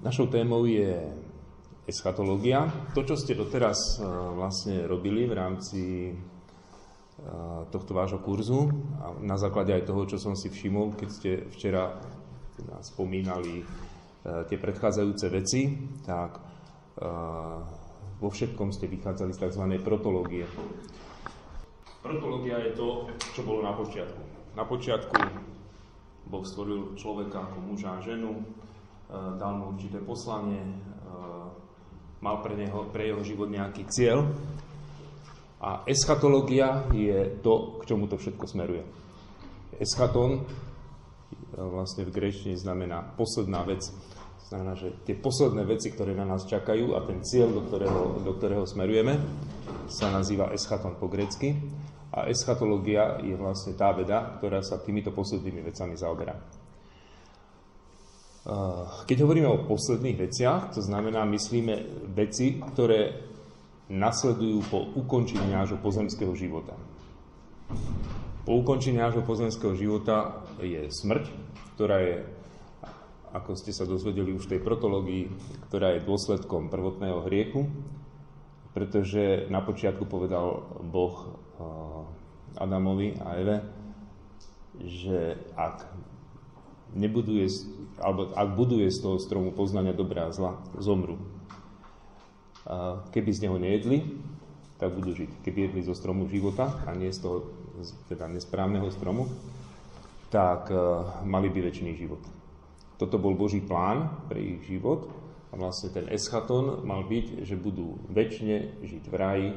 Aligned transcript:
Našou 0.00 0.32
témou 0.32 0.64
je 0.64 0.96
eschatológia. 1.84 2.72
To, 2.96 3.04
čo 3.04 3.20
ste 3.20 3.36
doteraz 3.36 4.00
e, 4.00 4.08
vlastne 4.32 4.88
robili 4.88 5.28
v 5.28 5.36
rámci 5.36 6.08
e, 6.08 6.14
tohto 7.68 7.92
vášho 7.92 8.16
kurzu 8.24 8.64
a 8.96 9.12
na 9.20 9.36
základe 9.36 9.76
aj 9.76 9.84
toho, 9.84 10.08
čo 10.08 10.16
som 10.16 10.32
si 10.32 10.48
všimol, 10.48 10.96
keď 10.96 11.08
ste 11.12 11.30
včera 11.52 12.00
teda 12.56 12.80
spomínali 12.80 13.60
e, 13.60 13.64
tie 14.48 14.56
predchádzajúce 14.56 15.26
veci, 15.28 15.62
tak 16.08 16.48
vo 18.20 18.28
všetkom 18.28 18.76
ste 18.76 18.84
vychádzali 18.88 19.32
z 19.32 19.40
tzv. 19.40 19.64
protológie. 19.80 20.44
Protológia 22.04 22.60
je 22.60 22.76
to, 22.76 23.08
čo 23.32 23.40
bolo 23.40 23.64
na 23.64 23.72
počiatku. 23.72 24.20
Na 24.52 24.64
počiatku 24.68 25.16
Boh 26.28 26.44
stvoril 26.44 26.92
človeka 27.00 27.40
ako 27.40 27.58
muža 27.72 27.96
a 27.96 28.04
ženu, 28.04 28.44
dal 29.10 29.58
mu 29.58 29.74
určité 29.74 29.98
poslanie, 29.98 30.60
e, 30.60 30.74
mal 32.22 32.36
pre, 32.44 32.54
neho, 32.54 32.86
pre 32.94 33.10
jeho 33.10 33.22
život 33.26 33.50
nejaký 33.50 33.88
cieľ. 33.90 34.30
A 35.60 35.84
eschatológia 35.84 36.88
je 36.94 37.36
to, 37.44 37.82
k 37.84 37.92
čomu 37.92 38.08
to 38.08 38.16
všetko 38.16 38.44
smeruje. 38.48 38.84
Eschaton 39.76 40.40
e, 40.40 40.42
vlastne 41.56 42.06
v 42.06 42.14
grečtine 42.14 42.56
znamená 42.56 43.02
posledná 43.18 43.66
vec. 43.66 43.84
Znamená, 44.50 44.74
že 44.74 44.90
tie 45.06 45.14
posledné 45.14 45.62
veci, 45.62 45.94
ktoré 45.94 46.10
na 46.10 46.26
nás 46.26 46.42
čakajú 46.42 46.98
a 46.98 47.06
ten 47.06 47.22
cieľ, 47.22 47.54
do 47.54 47.62
ktorého, 47.70 48.18
do 48.26 48.32
ktorého 48.34 48.66
smerujeme, 48.66 49.14
sa 49.86 50.10
nazýva 50.10 50.50
eschaton 50.50 50.98
po 50.98 51.06
grecky. 51.06 51.54
A 52.10 52.26
eschatológia 52.26 53.22
je 53.22 53.38
vlastne 53.38 53.78
tá 53.78 53.94
veda, 53.94 54.42
ktorá 54.42 54.58
sa 54.66 54.82
týmito 54.82 55.14
poslednými 55.14 55.62
vecami 55.62 55.94
zaoberá. 55.94 56.34
Keď 59.04 59.16
hovoríme 59.20 59.48
o 59.52 59.68
posledných 59.68 60.16
veciach, 60.16 60.72
to 60.72 60.80
znamená, 60.80 61.28
myslíme 61.28 62.08
veci, 62.16 62.56
ktoré 62.56 63.12
nasledujú 63.92 64.58
po 64.70 64.78
ukončení 64.96 65.52
nášho 65.52 65.76
pozemského 65.82 66.32
života. 66.32 66.72
Po 68.48 68.56
ukončení 68.56 68.96
nášho 68.96 69.20
pozemského 69.26 69.76
života 69.76 70.46
je 70.62 70.88
smrť, 70.88 71.24
ktorá 71.76 72.00
je, 72.00 72.16
ako 73.36 73.52
ste 73.60 73.76
sa 73.76 73.84
dozvedeli 73.84 74.32
už 74.32 74.48
v 74.48 74.56
tej 74.56 74.60
protológii, 74.64 75.24
ktorá 75.68 75.98
je 75.98 76.06
dôsledkom 76.08 76.72
prvotného 76.72 77.26
hriechu, 77.28 77.68
pretože 78.72 79.50
na 79.52 79.60
počiatku 79.60 80.08
povedal 80.08 80.64
Boh 80.86 81.36
Adamovi 82.56 83.20
a 83.20 83.36
Eve, 83.36 83.56
že 84.80 85.36
ak 85.58 85.84
nebudú 86.94 87.38
jesť, 87.38 87.70
alebo 88.00 88.32
ak 88.34 88.48
budú 88.56 88.80
jesť 88.80 88.96
z 88.96 89.04
toho 89.04 89.16
stromu 89.20 89.50
poznania 89.54 89.94
dobrá 89.94 90.28
a 90.28 90.34
zla, 90.34 90.58
zomru. 90.78 91.20
A 92.66 93.02
keby 93.10 93.30
z 93.32 93.42
neho 93.48 93.56
nejedli, 93.56 94.20
tak 94.80 94.96
budú 94.96 95.12
žiť. 95.12 95.44
Keby 95.44 95.70
jedli 95.70 95.80
zo 95.84 95.92
stromu 95.92 96.24
života 96.26 96.72
a 96.88 96.96
nie 96.96 97.12
z 97.12 97.20
toho 97.20 97.36
teda 98.08 98.28
nesprávneho 98.28 98.88
stromu, 98.92 99.28
tak 100.32 100.70
uh, 100.70 101.20
mali 101.26 101.50
by 101.50 101.68
väčší 101.68 101.96
život. 101.96 102.22
Toto 103.00 103.16
bol 103.16 103.34
Boží 103.34 103.64
plán 103.64 104.28
pre 104.28 104.38
ich 104.38 104.60
život 104.68 105.08
a 105.50 105.58
vlastne 105.58 105.90
ten 105.90 106.06
eschaton 106.12 106.84
mal 106.86 107.02
byť, 107.08 107.42
že 107.42 107.58
budú 107.58 107.98
väčšine 108.12 108.84
žiť 108.84 109.04
v 109.08 109.14
raji 109.16 109.48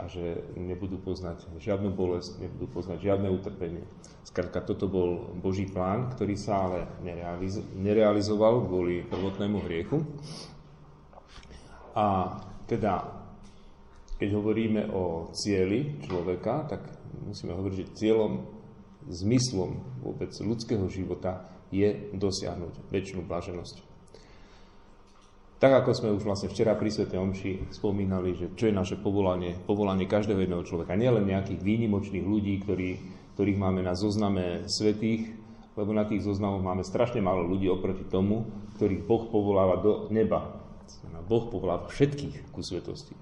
a 0.00 0.08
že 0.08 0.40
nebudú 0.56 0.96
poznať 0.96 1.44
žiadnu 1.60 1.92
bolesť, 1.92 2.40
nebudú 2.40 2.72
poznať 2.72 3.04
žiadne 3.04 3.28
utrpenie. 3.28 3.84
Skrátka, 4.24 4.64
toto 4.64 4.88
bol 4.88 5.36
Boží 5.36 5.68
plán, 5.68 6.08
ktorý 6.16 6.40
sa 6.40 6.64
ale 6.64 6.88
nerealiz- 7.04 7.68
nerealizoval 7.76 8.64
kvôli 8.64 9.04
prvotnému 9.04 9.60
hriechu. 9.68 10.00
A 11.92 12.38
teda, 12.64 13.04
keď 14.16 14.40
hovoríme 14.40 14.88
o 14.88 15.28
cieli 15.36 16.00
človeka, 16.00 16.64
tak 16.64 16.80
musíme 17.28 17.52
hovoriť, 17.52 17.76
že 17.76 17.92
cieľom, 18.00 18.32
zmyslom 19.10 20.00
vôbec 20.00 20.32
ľudského 20.40 20.86
života 20.88 21.44
je 21.68 22.12
dosiahnuť 22.16 22.88
väčšinu 22.88 23.26
blaženosť. 23.28 23.89
Tak 25.60 25.84
ako 25.84 25.90
sme 25.92 26.16
už 26.16 26.24
vlastne 26.24 26.48
včera 26.48 26.72
pri 26.72 26.88
Svete 26.88 27.20
Omši 27.20 27.68
spomínali, 27.68 28.32
že 28.32 28.48
čo 28.56 28.72
je 28.72 28.74
naše 28.74 28.96
povolanie, 28.96 29.52
povolanie 29.68 30.08
každého 30.08 30.40
jedného 30.40 30.64
človeka, 30.64 30.96
nielen 30.96 31.28
nejakých 31.28 31.60
výnimočných 31.60 32.24
ľudí, 32.24 32.64
ktorí, 32.64 32.90
ktorých 33.36 33.60
máme 33.60 33.84
na 33.84 33.92
zozname 33.92 34.64
svetých, 34.64 35.36
lebo 35.76 35.92
na 35.92 36.08
tých 36.08 36.24
zoznamoch 36.24 36.64
máme 36.64 36.80
strašne 36.80 37.20
málo 37.20 37.44
ľudí 37.44 37.68
oproti 37.68 38.08
tomu, 38.08 38.48
ktorých 38.80 39.04
Boh 39.04 39.28
povoláva 39.28 39.76
do 39.84 40.08
neba. 40.08 40.64
Boh 41.28 41.44
povoláva 41.52 41.92
všetkých 41.92 42.50
ku 42.50 42.64
svetosti. 42.64 43.12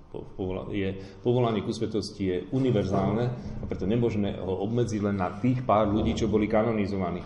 Je, 0.71 0.95
povolanie 1.27 1.67
ku 1.67 1.75
svetosti 1.75 2.23
je 2.23 2.37
univerzálne 2.55 3.25
a 3.35 3.65
preto 3.67 3.83
nemôžeme 3.85 4.39
ho 4.39 4.63
obmedziť 4.63 5.01
len 5.03 5.19
na 5.19 5.35
tých 5.43 5.67
pár 5.67 5.91
ľudí, 5.91 6.15
čo 6.15 6.31
boli 6.31 6.47
kanonizovaní. 6.47 7.21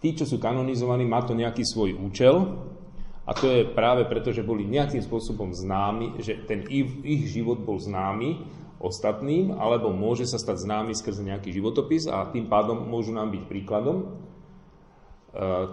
Tí, 0.00 0.16
čo 0.16 0.24
sú 0.24 0.40
kanonizovaní, 0.40 1.04
má 1.04 1.20
to 1.22 1.36
nejaký 1.36 1.60
svoj 1.60 1.92
účel, 2.00 2.56
a 3.30 3.32
to 3.38 3.46
je 3.46 3.62
práve 3.62 4.02
preto, 4.10 4.34
že 4.34 4.42
boli 4.42 4.66
nejakým 4.66 5.06
spôsobom 5.06 5.54
známi, 5.54 6.18
že 6.18 6.34
ten 6.50 6.66
ich, 6.66 7.30
život 7.30 7.62
bol 7.62 7.78
známy 7.78 8.42
ostatným, 8.82 9.54
alebo 9.54 9.94
môže 9.94 10.26
sa 10.26 10.34
stať 10.34 10.66
známy 10.66 10.98
skrze 10.98 11.22
nejaký 11.22 11.54
životopis 11.54 12.10
a 12.10 12.26
tým 12.34 12.50
pádom 12.50 12.90
môžu 12.90 13.14
nám 13.14 13.30
byť 13.30 13.42
príkladom. 13.46 14.02
E, 14.02 14.06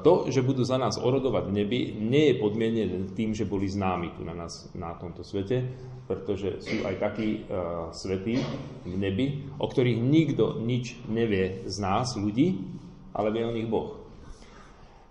to, 0.05 0.29
že 0.29 0.45
budú 0.45 0.61
za 0.61 0.77
nás 0.77 1.01
orodovať 1.01 1.49
v 1.49 1.55
nebi, 1.57 1.79
nie 1.97 2.29
je 2.29 2.35
podmienené 2.37 3.09
tým, 3.17 3.33
že 3.33 3.49
boli 3.49 3.65
známi 3.65 4.13
tu 4.13 4.21
na 4.21 4.37
nás, 4.37 4.69
na 4.77 4.93
tomto 4.93 5.25
svete, 5.25 5.65
pretože 6.05 6.61
sú 6.61 6.87
aj 6.87 6.95
takí 7.03 7.43
uh, 7.51 7.91
svetí 7.91 8.39
v 8.87 8.95
nebi, 8.95 9.43
o 9.59 9.67
ktorých 9.67 9.99
nikto 9.99 10.63
nič 10.63 10.95
nevie 11.11 11.67
z 11.67 11.75
nás, 11.83 12.15
ľudí, 12.15 12.63
ale 13.11 13.35
vie 13.35 13.43
o 13.43 13.51
nich 13.51 13.67
Boh. 13.67 14.06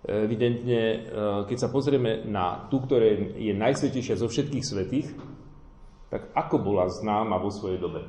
Evidentne, 0.07 0.79
e, 0.79 0.97
keď 1.51 1.57
sa 1.59 1.67
pozrieme 1.67 2.23
na 2.23 2.63
tú, 2.71 2.79
ktorá 2.79 3.03
je 3.35 3.51
najsvetejšia 3.51 4.15
zo 4.15 4.31
všetkých 4.31 4.63
svetých, 4.63 5.11
tak 6.07 6.31
ako 6.31 6.63
bola 6.63 6.87
známa 6.87 7.35
vo 7.35 7.51
svojej 7.51 7.75
dobe? 7.75 8.07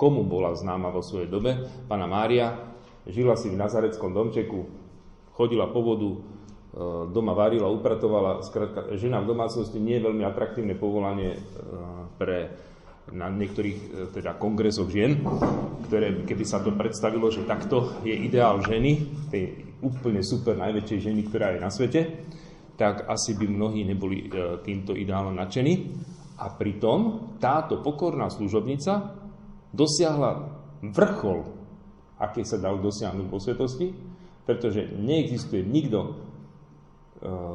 Komu 0.00 0.24
bola 0.24 0.56
známa 0.56 0.88
vo 0.88 1.04
svojej 1.04 1.28
dobe? 1.28 1.68
Pana 1.84 2.08
Mária 2.08 2.56
žila 3.04 3.36
si 3.36 3.52
v 3.52 3.60
nazareckom 3.60 4.16
domčeku, 4.16 4.64
chodila 5.36 5.68
po 5.68 5.84
vodu, 5.84 6.10
e, 6.16 6.18
doma 7.12 7.36
varila, 7.36 7.68
upratovala. 7.68 8.40
Skrátka, 8.40 8.96
žena 8.96 9.20
v 9.20 9.36
domácnosti 9.36 9.76
nie 9.76 10.00
je 10.00 10.08
veľmi 10.08 10.24
atraktívne 10.24 10.72
povolanie 10.80 11.36
e, 11.36 11.40
pre 12.16 12.38
na 13.12 13.28
niektorých 13.28 14.08
teda 14.16 14.38
kongresoch 14.40 14.88
žien, 14.88 15.20
ktoré 15.90 16.24
keby 16.24 16.44
sa 16.46 16.62
to 16.62 16.72
predstavilo, 16.72 17.28
že 17.28 17.44
takto 17.44 18.00
je 18.06 18.14
ideál 18.14 18.62
ženy, 18.62 19.04
tej 19.28 19.71
úplne 19.82 20.22
super 20.22 20.54
najväčšej 20.56 20.98
ženy, 21.10 21.20
ktorá 21.26 21.52
je 21.52 21.60
na 21.60 21.70
svete, 21.70 22.00
tak 22.78 23.04
asi 23.10 23.36
by 23.36 23.46
mnohí 23.50 23.84
neboli 23.84 24.24
e, 24.24 24.58
týmto 24.62 24.96
ideálom 24.96 25.36
nadšení. 25.36 25.74
A 26.40 26.50
pritom 26.54 27.34
táto 27.38 27.84
pokorná 27.84 28.26
služobnica 28.32 29.14
dosiahla 29.70 30.50
vrchol, 30.82 31.46
aké 32.18 32.42
sa 32.42 32.58
dal 32.58 32.82
dosiahnuť 32.82 33.26
vo 33.30 33.38
svetosti, 33.38 33.94
pretože 34.42 34.90
neexistuje 34.98 35.62
nikto 35.62 35.98
uh, 36.02 36.12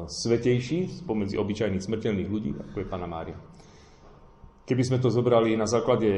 svetejší 0.08 1.04
spomedzi 1.04 1.36
obyčajných 1.36 1.84
smrteľných 1.84 2.32
ľudí, 2.32 2.56
ako 2.56 2.76
je 2.80 2.88
Pana 2.88 3.04
Mária. 3.04 3.36
Keby 4.64 4.82
sme 4.88 4.98
to 5.04 5.12
zobrali 5.12 5.52
na 5.52 5.68
základe 5.68 6.08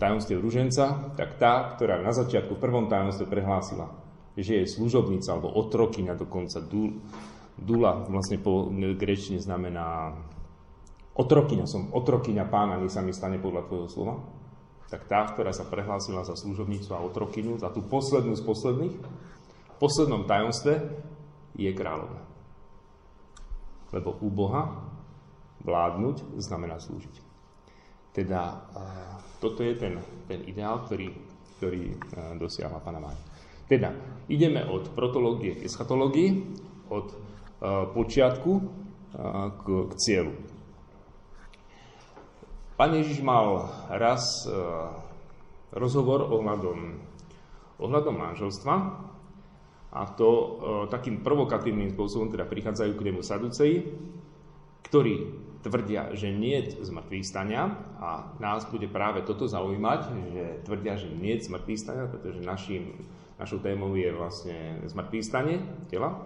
tajomstiev 0.00 0.40
ruženca, 0.40 1.12
tak 1.16 1.36
tá, 1.36 1.76
ktorá 1.76 2.00
na 2.00 2.12
začiatku 2.12 2.56
v 2.56 2.62
prvom 2.64 2.88
tajomstve 2.88 3.28
prehlásila, 3.28 3.92
že 4.36 4.62
je 4.62 4.68
služobnica 4.68 5.32
alebo 5.32 5.48
otrokyňa 5.48 6.14
dokonca. 6.14 6.60
Dula 7.56 8.04
vlastne 8.04 8.36
po 8.36 8.68
grečine 8.72 9.40
znamená 9.40 10.12
otrokyňa, 11.16 11.64
som 11.64 11.88
otrokyňa 11.96 12.44
pána, 12.52 12.76
nech 12.76 12.92
sa 12.92 13.00
mi 13.00 13.16
stane 13.16 13.40
podľa 13.40 13.64
tvojho 13.64 13.88
slova. 13.88 14.14
Tak 14.92 15.08
tá, 15.08 15.24
ktorá 15.32 15.50
sa 15.56 15.64
prehlásila 15.64 16.22
za 16.22 16.36
služobnicu 16.36 16.92
a 16.92 17.00
otrokyňu, 17.02 17.56
za 17.58 17.72
tú 17.72 17.80
poslednú 17.82 18.36
z 18.36 18.44
posledných, 18.44 18.94
v 19.72 19.76
poslednom 19.80 20.28
tajomstve 20.28 20.84
je 21.56 21.72
kráľovna. 21.72 22.22
Lebo 23.96 24.20
u 24.20 24.28
Boha 24.28 24.92
vládnuť 25.64 26.38
znamená 26.38 26.76
slúžiť. 26.76 27.24
Teda 28.12 28.68
toto 29.40 29.64
je 29.64 29.74
ten, 29.80 29.96
ten 30.28 30.44
ideál, 30.44 30.84
ktorý, 30.84 31.12
ktorý 31.56 31.96
dosiahla 32.36 32.84
Pana 32.84 33.00
Mária. 33.00 33.24
Teda, 33.66 33.90
ideme 34.30 34.62
od 34.66 34.94
protológie 34.94 35.58
k 35.58 35.66
eschatológii, 35.66 36.30
od 36.90 37.06
uh, 37.10 37.90
počiatku 37.90 38.52
uh, 38.54 38.62
k, 39.58 39.64
k 39.90 39.92
cieľu. 39.98 40.34
Pán 42.76 42.92
Ježiš 42.94 43.24
mal 43.24 43.72
raz 43.90 44.46
uh, 44.46 44.94
rozhovor 45.74 46.30
ohľadom, 46.30 46.78
ohľadom 47.82 48.14
manželstva 48.14 48.74
a 49.96 50.02
to 50.12 50.28
e, 50.28 50.48
takým 50.92 51.24
provokatívnym 51.24 51.88
spôsobom 51.96 52.28
teda 52.28 52.44
prichádzajú 52.44 52.92
k 52.96 53.06
nemu 53.08 53.20
saduceji, 53.24 53.76
ktorí 54.84 55.14
tvrdia, 55.64 56.12
že 56.12 56.30
nie 56.30 56.62
je 56.62 56.84
zmrtvých 56.84 57.24
stania 57.24 57.72
a 57.98 58.36
nás 58.38 58.68
bude 58.68 58.86
práve 58.92 59.24
toto 59.24 59.48
zaujímať, 59.48 60.00
že 60.30 60.44
tvrdia, 60.68 60.94
že 61.00 61.08
nie 61.10 61.34
je 61.40 61.48
zmrtvých 61.48 61.80
stania, 61.80 62.06
pretože 62.12 62.44
našim, 62.44 63.08
našou 63.36 63.60
témou 63.60 63.92
je 63.96 64.08
vlastne 64.12 64.80
zmrtvých 64.88 65.24
stanie 65.24 65.60
tela. 65.92 66.16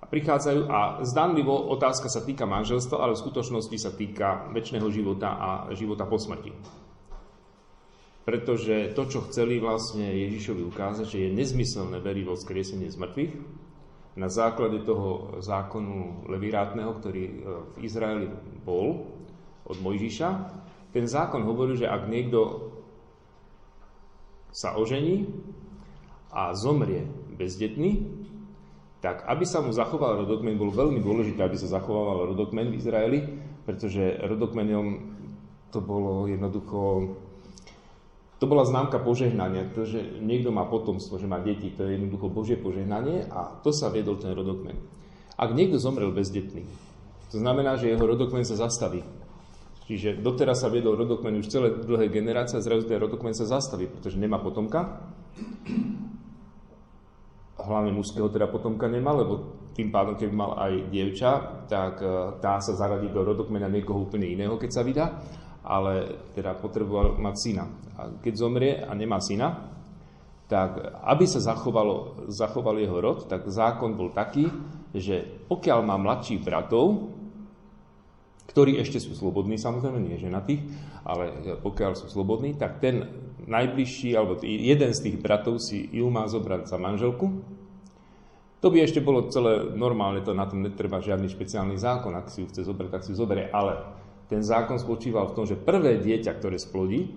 A 0.00 0.04
prichádzajú 0.06 0.60
a 0.68 1.02
zdanlivo 1.02 1.56
otázka 1.72 2.06
sa 2.06 2.22
týka 2.22 2.46
manželstva, 2.46 3.00
ale 3.00 3.16
v 3.16 3.22
skutočnosti 3.26 3.76
sa 3.80 3.90
týka 3.90 4.52
väčšného 4.52 4.88
života 4.92 5.34
a 5.34 5.50
života 5.72 6.04
po 6.06 6.20
smrti. 6.20 6.52
Pretože 8.26 8.92
to, 8.92 9.02
čo 9.06 9.26
chceli 9.30 9.62
vlastne 9.62 10.06
Ježišovi 10.06 10.62
ukázať, 10.66 11.06
že 11.06 11.18
je 11.26 11.36
nezmyselné 11.36 11.98
veriť 12.02 12.24
vo 12.26 12.34
skriesenie 12.34 12.90
z 12.90 12.98
na 14.16 14.32
základe 14.32 14.80
toho 14.82 15.38
zákonu 15.44 16.24
levirátneho, 16.32 16.88
ktorý 16.96 17.22
e, 17.28 17.32
v 17.76 17.84
Izraeli 17.84 18.32
bol 18.64 19.12
od 19.68 19.76
Mojžiša, 19.76 20.28
ten 20.96 21.04
zákon 21.04 21.44
hovorí, 21.44 21.76
že 21.76 21.84
ak 21.84 22.08
niekto 22.08 22.72
sa 24.56 24.72
ožení 24.80 25.28
a 26.32 26.56
zomrie 26.56 27.04
bezdetný, 27.36 28.08
tak 29.04 29.28
aby 29.28 29.44
sa 29.44 29.60
mu 29.60 29.76
zachoval 29.76 30.24
rodokmen, 30.24 30.56
bolo 30.56 30.72
veľmi 30.72 31.04
dôležité, 31.04 31.44
aby 31.44 31.60
sa 31.60 31.76
zachovával 31.76 32.32
rodokmen 32.32 32.72
v 32.72 32.78
Izraeli, 32.80 33.20
pretože 33.68 34.16
rodokmenom 34.24 35.12
to 35.68 35.84
bolo 35.84 36.24
jednoducho 36.24 37.12
to 38.36 38.44
bola 38.44 38.68
známka 38.68 39.00
požehnania, 39.00 39.72
to, 39.72 39.88
že 39.88 40.20
niekto 40.20 40.52
má 40.52 40.68
potomstvo, 40.68 41.16
že 41.16 41.24
má 41.24 41.40
deti, 41.40 41.72
to 41.72 41.88
je 41.88 41.96
jednoducho 41.96 42.28
Božie 42.28 42.60
požehnanie 42.60 43.24
a 43.32 43.48
to 43.64 43.72
sa 43.72 43.88
viedol 43.88 44.20
ten 44.20 44.36
rodokmen. 44.36 44.76
Ak 45.40 45.56
niekto 45.56 45.80
zomrel 45.80 46.12
bezdetný, 46.12 46.68
to 47.32 47.36
znamená, 47.40 47.80
že 47.80 47.88
jeho 47.88 48.04
rodokmen 48.04 48.44
sa 48.44 48.60
zastaví. 48.60 49.00
Čiže 49.86 50.18
doteraz 50.18 50.66
sa 50.66 50.68
viedol 50.68 50.98
rodokmen 50.98 51.38
už 51.38 51.46
celé 51.46 51.68
dlhé 51.78 52.10
generácie 52.10 52.58
zrazu 52.58 52.90
ten 52.90 52.98
rodokmen 52.98 53.32
sa 53.32 53.46
zastaví, 53.46 53.86
pretože 53.86 54.18
nemá 54.18 54.42
potomka. 54.42 55.06
Hlavne 57.56 57.94
mužského 57.94 58.26
teda 58.30 58.50
potomka 58.50 58.90
nemá, 58.90 59.14
lebo 59.14 59.62
tým 59.78 59.94
pádom, 59.94 60.18
keby 60.18 60.34
mal 60.34 60.58
aj 60.58 60.72
dievča, 60.90 61.30
tak 61.70 62.02
tá 62.42 62.58
sa 62.58 62.74
zaradí 62.74 63.12
do 63.14 63.22
rodokmena 63.22 63.70
niekoho 63.70 64.10
úplne 64.10 64.26
iného, 64.26 64.58
keď 64.58 64.70
sa 64.74 64.82
vydá 64.82 65.06
ale 65.66 66.22
teda 66.38 66.54
potreboval 66.54 67.18
mať 67.18 67.34
syna. 67.34 67.66
A 67.98 68.14
keď 68.22 68.34
zomrie 68.38 68.72
a 68.78 68.94
nemá 68.94 69.18
syna, 69.18 69.74
tak 70.46 70.78
aby 71.02 71.26
sa 71.26 71.42
zachovalo, 71.42 72.30
zachoval 72.30 72.78
jeho 72.78 73.02
rod, 73.02 73.26
tak 73.26 73.50
zákon 73.50 73.98
bol 73.98 74.14
taký, 74.14 74.46
že 74.94 75.26
pokiaľ 75.50 75.78
má 75.82 75.98
mladších 75.98 76.46
bratov, 76.46 77.10
ktorí 78.56 78.80
ešte 78.80 78.96
sú 79.04 79.12
slobodní, 79.12 79.60
samozrejme 79.60 80.00
nie 80.00 80.16
ženatých, 80.16 80.64
ale 81.04 81.28
pokiaľ 81.60 81.92
sú 81.92 82.08
slobodní, 82.08 82.56
tak 82.56 82.80
ten 82.80 83.04
najbližší, 83.44 84.16
alebo 84.16 84.40
jeden 84.40 84.96
z 84.96 85.00
tých 85.04 85.20
bratov 85.20 85.60
si 85.60 85.84
ju 85.92 86.08
má 86.08 86.24
zobrať 86.24 86.64
za 86.64 86.80
manželku. 86.80 87.44
To 88.64 88.72
by 88.72 88.80
ešte 88.80 89.04
bolo 89.04 89.28
celé 89.28 89.60
normálne, 89.76 90.24
to 90.24 90.32
na 90.32 90.48
tom 90.48 90.64
netreba 90.64 91.04
žiadny 91.04 91.28
špeciálny 91.28 91.76
zákon, 91.76 92.16
ak 92.16 92.32
si 92.32 92.40
ju 92.40 92.48
chce 92.48 92.64
zobrať, 92.64 92.96
tak 92.96 93.04
si 93.04 93.12
ju 93.12 93.20
zoberie, 93.20 93.52
ale 93.52 93.76
ten 94.32 94.40
zákon 94.40 94.80
spočíval 94.80 95.28
v 95.28 95.36
tom, 95.36 95.44
že 95.44 95.60
prvé 95.60 96.00
dieťa, 96.00 96.32
ktoré 96.40 96.56
splodí, 96.56 97.12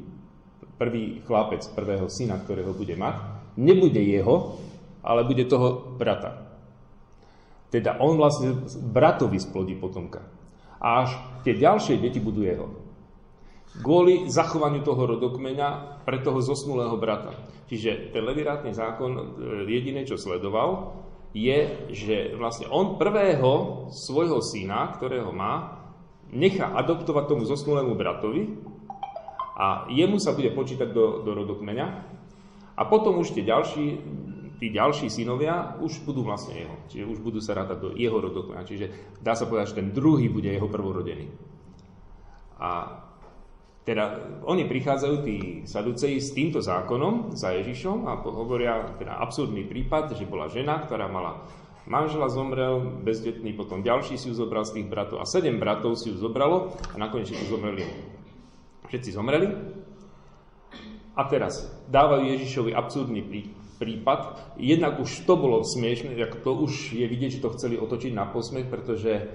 prvý 0.75 1.23
chlapec 1.23 1.63
prvého 1.71 2.11
syna, 2.11 2.35
ktorého 2.35 2.75
bude 2.75 2.99
mať, 2.99 3.15
nebude 3.55 4.03
jeho, 4.03 4.59
ale 5.07 5.23
bude 5.23 5.47
toho 5.47 5.95
brata. 5.95 6.51
Teda 7.71 7.95
on 8.03 8.19
vlastne 8.19 8.59
bratovi 8.91 9.39
splodí 9.39 9.79
potomka. 9.79 10.38
A 10.79 11.05
až 11.05 11.09
tie 11.43 11.55
ďalšie 11.59 11.99
deti 11.99 12.23
budú 12.23 12.43
jeho. 12.43 12.71
Kvôli 13.83 14.27
zachovaniu 14.31 14.81
toho 14.81 15.05
rodokmeňa 15.05 16.01
pre 16.03 16.19
toho 16.25 16.41
zosnulého 16.41 16.97
brata. 16.97 17.35
Čiže 17.69 18.09
ten 18.09 18.25
levirátny 18.25 18.73
zákon 18.73 19.11
e, 19.13 19.23
jediné, 19.69 20.01
čo 20.07 20.17
sledoval, 20.17 20.97
je, 21.37 21.69
že 21.93 22.33
vlastne 22.33 22.65
on 22.73 22.97
prvého 22.97 23.85
svojho 23.93 24.41
syna, 24.41 24.89
ktorého 24.97 25.29
má, 25.29 25.77
nechá 26.33 26.73
adoptovať 26.73 27.29
tomu 27.29 27.45
zosnulému 27.45 27.93
bratovi 27.93 28.57
a 29.53 29.85
jemu 29.93 30.17
sa 30.17 30.33
bude 30.33 30.49
počítať 30.53 30.89
do, 30.89 31.21
do 31.21 31.31
rodokmeňa 31.37 31.87
a 32.73 32.81
potom 32.87 33.21
už 33.21 33.37
tie 33.37 33.45
ďalší, 33.45 33.85
tí 34.59 34.69
ďalší 34.69 35.07
synovia 35.07 35.79
už 35.79 36.03
budú 36.03 36.27
vlastne 36.27 36.67
jeho. 36.67 36.75
Čiže 36.91 37.05
už 37.07 37.19
budú 37.23 37.39
sa 37.39 37.55
rátať 37.55 37.77
do 37.79 37.89
jeho 37.95 38.19
rodokmeňa. 38.19 38.67
Čiže 38.67 38.85
dá 39.23 39.33
sa 39.33 39.47
povedať, 39.47 39.73
že 39.73 39.79
ten 39.79 39.89
druhý 39.95 40.27
bude 40.27 40.51
jeho 40.51 40.67
prvorodený. 40.67 41.31
A 42.59 42.99
teda 43.87 44.19
oni 44.45 44.67
prichádzajú, 44.67 45.15
tí 45.23 45.37
saduceji, 45.63 46.19
s 46.19 46.35
týmto 46.35 46.59
zákonom 46.59 47.33
za 47.33 47.55
Ježišom 47.55 48.05
a 48.05 48.19
hovoria 48.21 48.85
teda 48.99 49.17
absurdný 49.17 49.65
prípad, 49.65 50.13
že 50.13 50.29
bola 50.29 50.51
žena, 50.51 50.83
ktorá 50.83 51.07
mala 51.09 51.47
Manžela 51.89 52.29
zomrel, 52.29 53.01
bezdetný, 53.01 53.57
potom 53.57 53.81
ďalší 53.81 54.13
si 54.13 54.29
ju 54.29 54.37
zobral 54.37 54.61
z 54.61 54.77
tých 54.77 54.87
bratov 54.93 55.23
a 55.23 55.25
sedem 55.25 55.57
bratov 55.57 55.97
si 55.97 56.13
ju 56.13 56.21
zobralo 56.21 56.77
a 56.93 56.95
nakoniec 57.01 57.33
všetci 57.33 57.49
zomreli. 57.49 57.81
Všetci 58.85 59.09
zomreli. 59.09 59.47
A 61.17 61.21
teraz 61.25 61.65
dávajú 61.89 62.29
Ježišovi 62.29 62.77
absurdný 62.77 63.25
prípad. 63.79 64.35
Jednak 64.59 64.99
už 64.99 65.23
to 65.23 65.39
bolo 65.39 65.63
smiešne, 65.63 66.13
to 66.43 66.51
už 66.51 66.93
je 66.93 67.07
vidieť, 67.07 67.39
že 67.39 67.43
to 67.43 67.55
chceli 67.55 67.79
otočiť 67.79 68.11
na 68.11 68.27
posmech, 68.27 68.67
pretože 68.67 69.31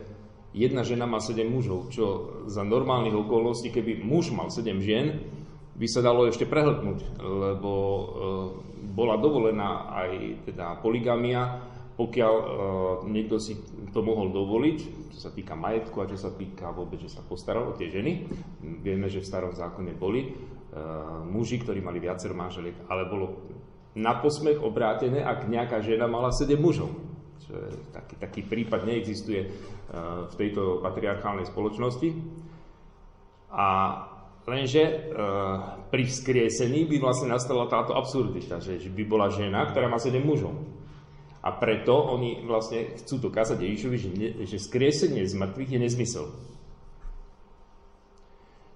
jedna 0.53 0.85
žena 0.85 1.09
má 1.09 1.19
sedem 1.19 1.49
mužov, 1.49 1.91
čo 1.91 2.05
za 2.47 2.63
normálnych 2.63 3.17
okolností, 3.17 3.73
keby 3.73 4.05
muž 4.05 4.31
mal 4.31 4.53
sedem 4.53 4.79
žien, 4.85 5.25
by 5.75 5.87
sa 5.91 6.07
dalo 6.07 6.31
ešte 6.31 6.47
prehltnúť, 6.47 7.19
lebo 7.19 7.73
e, 7.75 8.05
bola 8.95 9.19
dovolená 9.19 9.91
aj 9.91 10.11
teda 10.47 10.79
poligamia, 10.79 11.73
pokiaľ 11.95 12.35
uh, 12.35 12.47
niekto 13.07 13.39
si 13.39 13.55
to 13.95 14.03
mohol 14.03 14.35
dovoliť, 14.35 14.79
čo 15.15 15.19
sa 15.19 15.31
týka 15.31 15.55
majetku 15.55 16.03
a 16.03 16.11
čo 16.11 16.19
sa 16.19 16.35
týka 16.35 16.75
vôbec, 16.75 16.99
že 16.99 17.07
sa 17.07 17.23
postaral 17.23 17.71
o 17.71 17.77
tie 17.79 17.87
ženy. 17.87 18.27
Vieme, 18.83 19.07
že 19.07 19.23
v 19.23 19.31
starom 19.31 19.55
zákone 19.55 19.95
boli 19.95 20.27
uh, 20.27 21.23
muži, 21.23 21.63
ktorí 21.63 21.79
mali 21.79 22.03
viacero 22.03 22.35
manželiek, 22.35 22.91
ale 22.91 23.07
bolo 23.07 23.47
na 23.95 24.19
posmech 24.19 24.59
obrátené, 24.59 25.23
ak 25.23 25.47
nejaká 25.47 25.79
žena 25.81 26.11
mala 26.11 26.35
7 26.35 26.59
mužov. 26.59 26.91
Čo 27.47 27.55
je, 27.55 27.71
taký, 27.95 28.15
taký 28.19 28.41
prípad 28.43 28.87
neexistuje 28.87 29.47
uh, 29.47 30.27
v 30.31 30.35
tejto 30.35 30.83
patriarchálnej 30.83 31.47
spoločnosti. 31.47 32.11
A 33.55 33.67
lenže 34.51 34.83
uh, 34.83 35.79
pri 35.95 36.11
vzkriesení 36.11 36.91
by 36.91 36.97
vlastne 36.99 37.31
nastala 37.31 37.71
táto 37.71 37.95
absurdita, 37.95 38.59
že 38.59 38.91
by 38.91 39.05
bola 39.07 39.31
žena, 39.31 39.63
ktorá 39.71 39.87
má 39.87 40.03
7 40.03 40.19
mužov. 40.19 40.59
A 41.45 41.53
preto 41.53 41.93
oni 41.93 42.41
vlastne 42.49 42.97
chcú 42.97 43.29
dokázať 43.29 43.61
Ježišovi, 43.61 43.97
že, 44.01 44.11
ne, 44.17 44.29
že 44.49 44.57
skriesenie 44.57 45.29
z 45.29 45.37
mŕtvych 45.37 45.71
je 45.77 45.79
nezmysel. 45.79 46.27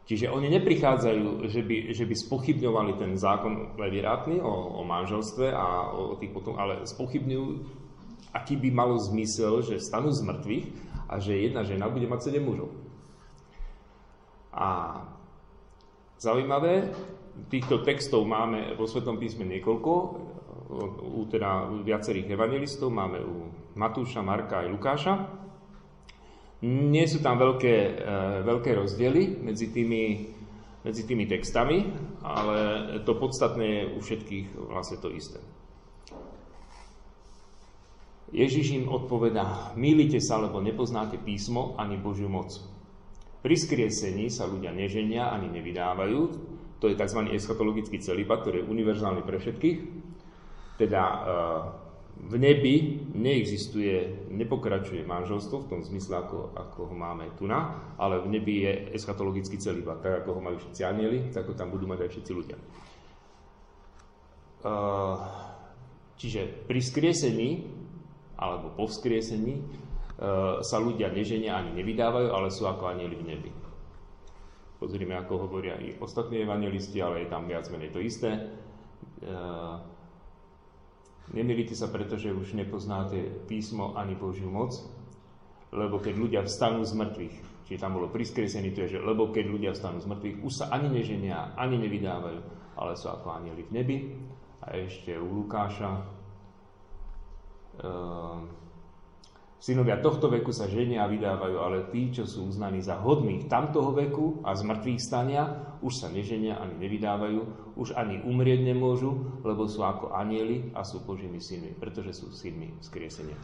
Čiže 0.09 0.33
oni 0.33 0.49
neprichádzajú, 0.57 1.53
že 1.53 1.61
by, 1.61 1.93
že 1.93 2.09
by 2.09 2.15
spochybňovali 2.17 2.97
ten 2.97 3.13
zákon 3.21 3.77
levirátny 3.77 4.41
o, 4.41 4.81
o 4.81 4.83
manželstve 4.89 5.53
a 5.53 5.93
o, 5.93 6.13
o 6.13 6.15
tých 6.17 6.33
potom, 6.33 6.57
ale 6.57 6.89
spochybňujú, 6.89 7.47
aký 8.33 8.57
by 8.57 8.73
malo 8.73 8.97
zmysel, 8.97 9.61
že 9.61 9.77
stanú 9.77 10.09
z 10.09 10.25
mŕtvych 10.25 10.67
a 11.13 11.21
že 11.21 11.37
jedna 11.37 11.61
žena 11.61 11.93
bude 11.93 12.09
mať 12.09 12.33
7 12.33 12.41
mužov. 12.41 12.73
A 14.49 14.97
zaujímavé, 16.17 16.89
týchto 17.53 17.85
textov 17.85 18.25
máme 18.25 18.81
vo 18.81 18.89
Svetom 18.89 19.21
písme 19.21 19.45
niekoľko 19.45 19.93
u 21.05 21.25
teda 21.29 21.69
viacerých 21.85 22.33
evangelistov, 22.33 22.93
máme 22.93 23.21
u 23.25 23.53
Matúša, 23.77 24.25
Marka 24.25 24.65
aj 24.65 24.69
Lukáša. 24.73 25.15
Nie 26.67 27.07
sú 27.07 27.23
tam 27.23 27.39
veľké, 27.39 27.75
e, 27.75 27.91
veľké 28.43 28.71
rozdiely 28.75 29.47
medzi 29.47 29.71
tými, 29.71 30.27
medzi 30.83 31.03
tými 31.07 31.31
textami, 31.31 31.87
ale 32.27 32.59
to 33.07 33.15
podstatné 33.15 33.67
je 33.67 33.83
u 33.95 33.99
všetkých 34.03 34.47
vlastne 34.67 34.99
to 34.99 35.15
isté. 35.15 35.39
Ježiš 38.35 38.77
im 38.77 38.91
odpovedá, 38.93 39.73
mýlite 39.79 40.21
sa, 40.21 40.37
lebo 40.37 40.61
nepoznáte 40.61 41.17
písmo 41.17 41.79
ani 41.81 41.97
Božiu 41.97 42.29
moc. 42.29 42.53
Pri 43.41 43.55
skriesení 43.57 44.29
sa 44.29 44.45
ľudia 44.45 44.75
neženia 44.75 45.31
ani 45.33 45.49
nevydávajú, 45.49 46.21
to 46.83 46.91
je 46.91 46.99
tzv. 46.99 47.21
eschatologický 47.35 48.03
celibat, 48.03 48.43
ktorý 48.43 48.63
je 48.63 48.71
univerzálny 48.71 49.23
pre 49.23 49.39
všetkých. 49.39 49.79
Teda 50.79 51.03
e, 51.03 51.19
v 52.19 52.35
nebi 52.35 52.75
neexistuje, 53.15 54.27
nepokračuje 54.35 55.07
manželstvo 55.07 55.65
v 55.65 55.69
tom 55.71 55.81
zmysle, 55.87 56.19
ako, 56.19 56.51
ako 56.59 56.79
ho 56.91 56.95
máme 56.99 57.31
tu 57.39 57.47
na, 57.47 57.95
ale 57.95 58.19
v 58.19 58.35
nebi 58.35 58.67
je 58.67 58.73
eschatologický 58.99 59.57
celibat, 59.63 60.03
tak 60.03 60.27
ako 60.27 60.39
ho 60.39 60.41
majú 60.43 60.59
všetci 60.59 60.83
anieli, 60.83 61.31
tak 61.31 61.47
ho 61.47 61.55
tam 61.55 61.71
budú 61.71 61.87
mať 61.87 62.05
aj 62.05 62.11
všetci 62.11 62.33
ľudia. 62.35 62.59
Uh, 64.59 65.49
Čiže 66.19 66.67
pri 66.67 66.83
skriesení 66.83 67.51
alebo 68.35 68.75
po 68.75 68.91
vzkriesení 68.91 69.55
e, 69.55 69.63
sa 70.67 70.79
ľudia 70.83 71.15
neženia 71.15 71.55
ani 71.55 71.79
nevydávajú, 71.79 72.29
ale 72.35 72.51
sú 72.51 72.67
ako 72.67 72.91
anieli 72.91 73.15
v 73.19 73.29
nebi. 73.35 73.51
Pozrime, 74.79 75.15
ako 75.19 75.47
hovoria 75.47 75.79
i 75.79 75.95
ostatní 75.99 76.43
evangelisti, 76.43 76.99
ale 77.03 77.27
je 77.27 77.31
tam 77.31 77.47
viac 77.47 77.67
menej 77.71 77.91
to 77.95 78.03
isté. 78.03 78.31
E, 78.35 78.43
nemilite 81.33 81.77
sa, 81.77 81.89
pretože 81.89 82.33
už 82.33 82.57
nepoznáte 82.57 83.29
písmo 83.49 83.97
ani 83.97 84.17
Božiu 84.17 84.49
moc, 84.49 84.77
lebo 85.73 86.01
keď 86.01 86.15
ľudia 86.17 86.41
vstanú 86.49 86.85
z 86.85 86.97
mŕtvych, 86.97 87.37
čiže 87.69 87.83
tam 87.83 88.01
bolo 88.01 88.09
priskresený, 88.09 88.73
to 88.73 88.89
je, 88.89 88.97
že 88.97 89.05
lebo 89.05 89.29
keď 89.29 89.45
ľudia 89.49 89.73
vstanú 89.77 90.01
z 90.01 90.09
mŕtvych, 90.09 90.37
už 90.41 90.53
sa 90.53 90.73
ani 90.73 90.89
neženia, 90.89 91.53
ani 91.57 91.77
nevydávajú, 91.77 92.41
ale 92.81 92.93
sú 92.97 93.13
ako 93.13 93.29
anieli 93.37 93.63
v 93.69 93.75
nebi. 93.75 93.97
A 94.65 94.75
ešte 94.75 95.15
u 95.17 95.29
Lukáša, 95.45 95.91
uh, 97.85 98.41
synovia 99.59 99.99
tohto 99.99 100.31
veku 100.31 100.55
sa 100.55 100.71
ženia 100.71 101.05
a 101.05 101.11
vydávajú, 101.11 101.57
ale 101.59 101.79
tí, 101.91 102.15
čo 102.15 102.25
sú 102.25 102.47
uznaní 102.47 102.79
za 102.79 102.99
hodných 103.03 103.51
tamtoho 103.51 103.91
veku 103.95 104.43
a 104.47 104.55
z 104.55 104.63
mŕtvych 104.63 105.01
stania, 105.03 105.75
už 105.83 105.93
sa 105.99 106.09
neženia 106.11 106.59
ani 106.59 106.79
nevydávajú, 106.79 107.41
už 107.75 107.95
ani 107.99 108.23
umrieť 108.23 108.63
nemôžu, 108.63 109.43
lebo 109.43 109.67
sú 109.67 109.83
ako 109.83 110.15
anieli 110.15 110.71
a 110.75 110.87
sú 110.87 111.03
Božími 111.03 111.43
synmi, 111.43 111.75
pretože 111.75 112.23
sú 112.23 112.31
synmi 112.31 112.79
skriesenia. 112.83 113.39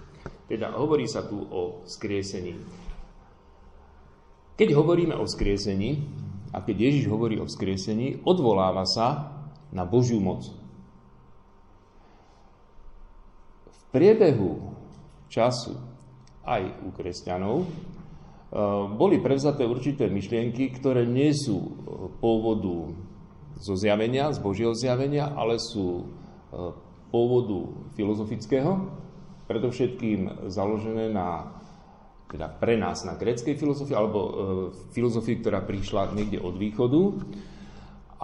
Teda 0.46 0.70
hovorí 0.74 1.06
sa 1.10 1.26
tu 1.26 1.38
o 1.38 1.82
skriesení. 1.86 2.54
Keď 4.54 4.68
hovoríme 4.70 5.18
o 5.18 5.26
skriesení, 5.26 5.98
a 6.54 6.62
keď 6.62 6.76
Ježiš 6.86 7.10
hovorí 7.10 7.42
o 7.42 7.50
vzkriesení, 7.50 8.22
odvoláva 8.22 8.86
sa 8.86 9.34
na 9.74 9.82
Božiu 9.82 10.22
moc. 10.22 10.46
V 13.66 13.80
priebehu 13.90 14.70
času 15.26 15.74
aj 16.44 16.62
u 16.84 16.88
kresťanov 16.92 17.56
e, 17.64 17.66
boli 18.94 19.18
prevzaté 19.20 19.64
určité 19.64 20.12
myšlienky, 20.12 20.70
ktoré 20.76 21.08
nie 21.08 21.32
sú 21.32 21.56
pôvodu 22.20 22.92
zo 23.58 23.74
zjavenia, 23.80 24.32
z 24.32 24.38
Božieho 24.44 24.76
zjavenia, 24.76 25.32
ale 25.32 25.56
sú 25.56 26.00
e, 26.00 26.04
pôvodu 27.08 27.72
filozofického, 27.96 28.92
predovšetkým 29.48 30.50
založené 30.52 31.12
na, 31.12 31.56
teda 32.28 32.48
pre 32.48 32.76
nás 32.80 33.04
na 33.08 33.16
gréckej 33.16 33.56
filozofii, 33.56 33.96
alebo 33.96 34.20
e, 34.20 34.30
filozofii, 34.92 35.40
ktorá 35.40 35.64
prišla 35.64 36.12
niekde 36.12 36.40
od 36.40 36.54
východu. 36.60 37.02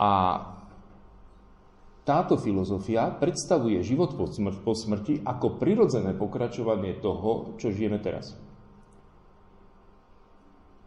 A 0.01 0.11
táto 2.11 2.35
filozofia 2.35 3.07
predstavuje 3.15 3.79
život 3.87 4.19
po, 4.19 4.27
smr- 4.27 4.59
po 4.67 4.75
smrti 4.75 5.23
ako 5.23 5.63
prirodzené 5.63 6.11
pokračovanie 6.19 6.99
toho, 6.99 7.55
čo 7.55 7.71
žijeme 7.71 8.03
teraz. 8.03 8.35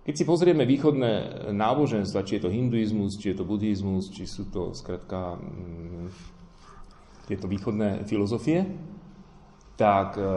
Keď 0.03 0.13
si 0.19 0.27
pozrieme 0.27 0.67
východné 0.67 1.47
náboženstva, 1.55 2.27
či 2.27 2.35
je 2.35 2.43
to 2.43 2.51
hinduizmus, 2.51 3.15
či 3.15 3.31
je 3.31 3.39
to 3.39 3.47
buddhizmus, 3.47 4.11
či 4.11 4.27
sú 4.27 4.51
to 4.51 4.75
skrátka 4.75 5.39
mm, 5.39 6.11
tieto 7.31 7.47
východné 7.47 8.03
filozofie, 8.03 8.67
tak 9.79 10.19
e, 10.19 10.27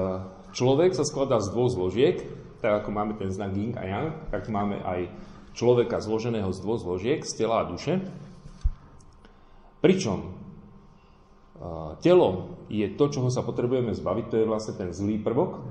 človek 0.54 0.94
sa 0.94 1.02
skladá 1.02 1.42
z 1.42 1.50
dvoch 1.50 1.74
zložiek, 1.74 2.22
tak 2.62 2.86
ako 2.86 2.94
máme 2.94 3.18
ten 3.18 3.34
znak 3.34 3.58
yin 3.58 3.74
a 3.74 3.82
yang, 3.90 4.14
tak 4.30 4.46
máme 4.46 4.78
aj 4.86 5.10
človeka 5.58 5.98
zloženého 5.98 6.54
z 6.54 6.62
dvoch 6.62 6.78
zložiek, 6.78 7.26
z 7.26 7.32
tela 7.34 7.66
a 7.66 7.68
duše. 7.68 8.06
Pričom 9.82 10.35
telo 12.04 12.58
je 12.68 12.86
to, 12.94 13.04
čoho 13.08 13.28
sa 13.32 13.40
potrebujeme 13.46 13.96
zbaviť, 13.96 14.24
to 14.28 14.36
je 14.42 14.50
vlastne 14.50 14.74
ten 14.76 14.90
zlý 14.92 15.20
prvok. 15.22 15.62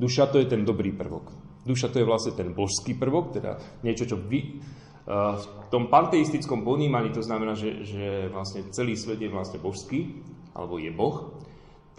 Duša 0.00 0.32
to 0.32 0.40
je 0.40 0.46
ten 0.48 0.64
dobrý 0.64 0.94
prvok. 0.94 1.28
Duša 1.66 1.92
to 1.92 2.00
je 2.00 2.08
vlastne 2.08 2.32
ten 2.32 2.56
božský 2.56 2.96
prvok, 2.96 3.36
teda 3.36 3.60
niečo, 3.84 4.08
čo 4.08 4.16
vy, 4.16 4.62
v 5.10 5.46
tom 5.68 5.90
panteistickom 5.90 6.62
ponímaní 6.62 7.10
to 7.10 7.20
znamená, 7.20 7.58
že, 7.58 7.82
že 7.82 8.30
vlastne 8.30 8.68
celý 8.72 8.94
svet 8.94 9.20
je 9.20 9.28
vlastne 9.28 9.60
božský, 9.60 10.22
alebo 10.54 10.80
je 10.80 10.92
Boh 10.94 11.40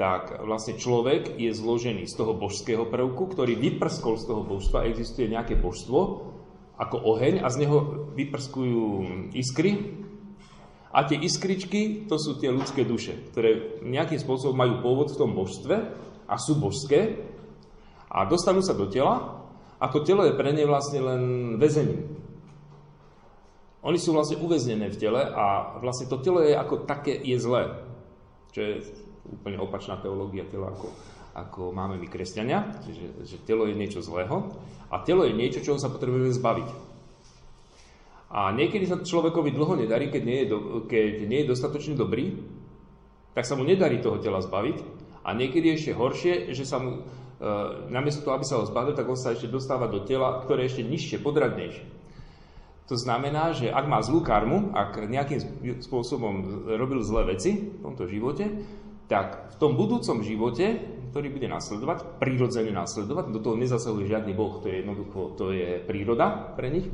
tak 0.01 0.41
vlastne 0.41 0.81
človek 0.81 1.38
je 1.38 1.53
zložený 1.53 2.09
z 2.09 2.17
toho 2.17 2.33
božského 2.33 2.89
prvku, 2.89 3.29
ktorý 3.29 3.53
vyprskol 3.53 4.17
z 4.17 4.25
toho 4.25 4.41
božstva, 4.41 4.89
existuje 4.89 5.29
nejaké 5.29 5.61
božstvo, 5.61 6.25
ako 6.73 6.97
oheň 6.97 7.45
a 7.45 7.47
z 7.53 7.61
neho 7.61 8.09
vyprskujú 8.17 8.83
iskry. 9.38 10.01
A 10.91 11.07
tie 11.07 11.15
iskričky, 11.15 12.03
to 12.12 12.19
sú 12.19 12.36
tie 12.36 12.51
ľudské 12.51 12.83
duše, 12.83 13.31
ktoré 13.31 13.79
nejakým 13.79 14.19
spôsobom 14.19 14.60
majú 14.60 14.83
pôvod 14.83 15.07
v 15.15 15.19
tom 15.19 15.31
božstve 15.31 15.75
a 16.27 16.36
sú 16.36 16.60
božské 16.60 17.15
a 18.12 18.27
dostanú 18.27 18.60
sa 18.60 18.75
do 18.75 18.91
tela 18.91 19.39
a 19.79 19.86
to 19.88 20.03
telo 20.03 20.27
je 20.27 20.36
pre 20.36 20.51
ne 20.51 20.67
vlastne 20.67 21.00
len 21.00 21.21
väzením. 21.55 22.12
Oni 23.81 23.98
sú 23.98 24.13
vlastne 24.13 24.38
uväznené 24.38 24.91
v 24.91 25.00
tele 25.00 25.24
a 25.24 25.79
vlastne 25.79 26.12
to 26.12 26.19
telo 26.19 26.43
je 26.43 26.53
ako 26.53 26.83
také 26.83 27.15
je 27.17 27.39
zlé. 27.39 27.71
Čo 28.51 28.60
je 28.62 28.74
úplne 29.31 29.57
opačná 29.63 29.95
teológia 29.98 30.43
tela, 30.45 30.75
ako, 30.75 30.91
ako 31.33 31.62
máme 31.71 31.95
my 31.98 32.07
kresťania, 32.12 32.83
že, 32.83 33.25
že 33.25 33.38
telo 33.48 33.63
je 33.65 33.79
niečo 33.79 34.03
zlého 34.03 34.53
a 34.91 35.00
telo 35.07 35.24
je 35.24 35.33
niečo, 35.33 35.63
čoho 35.63 35.79
sa 35.79 35.88
potrebujeme 35.88 36.36
zbaviť. 36.36 36.90
A 38.31 38.55
niekedy 38.55 38.88
sa 38.88 39.03
človekovi 39.03 39.51
dlho 39.51 39.75
nedarí, 39.75 40.07
keď 40.07 40.23
nie 40.23 40.38
je, 40.43 40.47
do, 40.47 40.57
keď 40.88 41.27
nie 41.27 41.43
je 41.43 41.51
dostatočne 41.51 42.00
dobrý, 42.00 42.39
tak 43.35 43.43
sa 43.43 43.59
mu 43.59 43.67
nedarí 43.67 44.00
toho 44.00 44.23
tela 44.23 44.39
zbaviť. 44.39 44.79
A 45.27 45.35
niekedy 45.35 45.75
ešte 45.75 45.91
horšie, 45.91 46.55
že 46.55 46.63
sa 46.63 46.79
mu, 46.79 47.03
e, 47.38 47.51
namiesto 47.91 48.23
toho, 48.23 48.39
aby 48.39 48.47
sa 48.47 48.57
ho 48.57 48.65
zbavil, 48.65 48.95
tak 48.95 49.05
on 49.11 49.19
sa 49.19 49.35
ešte 49.35 49.51
dostáva 49.51 49.91
do 49.91 50.07
tela, 50.07 50.39
ktoré 50.47 50.65
je 50.65 50.79
ešte 50.79 50.83
nižšie, 50.88 51.17
podradnejšie. 51.19 51.85
To 52.91 52.95
znamená, 53.00 53.55
že 53.55 53.71
ak 53.71 53.88
má 53.88 54.03
zlú 54.03 54.19
karmu, 54.19 54.75
ak 54.75 55.00
nejakým 55.07 55.39
spôsobom 55.79 56.65
robil 56.75 57.00
zlé 57.03 57.35
veci 57.35 57.71
v 57.71 57.79
tomto 57.83 58.03
živote, 58.03 58.47
tak 59.11 59.51
v 59.51 59.55
tom 59.59 59.75
budúcom 59.75 60.23
živote, 60.23 60.79
ktorý 61.11 61.35
bude 61.35 61.47
nasledovať, 61.51 62.19
prírodzene 62.19 62.71
nasledovať, 62.71 63.35
do 63.35 63.39
toho 63.43 63.59
nezasahuje 63.59 64.07
žiadny 64.07 64.31
boh, 64.31 64.63
to 64.63 64.71
je 64.71 64.83
jednoducho, 64.83 65.19
to 65.35 65.51
je 65.51 65.83
príroda 65.83 66.55
pre 66.55 66.71
nich, 66.71 66.88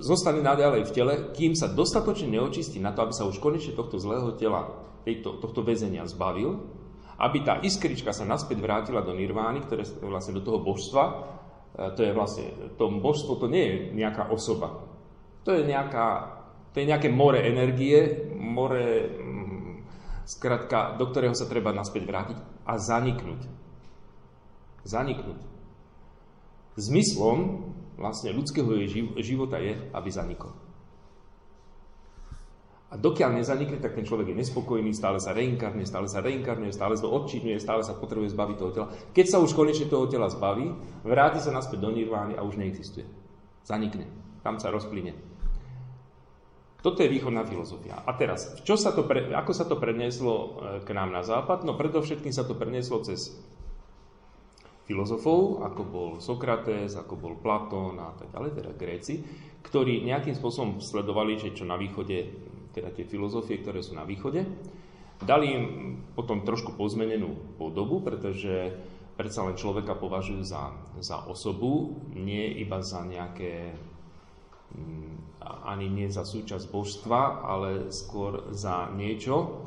zostane 0.00 0.40
naďalej 0.40 0.88
v 0.88 0.94
tele, 0.94 1.14
kým 1.36 1.52
sa 1.52 1.68
dostatočne 1.68 2.32
neočistí 2.32 2.80
na 2.80 2.92
to, 2.96 3.04
aby 3.04 3.14
sa 3.14 3.28
už 3.28 3.40
konečne 3.40 3.76
tohto 3.76 4.00
zlého 4.00 4.32
tela, 4.36 4.72
tejto, 5.04 5.40
tohto 5.40 5.60
väzenia 5.60 6.08
zbavil, 6.08 6.60
aby 7.20 7.44
tá 7.44 7.60
iskrička 7.60 8.16
sa 8.16 8.24
naspäť 8.24 8.64
vrátila 8.64 9.04
do 9.04 9.12
nirvány, 9.12 9.60
ktoré 9.64 9.84
vlastne 10.04 10.40
do 10.40 10.44
toho 10.44 10.60
božstva, 10.60 11.04
to 11.96 12.00
je 12.00 12.12
vlastne, 12.16 12.48
to 12.80 12.84
božstvo 12.88 13.36
to 13.40 13.46
nie 13.46 13.64
je 13.64 13.76
nejaká 13.96 14.32
osoba. 14.32 14.88
To 15.44 15.56
je, 15.56 15.64
nejaká, 15.64 16.36
to 16.72 16.84
je 16.84 16.86
nejaké 16.88 17.08
more 17.08 17.36
energie, 17.40 18.28
more 18.36 19.08
Skratka, 20.30 20.94
do 20.94 21.10
ktorého 21.10 21.34
sa 21.34 21.50
treba 21.50 21.74
naspäť 21.74 22.06
vrátiť 22.06 22.38
a 22.62 22.78
zaniknúť. 22.78 23.50
Zaniknúť. 24.86 25.42
Zmyslom 26.78 27.69
vlastne 28.00 28.32
ľudského 28.32 28.72
života 29.20 29.60
je, 29.60 29.76
aby 29.92 30.08
zanikol. 30.08 30.56
A 32.90 32.98
dokiaľ 32.98 33.38
nezanikne, 33.38 33.78
tak 33.78 33.94
ten 33.94 34.02
človek 34.02 34.34
je 34.34 34.40
nespokojný, 34.42 34.90
stále 34.90 35.22
sa 35.22 35.30
reinkarnuje, 35.30 35.86
stále 35.86 36.10
sa 36.10 36.18
reinkarnuje, 36.26 36.74
stále 36.74 36.98
sa 36.98 37.06
odčinuje, 37.06 37.62
stále 37.62 37.86
sa 37.86 37.94
potrebuje 37.94 38.34
zbaviť 38.34 38.56
toho 38.58 38.72
tela. 38.74 38.88
Keď 39.14 39.26
sa 39.30 39.38
už 39.38 39.54
konečne 39.54 39.86
toho 39.86 40.10
tela 40.10 40.26
zbaví, 40.26 40.74
vráti 41.06 41.38
sa 41.38 41.54
naspäť 41.54 41.86
do 41.86 41.94
nirvány 41.94 42.34
a 42.34 42.42
už 42.42 42.58
neexistuje. 42.58 43.06
Zanikne. 43.62 44.10
Tam 44.42 44.58
sa 44.58 44.74
rozplyne. 44.74 45.14
Toto 46.82 47.04
je 47.04 47.12
východná 47.12 47.46
filozofia. 47.46 48.02
A 48.02 48.10
teraz, 48.16 48.58
čo 48.66 48.74
sa 48.74 48.90
to 48.90 49.06
pre, 49.06 49.28
ako 49.38 49.52
sa 49.52 49.68
to 49.68 49.76
prenieslo 49.76 50.34
e, 50.34 50.48
k 50.82 50.90
nám 50.96 51.12
na 51.12 51.20
západ? 51.20 51.62
No 51.62 51.76
predovšetkým 51.76 52.32
sa 52.32 52.42
to 52.42 52.56
prenieslo 52.56 53.04
cez 53.04 53.36
filozofov, 54.90 55.62
ako 55.62 55.82
bol 55.86 56.10
Sokrates, 56.18 56.98
ako 56.98 57.14
bol 57.14 57.34
Platón 57.38 58.02
a 58.02 58.10
tak 58.18 58.34
ďalej, 58.34 58.50
teda 58.58 58.70
Gréci, 58.74 59.22
ktorí 59.62 60.02
nejakým 60.02 60.34
spôsobom 60.34 60.82
sledovali, 60.82 61.38
že 61.38 61.54
čo 61.54 61.62
na 61.62 61.78
východe, 61.78 62.26
teda 62.74 62.90
tie 62.90 63.06
filozofie, 63.06 63.62
ktoré 63.62 63.78
sú 63.86 63.94
na 63.94 64.02
východe, 64.02 64.42
dali 65.22 65.46
im 65.54 65.64
potom 66.18 66.42
trošku 66.42 66.74
pozmenenú 66.74 67.54
podobu, 67.54 68.02
pretože 68.02 68.74
predsa 69.14 69.46
len 69.46 69.54
človeka 69.54 69.94
považujú 69.94 70.42
za, 70.42 70.74
za 70.98 71.22
osobu, 71.30 72.02
nie 72.10 72.58
iba 72.58 72.82
za 72.82 73.06
nejaké 73.06 73.78
Mm, 74.70 75.18
ani 75.50 75.90
nie 75.90 76.06
za 76.06 76.22
súčasť 76.22 76.70
božstva, 76.70 77.42
ale 77.42 77.90
skôr 77.90 78.54
za 78.54 78.86
niečo, 78.94 79.66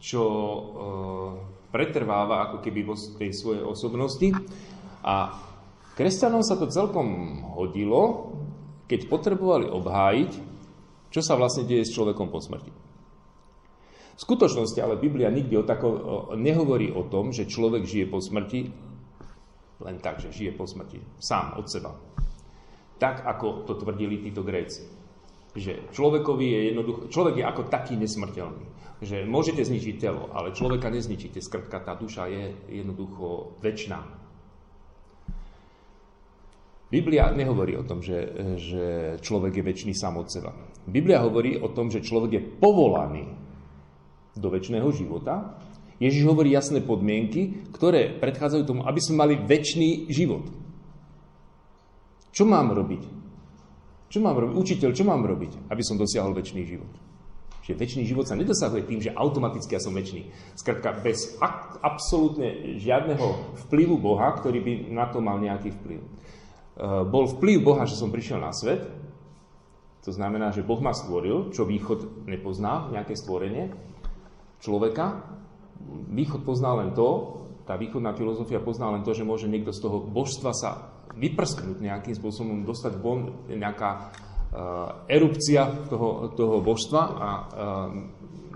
čo 0.00 0.24
e, 0.24 0.62
pretrváva 1.70 2.50
ako 2.50 2.62
keby 2.62 2.80
vo 2.86 2.94
tej 2.94 3.34
svojej 3.34 3.62
osobnosti. 3.62 4.32
A 5.06 5.34
kresťanom 5.94 6.42
sa 6.42 6.58
to 6.58 6.70
celkom 6.70 7.40
hodilo, 7.54 8.32
keď 8.86 9.10
potrebovali 9.10 9.66
obhájiť, 9.66 10.32
čo 11.10 11.20
sa 11.22 11.38
vlastne 11.38 11.64
deje 11.64 11.86
s 11.86 11.94
človekom 11.94 12.28
po 12.28 12.42
smrti. 12.42 12.70
V 14.16 14.20
skutočnosti 14.24 14.80
ale 14.80 14.96
Biblia 14.96 15.28
nikdy 15.28 15.54
o 15.60 15.68
tako, 15.68 15.88
nehovorí 16.38 16.88
o 16.88 17.04
tom, 17.04 17.36
že 17.36 17.44
človek 17.44 17.84
žije 17.84 18.06
po 18.08 18.18
smrti 18.20 18.86
len 19.80 20.00
tak, 20.00 20.24
že 20.24 20.32
žije 20.32 20.56
po 20.56 20.64
smrti, 20.64 21.00
sám 21.20 21.60
od 21.60 21.68
seba. 21.68 21.92
Tak, 22.96 23.28
ako 23.28 23.68
to 23.68 23.76
tvrdili 23.76 24.24
títo 24.24 24.40
Gréci. 24.40 24.88
Že 25.52 25.92
človekovi 25.92 26.46
je 26.48 26.60
jednoducho, 26.72 27.00
človek 27.12 27.34
je 27.40 27.44
ako 27.44 27.62
taký 27.68 28.00
nesmrteľný. 28.00 28.64
Že 28.96 29.28
môžete 29.28 29.60
zničiť 29.60 30.00
telo, 30.00 30.32
ale 30.32 30.56
človeka 30.56 30.88
nezničíte. 30.88 31.44
Skrtka, 31.44 31.84
tá 31.84 31.92
duša 31.92 32.32
je 32.32 32.44
jednoducho 32.80 33.60
väčšiná. 33.60 34.00
Biblia 36.86 37.34
nehovorí 37.34 37.74
o 37.76 37.84
tom, 37.84 37.98
že, 37.98 38.30
že 38.56 38.84
človek 39.20 39.58
je 39.58 39.66
väčší 39.66 39.92
sám 39.92 40.22
od 40.22 40.30
seba. 40.30 40.54
Biblia 40.86 41.18
hovorí 41.20 41.58
o 41.58 41.68
tom, 41.74 41.90
že 41.90 42.00
človek 42.00 42.30
je 42.38 42.42
povolaný 42.62 43.26
do 44.38 44.48
väčšného 44.48 44.86
života. 44.94 45.58
Ježiš 45.98 46.24
hovorí 46.28 46.54
jasné 46.54 46.84
podmienky, 46.84 47.68
ktoré 47.74 48.16
predchádzajú 48.16 48.62
tomu, 48.64 48.80
aby 48.86 49.00
sme 49.02 49.20
mali 49.26 49.34
väčší 49.34 50.08
život. 50.08 50.46
Čo 52.30 52.44
mám 52.44 52.70
robiť? 52.70 53.02
Čo 54.12 54.18
mám 54.22 54.36
robiť? 54.38 54.54
Učiteľ, 54.54 54.90
čo 54.94 55.04
mám 55.08 55.24
robiť, 55.26 55.72
aby 55.72 55.82
som 55.82 55.98
dosiahol 55.98 56.36
väčší 56.36 56.62
život? 56.64 57.05
Že 57.66 57.74
väčší 57.74 58.06
život 58.06 58.30
sa 58.30 58.38
nedosahuje 58.38 58.86
tým, 58.86 59.02
že 59.02 59.10
automaticky 59.10 59.74
ja 59.74 59.82
som 59.82 59.90
väčší. 59.90 60.30
Skrátka, 60.54 61.02
bez 61.02 61.34
ak- 61.42 61.82
absolútne 61.82 62.78
žiadneho 62.78 63.58
vplyvu 63.66 63.98
Boha, 63.98 64.30
ktorý 64.38 64.62
by 64.62 64.72
na 64.94 65.10
to 65.10 65.18
mal 65.18 65.42
nejaký 65.42 65.74
vplyv. 65.74 65.98
E, 65.98 66.06
bol 67.10 67.26
vplyv 67.26 67.66
Boha, 67.66 67.82
že 67.82 67.98
som 67.98 68.14
prišiel 68.14 68.38
na 68.38 68.54
svet, 68.54 68.86
to 70.06 70.14
znamená, 70.14 70.54
že 70.54 70.62
Boh 70.62 70.78
ma 70.78 70.94
stvoril, 70.94 71.50
čo 71.50 71.66
východ 71.66 72.30
nepozná, 72.30 72.94
nejaké 72.94 73.18
stvorenie 73.18 73.74
človeka. 74.62 75.26
Východ 76.14 76.46
pozná 76.46 76.78
len 76.78 76.94
to, 76.94 77.42
tá 77.66 77.74
východná 77.74 78.14
filozofia 78.14 78.62
pozná 78.62 78.94
len 78.94 79.02
to, 79.02 79.10
že 79.10 79.26
môže 79.26 79.50
niekto 79.50 79.74
z 79.74 79.82
toho 79.82 79.98
božstva 79.98 80.54
sa 80.54 80.94
vyprsknúť 81.18 81.82
nejakým 81.82 82.14
spôsobom, 82.14 82.62
dostať 82.62 83.02
von 83.02 83.34
nejaká 83.50 84.14
erupcia 85.06 85.68
toho, 85.92 86.32
toho 86.32 86.64
božstva 86.64 87.02
a 87.02 87.28
uh, 87.28 87.44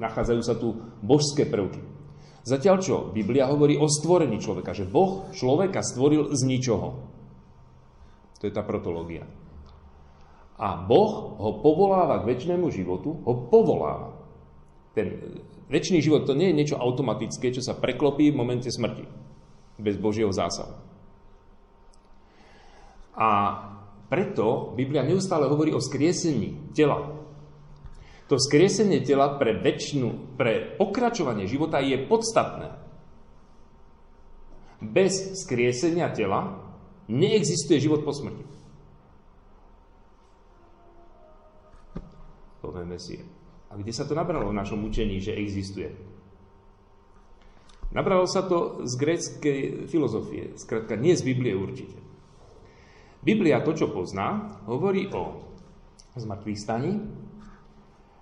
nachádzajú 0.00 0.40
sa 0.40 0.56
tu 0.56 0.80
božské 1.04 1.44
prvky. 1.44 1.80
Zatiaľ 2.40 2.76
čo 2.80 2.96
Biblia 3.12 3.52
hovorí 3.52 3.76
o 3.76 3.84
stvorení 3.84 4.40
človeka, 4.40 4.72
že 4.72 4.88
Boh 4.88 5.28
človeka 5.36 5.84
stvoril 5.84 6.32
z 6.32 6.40
ničoho. 6.48 6.88
To 8.40 8.48
je 8.48 8.52
tá 8.52 8.64
protológia. 8.64 9.28
A 10.56 10.76
Boh 10.80 11.36
ho 11.36 11.60
povoláva 11.60 12.24
k 12.24 12.32
väčšnému 12.32 12.72
životu, 12.72 13.12
ho 13.12 13.34
povoláva. 13.52 14.16
Ten 14.96 15.36
väčší 15.68 16.00
život 16.00 16.24
to 16.24 16.36
nie 16.36 16.52
je 16.52 16.58
niečo 16.64 16.80
automatické, 16.80 17.52
čo 17.52 17.60
sa 17.60 17.76
preklopí 17.76 18.32
v 18.32 18.40
momente 18.40 18.72
smrti. 18.72 19.04
Bez 19.80 19.96
Božieho 20.00 20.32
zásahu. 20.32 20.76
A 23.16 23.28
preto 24.10 24.74
Biblia 24.74 25.06
neustále 25.06 25.46
hovorí 25.46 25.70
o 25.70 25.78
skriesení 25.78 26.74
tela. 26.74 27.14
To 28.26 28.34
skriesenie 28.38 29.06
tela 29.06 29.38
pre 29.38 29.54
väčšinu, 29.54 30.34
pre 30.34 30.74
pokračovanie 30.74 31.46
života 31.46 31.78
je 31.78 31.94
podstatné. 32.10 32.74
Bez 34.82 35.38
skriesenia 35.46 36.10
tela 36.10 36.58
neexistuje 37.06 37.78
život 37.78 38.02
po 38.02 38.10
smrti. 38.10 38.44
Povieme 42.62 42.98
si, 42.98 43.18
a 43.70 43.78
kde 43.78 43.92
sa 43.94 44.06
to 44.06 44.18
nabralo 44.18 44.50
v 44.50 44.58
našom 44.58 44.82
učení, 44.82 45.22
že 45.22 45.38
existuje? 45.38 45.90
Nabralo 47.90 48.26
sa 48.30 48.46
to 48.46 48.86
z 48.86 48.92
gréckej 48.94 49.58
filozofie, 49.90 50.54
skrátka 50.54 50.94
nie 50.94 51.18
z 51.18 51.26
Biblie 51.26 51.54
určite. 51.54 52.09
Biblia 53.20 53.60
to, 53.60 53.76
čo 53.76 53.92
pozná, 53.92 54.60
hovorí 54.64 55.08
o 55.12 55.44
zmrtvých 56.16 56.60
staní, 56.60 56.92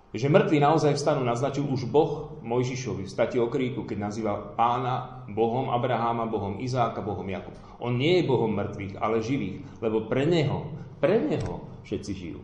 že 0.09 0.25
mŕtvi 0.25 0.57
naozaj 0.57 0.97
vstanú, 0.97 1.21
naznačil 1.21 1.69
už 1.69 1.85
Boh 1.85 2.41
Mojžišovi 2.41 3.05
v 3.05 3.13
stati 3.13 3.37
o 3.37 3.45
kríku, 3.45 3.85
keď 3.85 3.97
nazýva 4.09 4.33
pána 4.57 5.23
Bohom 5.29 5.69
Abraháma, 5.69 6.25
Bohom 6.25 6.57
Izáka, 6.57 7.05
Bohom 7.05 7.29
Jakub. 7.29 7.53
On 7.77 7.93
nie 7.93 8.17
je 8.17 8.27
Bohom 8.27 8.49
mŕtvych, 8.57 8.97
ale 8.97 9.21
živých, 9.21 9.61
lebo 9.85 10.09
pre 10.09 10.25
Neho, 10.25 10.73
pre 10.97 11.21
Neho 11.21 11.69
všetci 11.85 12.11
žijú. 12.17 12.41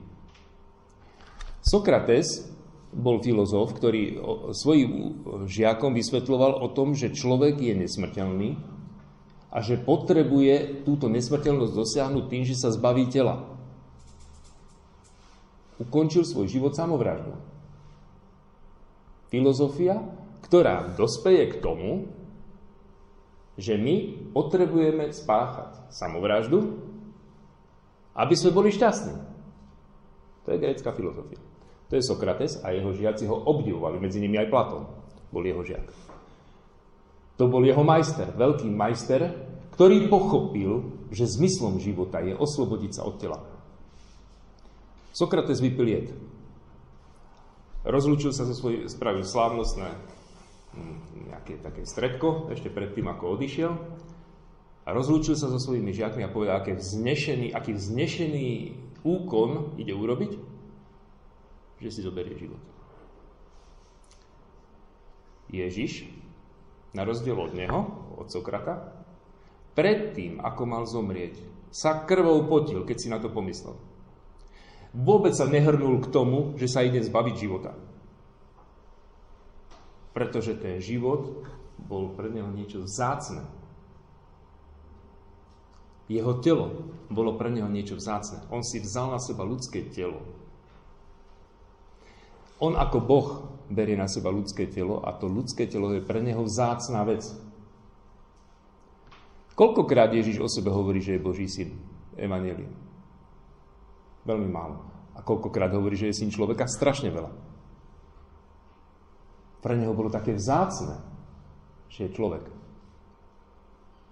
Sokrates 1.65 2.45
bol 2.93 3.17
filozof, 3.19 3.73
ktorý 3.73 4.21
svojim 4.53 5.25
žiakom 5.49 5.97
vysvetloval 5.97 6.61
o 6.61 6.69
tom, 6.69 6.93
že 6.93 7.11
človek 7.11 7.57
je 7.57 7.73
nesmrteľný, 7.81 8.49
a 9.55 9.63
že 9.63 9.79
potrebuje 9.79 10.83
túto 10.83 11.07
nesmrteľnosť 11.07 11.71
dosiahnuť 11.71 12.23
tým, 12.27 12.43
že 12.43 12.59
sa 12.59 12.75
zbaví 12.75 13.07
tela. 13.07 13.55
Ukončil 15.79 16.27
svoj 16.27 16.51
život 16.51 16.75
samovraždou. 16.75 17.39
Filozofia, 19.31 20.03
ktorá 20.43 20.91
dospeje 20.99 21.55
k 21.55 21.63
tomu, 21.63 22.11
že 23.55 23.79
my 23.79 24.27
potrebujeme 24.35 25.15
spáchať 25.15 25.87
samovraždu, 25.87 26.75
aby 28.11 28.35
sme 28.35 28.51
boli 28.51 28.75
šťastní. 28.75 29.15
To 30.43 30.47
je 30.51 30.59
grécka 30.59 30.91
filozofia. 30.91 31.39
To 31.87 31.95
je 31.95 32.03
Sokrates 32.03 32.59
a 32.59 32.75
jeho 32.75 32.91
žiaci 32.91 33.23
ho 33.23 33.39
obdivovali, 33.39 34.03
medzi 34.03 34.19
nimi 34.19 34.35
aj 34.35 34.51
Platón 34.51 34.83
bol 35.31 35.43
jeho 35.47 35.63
žiak. 35.63 35.87
To 37.35 37.51
bol 37.51 37.63
jeho 37.67 37.83
majster, 37.83 38.31
veľký 38.31 38.71
majster, 38.71 39.44
ktorý 39.75 40.07
pochopil, 40.07 40.87
že 41.11 41.27
zmyslom 41.27 41.83
života 41.83 42.23
je 42.23 42.31
oslobodiť 42.31 42.91
sa 42.95 43.03
od 43.03 43.19
tela. 43.19 43.43
Sokrates 45.11 45.59
vypil 45.59 45.87
jed. 45.91 46.07
Rozlúčil 47.83 48.31
sa 48.31 48.47
so 48.47 48.55
svojím, 48.55 48.87
spravil 48.87 49.27
slávnostné 49.27 49.91
hm, 50.79 50.95
nejaké 51.27 51.59
také 51.59 51.83
stredko, 51.83 52.47
ešte 52.55 52.71
predtým, 52.71 53.11
ako 53.11 53.35
odišiel. 53.35 53.71
A 54.87 54.89
rozlúčil 54.95 55.35
sa 55.35 55.51
so 55.51 55.59
svojimi 55.59 55.91
žiakmi 55.91 56.23
a 56.23 56.31
povedal, 56.31 56.63
aký 56.63 56.79
vznešený, 56.79 57.51
aký 57.51 57.75
vznešený 57.75 58.49
úkon 59.03 59.75
ide 59.75 59.91
urobiť, 59.91 60.39
že 61.83 61.89
si 61.91 61.99
zoberie 61.99 62.39
život. 62.39 62.63
Ježiš 65.51 66.07
na 66.95 67.03
rozdiel 67.03 67.35
od 67.35 67.51
neho, 67.51 67.79
od 68.15 68.31
Sokrata, 68.31 69.04
predtým, 69.75 70.39
ako 70.41 70.63
mal 70.65 70.83
zomrieť, 70.87 71.37
sa 71.69 72.07
krvou 72.07 72.47
potil, 72.47 72.87
keď 72.87 72.97
si 72.97 73.11
na 73.11 73.19
to 73.19 73.27
pomyslel. 73.27 73.75
Vôbec 74.95 75.35
sa 75.35 75.43
nehrnul 75.43 75.99
k 75.99 76.07
tomu, 76.07 76.55
že 76.55 76.71
sa 76.71 76.79
ide 76.79 77.03
zbaviť 77.03 77.35
života. 77.35 77.75
Pretože 80.15 80.55
ten 80.55 80.79
život 80.79 81.43
bol 81.75 82.15
pre 82.15 82.31
neho 82.31 82.47
niečo 82.47 82.87
vzácne. 82.87 83.43
Jeho 86.07 86.39
telo 86.39 86.95
bolo 87.11 87.35
pre 87.35 87.51
neho 87.51 87.67
niečo 87.67 87.99
vzácne. 87.99 88.47
On 88.47 88.63
si 88.63 88.79
vzal 88.79 89.11
na 89.11 89.19
seba 89.19 89.43
ľudské 89.43 89.83
telo. 89.91 90.23
On 92.63 92.71
ako 92.79 92.97
Boh 93.03 93.27
berie 93.67 93.99
na 93.99 94.07
seba 94.07 94.31
ľudské 94.31 94.69
telo 94.71 95.03
a 95.03 95.11
to 95.11 95.27
ľudské 95.27 95.67
telo 95.67 95.91
je 95.91 95.99
pre 95.99 96.23
neho 96.23 96.47
vzácná 96.47 97.03
vec. 97.03 97.27
Koľkokrát 99.55 100.11
Ježiš 100.11 100.43
o 100.43 100.51
sebe 100.51 100.67
hovorí, 100.67 100.99
že 100.99 101.15
je 101.15 101.23
Boží 101.23 101.47
syn? 101.47 101.79
Evangelium. 102.19 102.75
Veľmi 104.27 104.49
málo. 104.51 104.83
A 105.15 105.23
koľkokrát 105.23 105.71
hovorí, 105.71 105.95
že 105.95 106.11
je 106.11 106.19
syn 106.19 106.29
človeka? 106.29 106.67
Strašne 106.67 107.07
veľa. 107.07 107.31
Pre 109.63 109.73
neho 109.79 109.95
bolo 109.95 110.11
také 110.11 110.35
vzácne, 110.35 110.99
že 111.87 112.05
je 112.05 112.15
človek. 112.15 112.43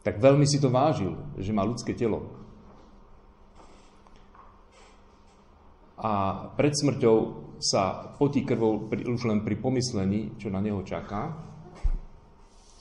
Tak 0.03 0.19
veľmi 0.19 0.47
si 0.47 0.63
to 0.63 0.71
vážil, 0.71 1.15
že 1.35 1.55
má 1.55 1.63
ľudské 1.67 1.91
telo. 1.91 2.27
A 5.99 6.11
pred 6.59 6.75
smrťou 6.75 7.17
sa 7.63 8.15
potí 8.19 8.43
krvou 8.43 8.91
už 8.91 9.21
len 9.23 9.39
pri 9.43 9.55
pomyslení, 9.55 10.35
čo 10.35 10.51
na 10.51 10.59
neho 10.59 10.83
čaká. 10.83 11.31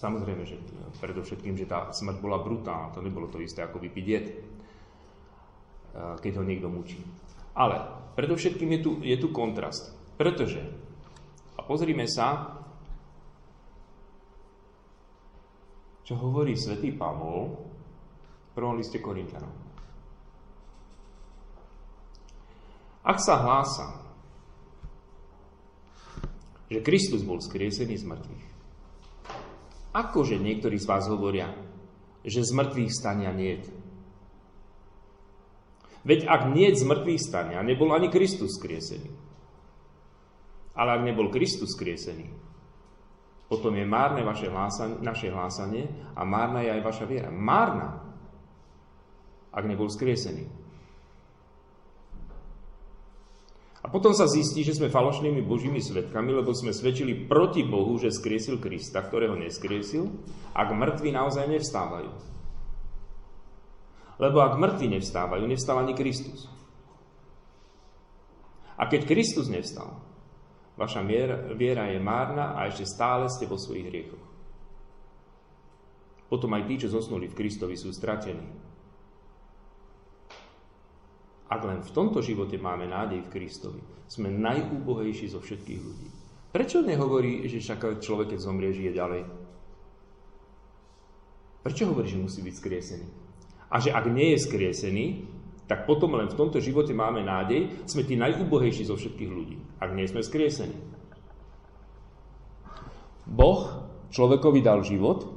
Samozrejme, 0.03 0.43
že 0.43 0.59
predovšetkým, 0.99 1.55
že 1.55 1.71
tá 1.71 1.95
smrť 1.95 2.19
bola 2.19 2.43
brutálna, 2.43 2.91
to 2.91 2.99
nebolo 2.99 3.31
to 3.31 3.39
isté 3.39 3.63
ako 3.63 3.79
vypiť 3.79 4.05
jed, 4.11 4.27
eh, 4.35 4.39
keď 6.19 6.43
ho 6.43 6.45
niekto 6.45 6.67
mučí. 6.67 6.99
Ale 7.55 7.79
predovšetkým 8.19 8.67
je 8.75 8.81
tu, 8.83 8.91
je 8.99 9.15
tu 9.15 9.31
kontrast, 9.31 9.95
pretože, 10.19 10.59
a 11.55 11.63
pozrime 11.63 12.11
sa, 12.11 12.59
čo 16.03 16.19
hovorí 16.19 16.59
svätý 16.59 16.91
Pavol 16.91 17.55
v 18.51 18.51
prvom 18.59 18.75
liste 18.75 18.99
Korintianom. 18.99 19.55
Ak 23.07 23.23
sa 23.23 23.39
hlása, 23.39 24.03
že 26.67 26.83
Kristus 26.83 27.23
bol 27.23 27.39
skriesený 27.39 28.03
z 28.03 28.07
mŕtvych. 28.09 28.52
Akože 29.93 30.41
niektorí 30.41 30.81
z 30.81 30.89
vás 30.89 31.05
hovoria, 31.09 31.53
že 32.25 32.41
z 32.41 32.51
mŕtvych 32.57 32.93
stania 32.93 33.31
nie 33.33 33.61
je. 33.61 33.71
Veď 36.03 36.27
ak 36.27 36.51
nie 36.51 36.73
z 36.75 36.83
mŕtvych 36.83 37.21
stania, 37.23 37.63
nebol 37.63 37.93
ani 37.95 38.11
Kristus 38.11 38.59
skriesený. 38.59 39.13
Ale 40.73 40.91
ak 40.99 41.03
nebol 41.05 41.29
Kristus 41.31 41.77
skriesený, 41.77 42.27
potom 43.53 43.77
je 43.77 43.85
márne 43.85 44.25
vaše 44.25 44.49
hlásanie, 44.49 44.97
naše 45.05 45.29
hlásanie 45.29 45.85
a 46.17 46.25
márna 46.25 46.65
je 46.65 46.73
aj 46.73 46.83
vaša 46.83 47.05
viera. 47.05 47.29
Márna, 47.29 48.01
ak 49.53 49.65
nebol 49.69 49.93
skriesený. 49.93 50.62
A 53.83 53.91
potom 53.91 54.15
sa 54.15 54.31
zistí, 54.31 54.63
že 54.63 54.79
sme 54.79 54.95
falošnými 54.95 55.43
božími 55.43 55.83
svetkami, 55.83 56.31
lebo 56.31 56.55
sme 56.55 56.71
svedčili 56.71 57.27
proti 57.27 57.67
Bohu, 57.67 57.99
že 57.99 58.15
skriesil 58.15 58.63
Krista, 58.63 59.03
ktorého 59.03 59.35
neskriesil, 59.35 60.07
ak 60.55 60.71
mŕtvi 60.71 61.11
naozaj 61.11 61.51
nevstávajú. 61.51 62.11
Lebo 64.23 64.39
ak 64.39 64.55
mŕtvi 64.55 64.87
nevstávajú, 64.87 65.43
nevstal 65.51 65.83
ani 65.83 65.99
Kristus. 65.99 66.47
A 68.79 68.87
keď 68.87 69.03
Kristus 69.03 69.51
nevstal, 69.51 69.99
vaša 70.79 71.03
viera 71.59 71.91
je 71.91 71.99
márna 71.99 72.55
a 72.55 72.71
ešte 72.71 72.87
stále 72.87 73.27
ste 73.27 73.51
vo 73.51 73.59
svojich 73.59 73.91
hriechoch. 73.91 74.27
Potom 76.31 76.55
aj 76.55 76.71
tí, 76.71 76.87
čo 76.87 76.89
zosnuli 76.89 77.27
v 77.27 77.35
Kristovi, 77.35 77.75
sú 77.75 77.91
stratení. 77.91 78.47
Ak 81.53 81.69
len 81.69 81.85
v 81.85 81.93
tomto 81.93 82.25
živote 82.25 82.57
máme 82.57 82.89
nádej 82.89 83.29
v 83.29 83.33
Kristovi, 83.37 83.85
sme 84.09 84.33
najúbohejší 84.33 85.29
zo 85.29 85.45
všetkých 85.45 85.81
ľudí. 85.85 86.09
Prečo 86.49 86.81
nehovorí, 86.81 87.45
že 87.45 87.61
však 87.61 88.01
človek, 88.01 88.33
keď 88.33 88.39
zomrie, 88.41 88.73
žije 88.73 88.97
ďalej? 88.97 89.23
Prečo 91.61 91.93
hovorí, 91.93 92.09
že 92.09 92.17
musí 92.17 92.41
byť 92.41 92.55
skriesený? 92.57 93.07
A 93.69 93.77
že 93.85 93.93
ak 93.93 94.09
nie 94.09 94.33
je 94.33 94.45
skriesený, 94.49 95.07
tak 95.69 95.85
potom 95.85 96.17
len 96.17 96.29
v 96.29 96.37
tomto 96.41 96.61
živote 96.61 96.97
máme 96.97 97.21
nádej, 97.25 97.85
sme 97.85 98.05
tí 98.05 98.17
najúbohejší 98.17 98.89
zo 98.89 98.97
všetkých 98.97 99.31
ľudí, 99.33 99.57
ak 99.81 99.93
nie 99.93 100.09
sme 100.09 100.25
skriesení. 100.25 100.77
Boh 103.29 103.89
človekovi 104.13 104.61
dal 104.61 104.85
život 104.85 105.29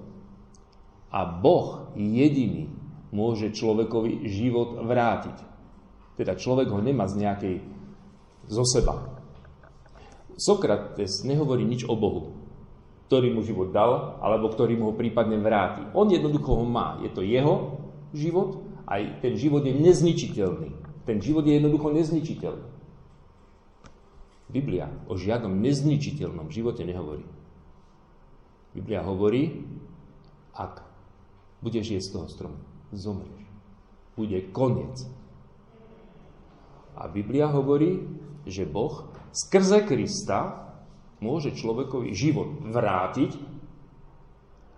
a 1.11 1.23
Boh 1.23 1.91
jediný 1.95 2.67
môže 3.15 3.55
človekovi 3.55 4.27
život 4.27 4.83
vrátiť. 4.83 5.54
Teda 6.15 6.35
človek 6.35 6.71
ho 6.71 6.79
nemá 6.79 7.07
z 7.11 7.19
nejakej 7.23 7.55
zo 8.47 8.63
seba. 8.63 9.15
Sokrates 10.35 11.23
nehovorí 11.23 11.63
nič 11.63 11.87
o 11.87 11.95
Bohu, 11.95 12.35
ktorý 13.07 13.31
mu 13.31 13.41
život 13.43 13.71
dal, 13.71 14.19
alebo 14.19 14.51
ktorý 14.51 14.75
mu 14.75 14.91
ho 14.91 14.93
prípadne 14.95 15.39
vráti. 15.39 15.83
On 15.95 16.07
jednoducho 16.07 16.55
ho 16.59 16.65
má. 16.67 16.99
Je 17.03 17.09
to 17.11 17.23
jeho 17.23 17.79
život, 18.11 18.63
aj 18.87 19.23
ten 19.23 19.39
život 19.39 19.63
je 19.63 19.73
nezničiteľný. 19.75 20.69
Ten 21.07 21.17
život 21.21 21.45
je 21.45 21.53
jednoducho 21.55 21.93
nezničiteľný. 21.93 22.69
Biblia 24.45 24.87
o 25.09 25.17
žiadnom 25.17 25.57
nezničiteľnom 25.57 26.53
živote 26.53 26.85
nehovorí. 26.85 27.25
Biblia 28.75 29.01
hovorí, 29.01 29.63
ak 30.51 30.83
budeš 31.63 31.95
jesť 31.97 32.07
z 32.07 32.13
toho 32.13 32.27
stromu, 32.27 32.59
zomrieš. 32.91 33.43
Bude 34.19 34.39
koniec 34.51 35.07
a 36.95 37.11
Biblia 37.11 37.51
hovorí, 37.51 37.99
že 38.47 38.63
Boh 38.63 39.11
skrze 39.35 39.83
Krista 39.83 40.71
môže 41.19 41.51
človekovi 41.51 42.15
život 42.15 42.63
vrátiť, 42.63 43.35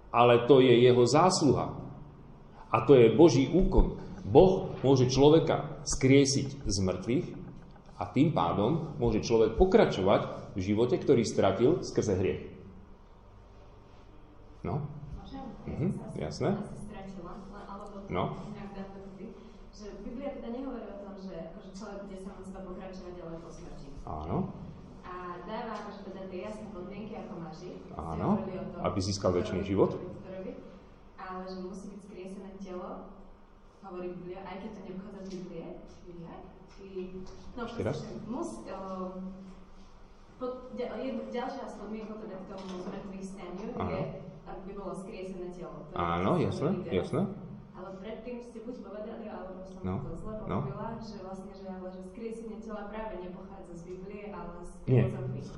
ale 0.09 0.49
to 0.49 0.63
je 0.63 0.73
jeho 0.81 1.03
zásluha. 1.05 1.77
A 2.73 2.77
to 2.83 2.97
je 2.97 3.13
Boží 3.13 3.47
úkon. 3.47 4.01
Boh 4.27 4.75
môže 4.83 5.07
človeka 5.07 5.79
skriesiť 5.87 6.67
z 6.67 6.77
mŕtvych 6.83 7.27
a 7.97 8.03
tým 8.11 8.35
pádom 8.35 8.97
môže 8.99 9.23
človek 9.23 9.55
pokračovať 9.55 10.53
v 10.57 10.59
živote, 10.59 10.99
ktorý 10.99 11.23
stratil 11.23 11.79
skrze 11.85 12.17
hriech. 12.17 12.43
No? 14.65 14.83
Mhm, 15.67 16.19
jasné? 16.19 16.59
No? 18.07 18.35
Áno. 24.07 24.37
A 25.05 25.13
dáva 25.45 25.71
akože 25.77 26.09
teda 26.09 26.21
tie 26.31 26.39
jasné 26.47 26.65
podmienky, 26.73 27.13
ako 27.13 27.33
má 27.37 27.49
žiť. 27.53 27.77
Áno, 27.93 28.29
aby 28.81 28.97
získal 29.03 29.35
väčší 29.35 29.61
život. 29.61 29.93
Ale 31.17 31.43
že 31.43 31.59
musí 31.59 31.91
byť 31.91 32.01
skriesené 32.07 32.51
telo, 32.63 33.11
hovorí 33.83 34.15
Biblia, 34.15 34.41
aj 34.47 34.63
keď 34.63 34.71
to 34.73 34.81
nepochádza 34.87 35.21
z 35.21 35.29
Biblie. 35.37 35.65
No, 37.57 37.61
Ešte 37.65 37.81
raz? 37.83 37.97
Mus, 38.29 38.63
uh, 38.69 39.17
pod, 40.37 40.71
ďalšia 41.29 41.65
z 41.67 41.75
podmienkou 41.77 42.15
teda 42.21 42.37
k 42.41 42.45
tomu 42.53 42.79
zmrtvých 42.85 43.25
staniu 43.25 43.69
je, 43.73 44.01
aby 44.45 44.69
bolo 44.77 44.93
skriesené 44.93 45.51
telo. 45.53 45.89
Áno, 45.93 46.37
jasné, 46.41 46.73
jasné 46.89 47.27
ale 47.87 48.03
predtým 48.03 48.43
ste 48.43 48.59
buď 48.67 48.75
povedali, 48.83 49.25
alebo 49.31 49.63
som 49.63 49.79
no, 49.79 49.95
to 50.03 50.15
zle 50.19 50.35
no. 50.51 50.59
že 50.99 51.17
vlastne, 51.23 51.53
že, 51.55 51.67
ale, 51.71 51.87
že 51.87 52.01
skriesenie 52.11 52.59
tela 52.59 52.91
práve 52.91 53.15
nepochádza 53.23 53.73
z 53.79 53.83
Biblie, 53.87 54.23
ale 54.35 54.53
z 54.59 54.71
Nie, 54.91 55.03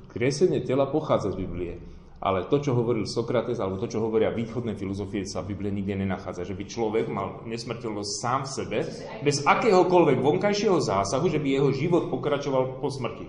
skriesenie 0.06 0.62
tela 0.62 0.86
pochádza 0.86 1.34
z 1.34 1.42
Biblie. 1.42 1.82
Ale 2.20 2.46
to, 2.46 2.60
čo 2.60 2.76
hovoril 2.76 3.08
Sokrates, 3.08 3.58
alebo 3.58 3.80
to, 3.80 3.88
čo 3.88 4.04
hovoria 4.04 4.30
východné 4.30 4.76
filozofie, 4.76 5.24
sa 5.24 5.40
v 5.40 5.56
Biblii 5.56 5.72
nikde 5.82 6.04
nenachádza. 6.04 6.44
Že 6.44 6.54
by 6.54 6.64
človek 6.68 7.06
mal 7.08 7.42
nesmrteľnosť 7.48 8.10
sám 8.20 8.40
v 8.44 8.50
sebe, 8.60 8.78
bez 9.24 9.40
akéhokoľvek 9.42 10.20
vonkajšieho 10.20 10.78
zásahu, 10.84 11.26
že 11.32 11.40
by 11.40 11.48
jeho 11.48 11.72
život 11.72 12.12
pokračoval 12.12 12.78
po 12.78 12.92
smrti. 12.92 13.24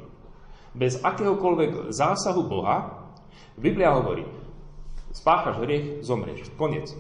Bez 0.75 0.99
akéhokoľvek 1.01 1.89
zásahu 1.89 2.43
Boha, 2.45 3.07
Biblia 3.55 3.95
hovorí, 3.95 4.27
spáchaš 5.15 5.63
hriech, 5.63 6.03
zomrieš. 6.03 6.51
Konec. 6.59 6.91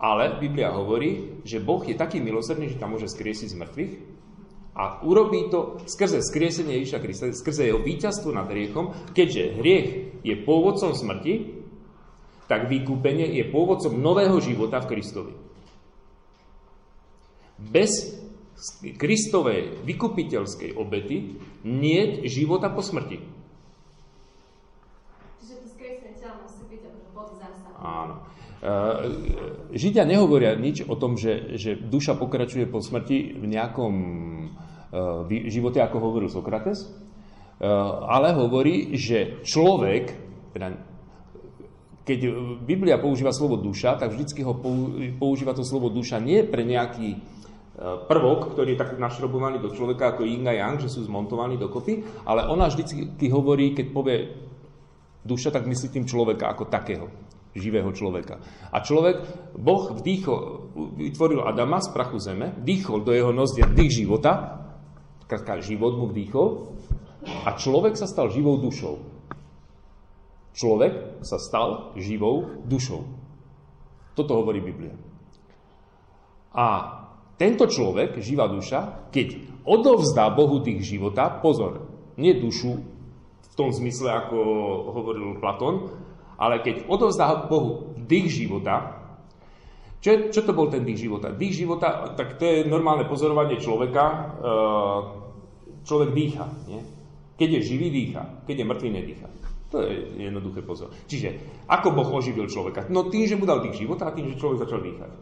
Ale 0.00 0.40
Biblia 0.40 0.72
hovorí, 0.72 1.44
že 1.44 1.60
Boh 1.60 1.84
je 1.84 1.92
taký 1.92 2.24
milosrdný, 2.24 2.72
že 2.72 2.80
tam 2.80 2.96
môže 2.96 3.12
skriesiť 3.12 3.52
z 3.52 3.60
mŕtvych 3.60 3.92
a 4.72 5.04
urobí 5.04 5.52
to 5.52 5.82
skrze 5.84 6.24
skriesenie 6.24 6.80
Ježiša 6.80 7.04
Krista, 7.04 7.24
skrze 7.36 7.68
jeho 7.68 7.84
víťazstvo 7.84 8.32
nad 8.32 8.48
hriechom, 8.48 8.96
keďže 9.12 9.60
hriech 9.60 9.88
je 10.24 10.34
pôvodcom 10.40 10.96
smrti, 10.96 11.60
tak 12.48 12.72
vykúpenie 12.72 13.28
je 13.36 13.44
pôvodcom 13.52 13.92
nového 14.00 14.40
života 14.40 14.80
v 14.80 14.96
Kristovi. 14.96 15.34
Bez 17.60 18.16
Kristovej 18.80 19.84
vykupiteľskej 19.84 20.80
obety 20.80 21.36
nie 21.64 22.00
života 22.28 22.72
po 22.72 22.80
smrti. 22.80 23.20
Čiže 25.40 25.54
to 25.60 25.66
skriesenie 25.76 26.16
tela 26.16 26.40
musí 26.40 26.64
byť 26.68 26.82
pod 27.12 27.36
zásahom. 27.36 27.80
Áno. 27.80 28.14
Eh, 28.20 28.40
Židia 29.72 30.04
nehovoria 30.04 30.52
nič 30.52 30.84
o 30.84 30.92
tom, 30.92 31.16
že, 31.16 31.56
že 31.56 31.80
duša 31.80 32.12
pokračuje 32.20 32.68
po 32.68 32.84
smrti 32.84 33.40
v 33.40 33.44
nejakom 33.48 33.94
uh, 34.92 35.24
živote, 35.48 35.80
ako 35.80 35.96
hovoril 35.96 36.28
Sokrates, 36.28 36.84
uh, 36.84 36.92
ale 38.04 38.36
hovorí, 38.36 38.92
že 39.00 39.40
človek, 39.48 40.12
teda, 40.52 40.76
keď 42.04 42.18
Biblia 42.60 43.00
používa 43.00 43.32
slovo 43.32 43.56
duša, 43.56 43.96
tak 43.96 44.12
vždycky 44.12 44.44
ho 44.44 44.52
používa 45.16 45.56
to 45.56 45.64
slovo 45.64 45.88
duša 45.88 46.20
nie 46.20 46.44
pre 46.44 46.60
nejaký 46.60 47.16
prvok, 47.80 48.52
ktorý 48.52 48.76
je 48.76 48.80
tak 48.82 49.00
našrobovaný 49.00 49.56
do 49.56 49.72
človeka 49.72 50.12
ako 50.12 50.28
yin 50.28 50.44
a 50.44 50.52
yang, 50.52 50.76
že 50.76 50.92
sú 50.92 51.00
zmontovaní 51.08 51.56
dokopy, 51.56 52.04
ale 52.28 52.44
ona 52.44 52.68
vždycky 52.68 53.24
hovorí, 53.32 53.72
keď 53.72 53.86
povie 53.88 54.36
duša, 55.24 55.48
tak 55.48 55.64
myslí 55.64 55.88
tým 55.88 56.04
človeka 56.04 56.52
ako 56.52 56.68
takého 56.68 57.08
živého 57.54 57.90
človeka. 57.90 58.38
A 58.70 58.78
človek, 58.82 59.22
Boh 59.58 59.90
vdýchol, 59.90 60.72
vytvoril 60.94 61.42
Adama 61.42 61.82
z 61.82 61.90
prachu 61.90 62.22
zeme, 62.22 62.54
vdýchol 62.62 63.02
do 63.02 63.10
jeho 63.10 63.32
nozdia 63.34 63.66
dých 63.66 64.04
života, 64.04 64.62
krátka, 65.26 65.62
život 65.62 65.98
mu 65.98 66.06
vdýchol, 66.10 66.74
a 67.46 67.52
človek 67.58 67.98
sa 67.98 68.08
stal 68.08 68.32
živou 68.32 68.56
dušou. 68.58 69.02
Človek 70.56 71.22
sa 71.22 71.38
stal 71.38 71.94
živou 71.94 72.64
dušou. 72.66 73.06
Toto 74.18 74.32
hovorí 74.34 74.58
Biblia. 74.58 74.94
A 76.50 76.66
tento 77.38 77.70
človek, 77.70 78.18
živá 78.18 78.50
duša, 78.50 79.08
keď 79.14 79.38
odovzdá 79.64 80.28
Bohu 80.34 80.60
dých 80.60 80.82
života, 80.82 81.30
pozor, 81.40 81.88
nie 82.18 82.36
dušu 82.36 82.70
v 83.40 83.52
tom 83.54 83.70
zmysle, 83.70 84.12
ako 84.12 84.36
hovoril 84.92 85.38
Platón, 85.38 85.94
ale 86.40 86.64
keď 86.64 86.88
odovzdá 86.88 87.44
Bohu 87.52 87.92
dých 88.00 88.32
života, 88.32 88.96
čo, 90.00 90.32
čo 90.32 90.40
to 90.48 90.56
bol 90.56 90.72
ten 90.72 90.80
dých 90.80 91.04
života? 91.04 91.28
Dých 91.28 91.60
života, 91.60 92.16
tak 92.16 92.40
to 92.40 92.48
je 92.48 92.58
normálne 92.64 93.04
pozorovanie 93.04 93.60
človeka. 93.60 94.04
E, 94.08 94.20
človek 95.84 96.16
dýcha. 96.16 96.48
Nie? 96.72 96.80
Keď 97.36 97.48
je 97.60 97.60
živý, 97.68 97.92
dýcha. 97.92 98.24
Keď 98.48 98.64
je 98.64 98.64
mŕtvý, 98.64 98.88
nedýcha. 98.96 99.28
To 99.70 99.84
je 99.84 100.24
jednoduché 100.32 100.64
pozor. 100.64 100.88
Čiže, 101.04 101.36
ako 101.68 101.92
Boh 101.92 102.08
oživil 102.16 102.48
človeka? 102.48 102.88
No 102.88 103.12
tým, 103.12 103.28
že 103.28 103.36
mu 103.36 103.44
dal 103.44 103.60
dých 103.60 103.84
života 103.84 104.08
a 104.08 104.16
tým, 104.16 104.32
že 104.32 104.40
človek 104.40 104.64
začal 104.64 104.80
dýchať. 104.80 105.12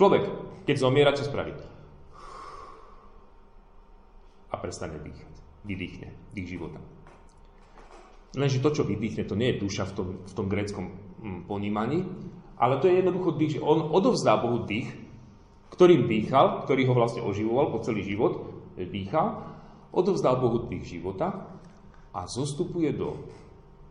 Človek, 0.00 0.22
keď 0.64 0.76
zomiera, 0.80 1.12
čo 1.12 1.28
spraví? 1.28 1.52
A 4.48 4.56
prestane 4.56 4.96
dýchať. 4.96 5.32
Vydýchne. 5.68 6.08
Dých 6.32 6.56
života. 6.56 6.80
Lenže 8.32 8.64
to, 8.64 8.72
čo 8.72 8.88
vydýchne, 8.88 9.28
to 9.28 9.36
nie 9.36 9.52
je 9.52 9.60
duša 9.60 9.92
v 9.92 9.92
tom, 9.92 10.08
v 10.24 10.32
tom 10.32 10.46
gréckom 10.48 10.84
mm, 11.20 11.40
ponímaní, 11.44 12.08
ale 12.56 12.80
to 12.80 12.88
je 12.88 13.04
jednoducho 13.04 13.36
dých. 13.36 13.60
On 13.60 13.92
odovzdá 13.92 14.40
Bohu 14.40 14.64
dých, 14.64 14.88
ktorým 15.72 16.08
dýchal, 16.08 16.64
ktorý 16.64 16.88
ho 16.88 16.94
vlastne 16.96 17.20
oživoval 17.20 17.68
po 17.68 17.84
celý 17.84 18.04
život, 18.04 18.48
dýchal, 18.76 19.52
odovzdal 19.92 20.40
Bohu 20.40 20.64
dých 20.64 20.96
života 20.96 21.52
a 22.12 22.24
zostupuje 22.24 22.92
do 22.96 23.28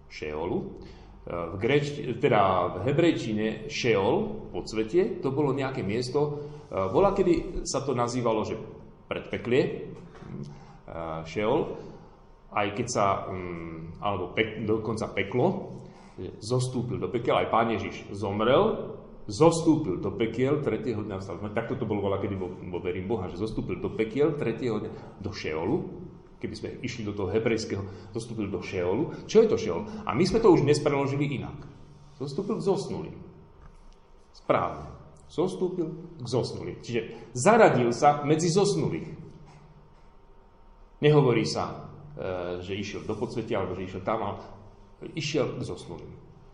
Šeolu. 0.10 0.82
V, 1.22 1.56
greč, 1.62 2.02
teda 2.18 2.74
v 2.82 2.90
hebrejčine 2.90 3.70
Šeol, 3.70 4.50
podsvetie, 4.50 5.22
to 5.22 5.30
bolo 5.30 5.54
nejaké 5.54 5.86
miesto, 5.86 6.50
bola 6.70 7.14
kedy 7.14 7.62
sa 7.62 7.86
to 7.86 7.94
nazývalo, 7.94 8.42
že 8.42 8.58
predpeklie, 9.06 9.94
Šeol, 11.30 11.60
aj 12.52 12.68
keď 12.76 12.88
sa, 12.88 13.06
mm, 13.32 14.04
alebo 14.04 14.36
pek, 14.36 14.68
dokonca 14.68 15.08
peklo, 15.12 15.80
zostúpil 16.44 17.00
do 17.00 17.08
pekel, 17.08 17.34
aj 17.40 17.48
pán 17.50 17.72
Ježiš 17.72 18.12
zomrel, 18.12 18.94
zostúpil 19.32 20.04
do 20.04 20.12
pekiel, 20.14 20.60
tretieho 20.60 21.02
dňa 21.02 21.18
vstal. 21.24 21.40
Takto 21.56 21.80
to 21.80 21.88
bolo 21.88 22.04
kedy 22.20 22.36
vo, 22.36 22.52
vo 22.52 22.80
verím 22.84 23.08
Boha, 23.08 23.32
že 23.32 23.40
zostúpil 23.40 23.80
do 23.80 23.94
pekiel, 23.96 24.36
tretieho 24.36 24.84
dňa 24.84 24.92
do 25.24 25.32
Šeolu, 25.32 25.78
keby 26.42 26.56
sme 26.58 26.70
išli 26.82 27.06
do 27.06 27.14
toho 27.14 27.30
hebrejského, 27.30 28.12
zostúpil 28.12 28.50
do 28.50 28.60
Šeolu. 28.60 29.14
Čo 29.30 29.46
je 29.46 29.48
to 29.48 29.58
Šeol? 29.58 29.82
A 30.04 30.12
my 30.18 30.24
sme 30.26 30.42
to 30.42 30.52
už 30.52 30.66
dnes 30.66 30.82
preložili 30.82 31.38
inak. 31.38 31.56
Zostúpil 32.18 32.60
k 32.60 32.66
zosnulým. 32.66 33.18
Správne. 34.34 34.90
Zostúpil 35.32 35.88
k 36.20 36.26
zosnulým. 36.28 36.78
Čiže 36.84 37.32
zaradil 37.32 37.96
sa 37.96 38.26
medzi 38.28 38.52
zosnulých. 38.52 39.16
Nehovorí 41.02 41.48
sa, 41.48 41.91
že 42.62 42.74
išiel 42.78 43.02
do 43.06 43.18
podsvetia, 43.18 43.62
alebo 43.62 43.74
že 43.74 43.90
išiel 43.90 44.04
tam, 44.06 44.20
ale 44.22 44.38
išiel 45.18 45.58
k 45.58 45.64
zosnulým. 45.66 46.12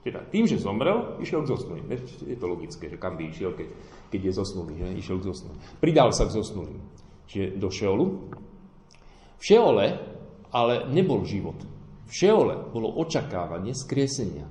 Teda 0.07 0.23
tým, 0.23 0.47
že 0.47 0.55
zomrel, 0.55 1.19
išiel 1.19 1.43
k 1.43 1.51
zosnulým. 1.51 1.85
Je 2.23 2.37
to 2.39 2.47
logické, 2.47 2.87
že 2.87 2.95
kam 2.95 3.19
by 3.19 3.27
išiel, 3.27 3.51
keď, 3.51 3.67
keď 4.07 4.21
je 4.23 4.31
zosnulý, 4.39 4.73
že? 4.79 4.87
išiel 5.03 5.17
k 5.19 5.27
zosnulým. 5.27 5.59
Pridal 5.83 6.15
sa 6.15 6.23
k 6.23 6.31
zosnulým. 6.31 6.79
Čiže 7.27 7.59
do 7.59 7.67
Šeolu, 7.67 8.05
v 9.35 9.43
Šeole 9.43 9.85
ale 10.55 10.87
nebol 10.87 11.27
život. 11.27 11.59
V 12.07 12.13
Šeole 12.13 12.71
bolo 12.71 12.87
očakávanie 13.03 13.75
skriesenia. 13.75 14.47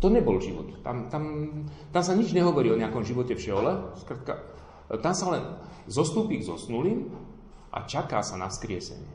To 0.00 0.08
nebol 0.08 0.40
život. 0.40 0.80
Tam, 0.80 1.08
tam, 1.12 1.24
tam 1.92 2.02
sa 2.04 2.16
nič 2.16 2.32
nehovorí 2.32 2.72
o 2.72 2.80
nejakom 2.80 3.04
živote 3.04 3.36
v 3.36 3.44
Šeole. 3.44 3.72
Skratka, 4.00 4.40
tam 5.00 5.12
sa 5.12 5.26
len 5.32 5.44
zostúpi 5.88 6.40
k 6.40 6.48
zosnulým 6.48 7.12
a 7.74 7.82
čaká 7.82 8.22
sa 8.22 8.38
na 8.38 8.46
skriesenie. 8.46 9.10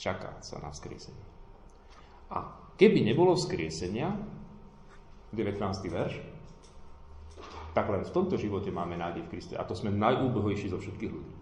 Čaká 0.00 0.40
sa 0.40 0.56
na 0.64 0.72
vzkriesenie. 0.72 1.24
A 2.32 2.48
keby 2.80 3.04
nebolo 3.04 3.36
vzkriesenia, 3.36 4.16
19. 5.36 5.60
verš, 5.92 6.14
tak 7.74 7.90
len 7.90 8.06
v 8.06 8.14
tomto 8.14 8.38
živote 8.38 8.70
máme 8.70 8.94
nádej 8.94 9.26
v 9.26 9.30
Kriste. 9.34 9.54
A 9.58 9.66
to 9.66 9.74
sme 9.74 9.90
najúbohojší 9.90 10.70
zo 10.70 10.78
všetkých 10.78 11.10
ľudí. 11.10 11.34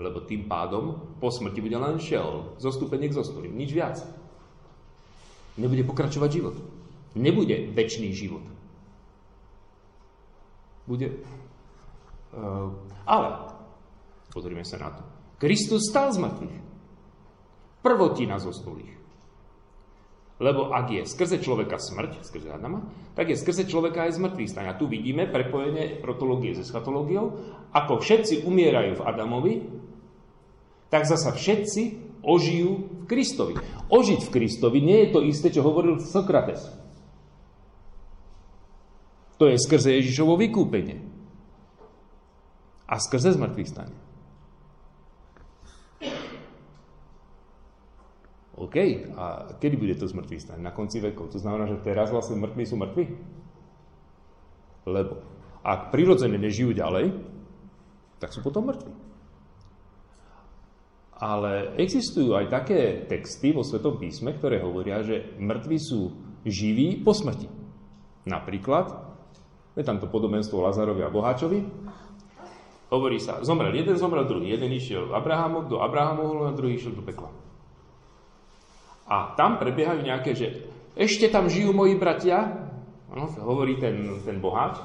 Lebo 0.00 0.24
tým 0.24 0.44
pádom 0.44 1.16
po 1.18 1.32
smrti 1.32 1.60
bude 1.64 1.76
len 1.76 1.96
šel, 1.96 2.56
zostúpenie 2.60 3.08
k 3.08 3.16
zostupným, 3.16 3.56
nič 3.56 3.72
viac. 3.72 3.96
Nebude 5.56 5.84
pokračovať 5.84 6.30
život. 6.32 6.56
Nebude 7.16 7.72
väčší 7.72 8.12
život. 8.12 8.44
Bude... 10.88 11.20
Uh, 12.32 12.72
ale, 13.04 13.51
pozrime 14.32 14.64
sa 14.64 14.80
na 14.80 14.90
to. 14.96 15.02
Kristus 15.36 15.92
stal 15.92 16.10
z 16.10 16.18
mŕtvych. 16.24 16.56
Prvotina 17.84 18.40
zosnulých. 18.40 19.02
Lebo 20.42 20.74
ak 20.74 20.90
je 20.90 21.02
skrze 21.06 21.38
človeka 21.38 21.78
smrť, 21.78 22.26
skrze 22.26 22.50
Adama, 22.50 22.82
tak 23.14 23.30
je 23.30 23.38
skrze 23.38 23.70
človeka 23.70 24.10
aj 24.10 24.18
zmrtvý 24.18 24.50
stane. 24.50 24.74
A 24.74 24.78
tu 24.78 24.90
vidíme 24.90 25.30
prepojenie 25.30 26.02
protológie 26.02 26.50
s 26.50 26.66
eschatológiou. 26.66 27.38
Ako 27.70 28.02
všetci 28.02 28.42
umierajú 28.42 28.98
v 28.98 29.04
Adamovi, 29.06 29.54
tak 30.90 31.06
zasa 31.06 31.30
všetci 31.30 31.82
ožijú 32.26 33.02
v 33.02 33.04
Kristovi. 33.06 33.54
Ožiť 33.86 34.20
v 34.26 34.32
Kristovi 34.34 34.78
nie 34.82 35.06
je 35.06 35.08
to 35.14 35.20
isté, 35.22 35.54
čo 35.54 35.62
hovoril 35.62 36.02
Sokrates. 36.02 36.66
To 39.38 39.46
je 39.46 39.58
skrze 39.62 39.94
Ježišovo 40.02 40.34
vykúpenie. 40.38 41.02
A 42.90 42.98
skrze 42.98 43.34
zmrtvých 43.34 43.70
stane. 43.70 43.94
OK, 48.62 48.76
a 49.18 49.58
kedy 49.58 49.74
bude 49.74 49.94
to 49.98 50.06
zmrtvý 50.06 50.38
stane? 50.38 50.62
Na 50.62 50.70
konci 50.70 51.02
vekov. 51.02 51.34
To 51.34 51.42
znamená, 51.42 51.66
že 51.66 51.82
teraz 51.82 52.14
vlastne 52.14 52.38
mŕtvi 52.38 52.62
sú 52.62 52.78
mŕtvi? 52.78 53.04
Lebo 54.86 55.18
ak 55.66 55.90
prirodzene 55.90 56.38
nežijú 56.38 56.70
ďalej, 56.70 57.10
tak 58.22 58.30
sú 58.30 58.38
potom 58.38 58.70
mŕtvi. 58.70 58.94
Ale 61.18 61.74
existujú 61.78 62.38
aj 62.38 62.50
také 62.50 63.06
texty 63.10 63.50
vo 63.50 63.66
Svetom 63.66 63.98
písme, 63.98 64.34
ktoré 64.34 64.62
hovoria, 64.62 65.02
že 65.02 65.34
mŕtvi 65.38 65.78
sú 65.78 66.14
živí 66.46 67.02
po 67.02 67.14
smrti. 67.14 67.46
Napríklad, 68.26 68.94
je 69.74 69.82
tam 69.82 69.98
to 69.98 70.06
podobenstvo 70.06 70.62
Lazarovi 70.62 71.02
a 71.02 71.10
Boháčovi, 71.10 71.62
hovorí 72.94 73.18
sa, 73.18 73.42
zomrel 73.42 73.74
jeden, 73.74 73.98
zomrel 73.98 74.22
druhý. 74.26 74.54
Jeden 74.54 74.70
išiel 74.70 75.10
Abrahamov, 75.14 75.66
do 75.66 75.82
Abrahamovho, 75.82 76.46
a 76.46 76.54
druhý 76.54 76.78
išiel 76.78 76.94
do 76.94 77.02
pekla. 77.02 77.41
A 79.06 79.34
tam 79.34 79.58
prebiehajú 79.58 80.00
nejaké, 80.02 80.32
že 80.32 80.46
ešte 80.94 81.28
tam 81.32 81.48
žijú 81.48 81.72
moji 81.72 81.96
bratia, 81.96 82.68
no, 83.12 83.28
hovorí 83.40 83.80
ten, 83.80 84.22
ten 84.22 84.38
boháč, 84.38 84.80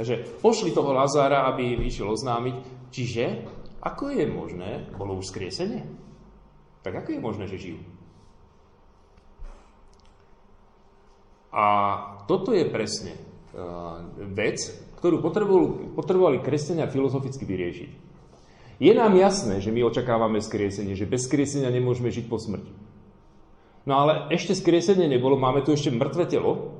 že 0.00 0.24
pošli 0.40 0.72
toho 0.72 0.96
Lazára, 0.96 1.44
aby 1.52 1.76
vyšiel 1.76 2.08
oznámiť. 2.08 2.56
Čiže, 2.90 3.24
ako 3.84 4.10
je 4.16 4.24
možné, 4.26 4.70
bolo 4.96 5.20
už 5.20 5.28
skriesenie? 5.28 5.84
Tak 6.80 7.04
ako 7.04 7.08
je 7.12 7.20
možné, 7.20 7.44
že 7.46 7.60
žijú? 7.60 7.80
A 11.50 11.64
toto 12.30 12.54
je 12.54 12.64
presne 12.64 13.18
uh, 13.52 14.00
vec, 14.32 14.62
ktorú 15.02 15.18
potrebovali, 15.20 15.92
potrebovali 15.92 16.38
kresťania 16.40 16.88
filozoficky 16.88 17.42
vyriešiť. 17.44 17.90
Je 18.80 18.92
nám 18.96 19.12
jasné, 19.12 19.60
že 19.60 19.74
my 19.74 19.84
očakávame 19.84 20.40
skriesenie, 20.40 20.96
že 20.96 21.10
bez 21.10 21.28
skriesenia 21.28 21.68
nemôžeme 21.68 22.08
žiť 22.08 22.26
po 22.32 22.40
smrti. 22.40 22.72
No 23.90 24.06
ale 24.06 24.30
ešte 24.30 24.54
skriesenie 24.54 25.10
nebolo, 25.10 25.34
máme 25.34 25.66
tu 25.66 25.74
ešte 25.74 25.90
mŕtve 25.90 26.30
telo 26.30 26.78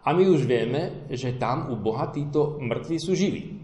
a 0.00 0.16
my 0.16 0.24
už 0.24 0.48
vieme, 0.48 1.04
že 1.12 1.36
tam 1.36 1.68
u 1.68 1.76
Boha 1.76 2.08
títo 2.08 2.56
mŕtvi 2.64 2.96
sú 2.96 3.12
živí. 3.12 3.60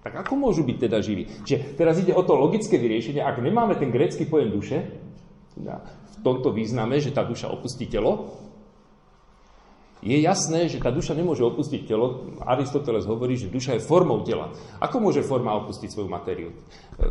Tak 0.00 0.24
ako 0.24 0.48
môžu 0.48 0.64
byť 0.64 0.88
teda 0.88 1.04
živí? 1.04 1.28
Čiže 1.44 1.76
teraz 1.76 2.00
ide 2.00 2.16
o 2.16 2.24
to 2.24 2.40
logické 2.40 2.80
vyriešenie, 2.80 3.20
ak 3.20 3.44
nemáme 3.44 3.76
ten 3.76 3.92
grécky 3.92 4.24
pojem 4.24 4.48
duše, 4.48 4.88
teda 5.52 5.84
v 5.84 6.16
tomto 6.24 6.56
význame, 6.56 7.04
že 7.04 7.12
tá 7.12 7.20
duša 7.20 7.52
opustí 7.52 7.84
telo, 7.84 8.32
je 9.98 10.14
jasné, 10.22 10.70
že 10.70 10.78
tá 10.78 10.94
duša 10.94 11.18
nemôže 11.18 11.42
opustiť 11.42 11.82
telo. 11.82 12.30
Aristoteles 12.46 13.02
hovorí, 13.02 13.34
že 13.34 13.50
duša 13.50 13.78
je 13.78 13.82
formou 13.82 14.22
tela. 14.22 14.54
Ako 14.78 15.02
môže 15.02 15.26
forma 15.26 15.58
opustiť 15.58 15.90
svoju 15.90 16.06
matériu? 16.06 16.54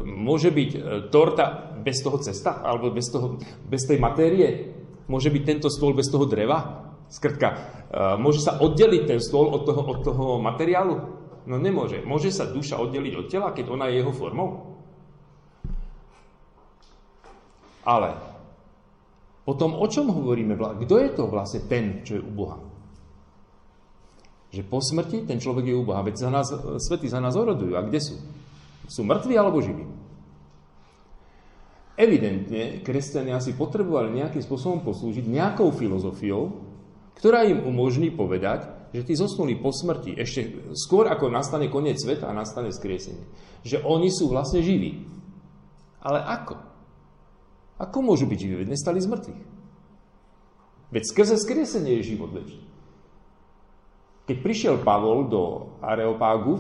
Môže 0.08 0.56
byť 0.56 0.72
e, 0.72 0.80
torta 1.12 1.76
bez 1.84 2.00
toho 2.00 2.16
cesta? 2.24 2.64
Alebo 2.64 2.88
bez, 2.88 3.12
toho, 3.12 3.36
bez 3.68 3.84
tej 3.84 4.00
matérie? 4.00 4.72
Môže 5.12 5.28
byť 5.28 5.44
tento 5.44 5.68
stôl 5.68 5.92
bez 5.92 6.08
toho 6.08 6.24
dreva? 6.24 6.88
Skrtka, 7.12 7.48
e, 7.52 7.58
môže 8.24 8.40
sa 8.40 8.56
oddeliť 8.64 9.04
ten 9.04 9.20
stôl 9.20 9.52
od 9.52 9.68
toho, 9.68 9.82
od 9.84 10.00
toho 10.08 10.26
materiálu? 10.40 10.96
No 11.44 11.60
nemôže. 11.60 12.04
Môže 12.08 12.32
sa 12.32 12.48
duša 12.48 12.80
oddeliť 12.80 13.14
od 13.20 13.28
tela, 13.28 13.52
keď 13.52 13.68
ona 13.68 13.92
je 13.92 14.00
jeho 14.00 14.16
formou? 14.16 14.80
Ale 17.88 18.16
potom 19.48 19.80
o 19.80 19.88
čom 19.88 20.12
hovoríme? 20.12 20.60
Kto 20.60 20.96
je 21.00 21.10
to 21.16 21.24
vlastne 21.32 21.64
ten, 21.72 22.04
čo 22.04 22.20
je 22.20 22.24
u 22.24 22.32
Boha? 22.36 22.67
Že 24.52 24.64
po 24.68 24.80
smrti 24.80 25.28
ten 25.28 25.44
človek 25.44 25.72
je 25.72 25.76
u 25.76 25.84
Boha. 25.84 26.04
Veď 26.04 26.28
za 26.28 26.30
nás, 26.32 26.48
svety 26.88 27.12
za 27.12 27.20
nás 27.20 27.36
orodujú. 27.36 27.76
A 27.76 27.84
kde 27.84 28.00
sú? 28.00 28.16
Sú 28.88 29.04
mŕtvi 29.04 29.36
alebo 29.36 29.60
živí? 29.60 29.84
Evidentne, 31.98 32.86
kresťania 32.86 33.42
si 33.42 33.58
potrebovali 33.58 34.14
nejakým 34.14 34.46
spôsobom 34.46 34.86
poslúžiť 34.86 35.26
nejakou 35.26 35.74
filozofiou, 35.74 36.62
ktorá 37.18 37.42
im 37.50 37.66
umožní 37.66 38.14
povedať, 38.14 38.70
že 38.94 39.02
tí 39.02 39.18
zosnuli 39.18 39.58
po 39.58 39.74
smrti, 39.74 40.14
ešte 40.14 40.72
skôr 40.78 41.10
ako 41.10 41.34
nastane 41.34 41.68
koniec 41.68 41.98
sveta 41.98 42.30
a 42.30 42.38
nastane 42.38 42.70
skriesenie, 42.70 43.26
že 43.66 43.82
oni 43.82 44.14
sú 44.14 44.30
vlastne 44.30 44.62
živí. 44.62 45.10
Ale 46.00 46.22
ako? 46.22 46.56
Ako 47.82 47.98
môžu 48.06 48.30
byť 48.30 48.38
živí? 48.46 48.54
Veď 48.62 48.78
nestali 48.78 49.02
z 49.02 49.10
mŕtvych. 49.10 49.42
Veď 50.94 51.04
skrze 51.04 51.36
skriesenie 51.42 52.00
je 52.00 52.14
život 52.14 52.32
väčší. 52.32 52.62
Keď 54.28 54.38
prišiel 54.44 54.76
Pavol 54.84 55.32
do 55.32 55.44
Areopágu 55.80 56.60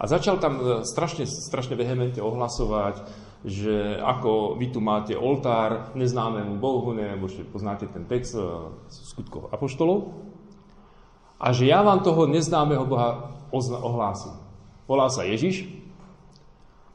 a 0.00 0.04
začal 0.08 0.40
tam 0.40 0.56
e, 0.56 0.62
strašne, 0.88 1.28
strašne 1.28 1.76
vehemente 1.76 2.24
ohlasovať, 2.24 3.04
že 3.44 4.00
ako 4.00 4.56
vy 4.56 4.72
tu 4.72 4.80
máte 4.80 5.12
oltár 5.12 5.92
neznámemu 5.92 6.56
Bohu, 6.56 6.96
nebo 6.96 7.28
že 7.28 7.44
poznáte 7.44 7.84
ten 7.92 8.08
text 8.08 8.32
z 8.32 8.40
e, 8.40 9.04
skutkov 9.12 9.52
apoštolov, 9.52 10.16
a 11.36 11.52
že 11.52 11.68
ja 11.68 11.84
vám 11.84 12.00
toho 12.00 12.24
neznámeho 12.24 12.88
Boha 12.88 13.36
ohlásim. 13.84 14.32
Volá 14.88 15.12
sa 15.12 15.28
Ježiš 15.28 15.68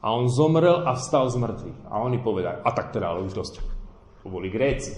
a 0.02 0.10
on 0.10 0.26
zomrel 0.26 0.90
a 0.90 0.98
vstal 0.98 1.30
z 1.30 1.38
mŕtvych. 1.38 1.80
A 1.92 2.02
oni 2.02 2.18
povedali, 2.18 2.58
a 2.58 2.70
tak 2.74 2.90
teda, 2.90 3.14
ale 3.14 3.30
už 3.30 3.38
dosť. 3.38 3.62
To 4.24 4.28
boli 4.34 4.50
Gréci. 4.50 4.98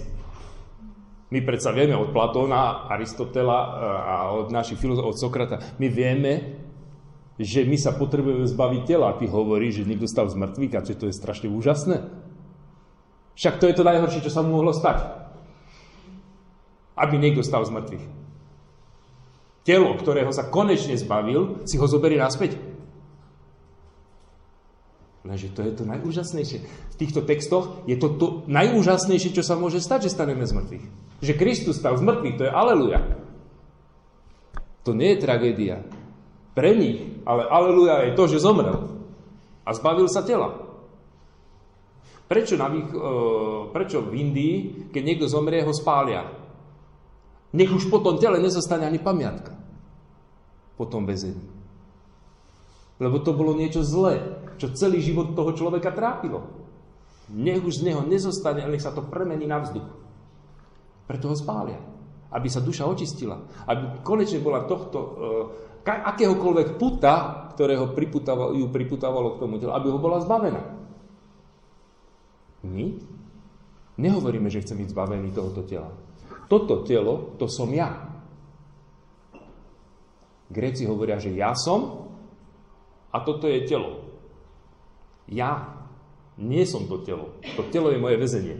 My 1.32 1.40
predsa 1.40 1.72
vieme 1.72 1.96
od 1.96 2.12
Platóna, 2.12 2.84
Aristotela 2.92 3.56
e, 3.56 3.68
a 4.04 4.14
od 4.36 4.52
našich 4.52 4.76
filozofov, 4.76 5.16
od 5.16 5.20
Sokrata, 5.20 5.56
my 5.80 5.88
vieme, 5.88 6.60
že 7.40 7.64
my 7.64 7.80
sa 7.80 7.96
potrebujeme 7.96 8.44
zbaviť 8.44 8.82
tela. 8.84 9.16
Ty 9.16 9.32
hovorí, 9.32 9.72
že 9.72 9.88
niekto 9.88 10.04
stal 10.04 10.28
z 10.28 10.36
mŕtvych 10.36 10.76
a 10.76 10.84
že 10.84 10.92
to 10.92 11.08
je 11.08 11.16
strašne 11.16 11.48
úžasné. 11.48 12.04
Však 13.32 13.56
to 13.56 13.64
je 13.64 13.74
to 13.80 13.88
najhoršie, 13.88 14.20
čo 14.20 14.28
sa 14.28 14.44
mu 14.44 14.60
mohlo 14.60 14.76
stať. 14.76 15.08
Aby 17.00 17.16
niekto 17.16 17.40
stal 17.40 17.64
z 17.64 17.72
mŕtvych. 17.80 18.04
Telo, 19.64 19.96
ktorého 19.96 20.36
sa 20.36 20.52
konečne 20.52 21.00
zbavil, 21.00 21.64
si 21.64 21.80
ho 21.80 21.86
zoberie 21.88 22.20
naspäť. 22.20 22.60
Lenže 25.24 25.48
to 25.56 25.64
je 25.64 25.72
to 25.80 25.88
najúžasnejšie. 25.88 26.58
V 26.92 26.98
týchto 27.00 27.24
textoch 27.24 27.88
je 27.88 27.96
to 27.96 28.20
to 28.20 28.26
najúžasnejšie, 28.52 29.32
čo 29.32 29.40
sa 29.40 29.56
môže 29.56 29.80
stať, 29.80 30.12
že 30.12 30.14
staneme 30.18 30.44
z 30.44 30.52
mŕtvych. 30.52 30.84
Že 31.22 31.38
Kristus 31.38 31.78
stal 31.78 31.94
z 31.94 32.02
to 32.34 32.42
je 32.42 32.50
aleluja. 32.50 32.98
To 34.82 34.90
nie 34.90 35.14
je 35.14 35.22
tragédia. 35.22 35.86
Pre 36.52 36.70
nich, 36.74 37.22
ale 37.22 37.46
aleluja 37.46 38.10
je 38.10 38.12
to, 38.18 38.24
že 38.26 38.42
zomrel 38.42 38.90
a 39.62 39.70
zbavil 39.70 40.10
sa 40.10 40.26
tela. 40.26 40.50
Prečo, 42.26 42.58
na 42.58 42.66
vých, 42.66 42.90
e, 42.90 42.98
prečo 43.70 44.02
v 44.02 44.12
Indii, 44.18 44.56
keď 44.90 45.02
niekto 45.04 45.26
zomrie, 45.30 45.62
ho 45.62 45.70
spália? 45.70 46.26
Nech 47.52 47.70
už 47.70 47.92
po 47.92 48.00
tom 48.00 48.16
tele 48.18 48.40
nezostane 48.40 48.88
ani 48.88 48.98
pamiatka. 48.98 49.52
Po 50.80 50.88
tom 50.88 51.04
väzení. 51.04 51.44
Lebo 52.98 53.20
to 53.20 53.36
bolo 53.36 53.52
niečo 53.52 53.84
zlé, 53.84 54.40
čo 54.56 54.72
celý 54.72 55.04
život 55.04 55.36
toho 55.36 55.52
človeka 55.52 55.92
trápilo. 55.92 56.48
Nech 57.28 57.62
už 57.62 57.84
z 57.84 57.92
neho 57.92 58.02
nezostane, 58.02 58.64
nech 58.66 58.82
sa 58.82 58.96
to 58.96 59.04
premení 59.04 59.44
na 59.44 59.60
vzduch. 59.60 60.01
Preto 61.06 61.32
ho 61.32 61.36
spália. 61.36 61.78
Aby 62.32 62.48
sa 62.48 62.64
duša 62.64 62.88
očistila. 62.88 63.36
Aby 63.68 64.00
konečne 64.00 64.40
bola 64.40 64.64
tohto, 64.64 64.98
e, 64.98 65.10
akéhokoľvek 65.84 66.78
puta, 66.78 67.46
ktorého 67.52 67.92
priputávalo, 67.92 68.56
ju 68.56 68.66
priputávalo 68.70 69.36
k 69.36 69.40
tomu 69.42 69.60
telu, 69.60 69.74
aby 69.74 69.88
ho 69.90 69.98
bola 70.00 70.22
zbavená. 70.22 70.62
My 72.62 72.94
nehovoríme, 73.98 74.48
že 74.48 74.62
chcem 74.62 74.78
byť 74.80 74.88
zbavený 74.94 75.34
tohoto 75.34 75.66
tela. 75.66 75.90
Toto 76.46 76.86
telo, 76.86 77.34
to 77.36 77.50
som 77.50 77.68
ja. 77.74 77.90
Gréci 80.52 80.84
hovoria, 80.86 81.18
že 81.18 81.32
ja 81.34 81.56
som 81.56 82.12
a 83.12 83.20
toto 83.24 83.48
je 83.50 83.66
telo. 83.66 84.04
Ja 85.28 85.82
nie 86.40 86.64
som 86.64 86.88
to 86.88 87.04
telo. 87.04 87.36
To 87.56 87.68
telo 87.68 87.92
je 87.92 88.00
moje 88.00 88.16
väzenie. 88.16 88.56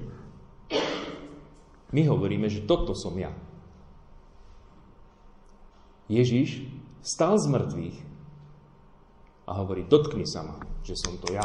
My 1.92 2.09
hovoríme, 2.09 2.48
že 2.48 2.64
toto 2.64 2.96
som 2.96 3.12
ja. 3.20 3.37
Ježiš 6.09 6.64
stal 7.05 7.37
z 7.37 7.46
mŕtvych 7.52 7.98
a 9.48 9.61
hovorí, 9.61 9.85
dotkni 9.85 10.24
sa 10.24 10.44
ma, 10.44 10.57
že 10.85 10.96
som 10.96 11.20
to 11.20 11.33
ja. 11.33 11.44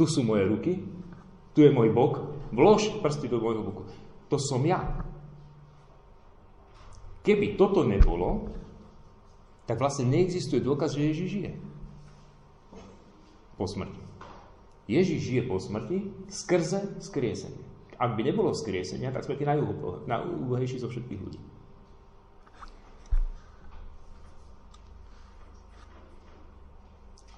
Tu 0.00 0.08
sú 0.08 0.24
moje 0.24 0.48
ruky, 0.48 0.72
tu 1.52 1.60
je 1.60 1.74
môj 1.74 1.92
bok, 1.92 2.24
vlož 2.54 3.02
prsty 3.04 3.28
do 3.28 3.42
môjho 3.42 3.62
boku. 3.66 3.84
To 4.32 4.40
som 4.40 4.64
ja. 4.64 5.04
Keby 7.24 7.60
toto 7.60 7.84
nebolo, 7.84 8.48
tak 9.68 9.76
vlastne 9.76 10.08
neexistuje 10.08 10.64
dôkaz, 10.64 10.96
že 10.96 11.12
Ježiš 11.12 11.28
žije. 11.28 11.52
Po 13.60 13.68
smrti. 13.68 14.00
Ježiš 14.88 15.20
žije 15.20 15.42
po 15.44 15.60
smrti 15.60 16.08
skrze 16.32 17.04
skriesenie. 17.04 17.67
Ak 17.98 18.14
by 18.14 18.22
nebolo 18.22 18.54
skriesenia, 18.54 19.10
tak 19.10 19.26
sme 19.26 19.34
tí 19.34 19.42
najúbohejší 19.42 20.78
zo 20.78 20.86
všetkých 20.86 21.18
ľudí. 21.18 21.42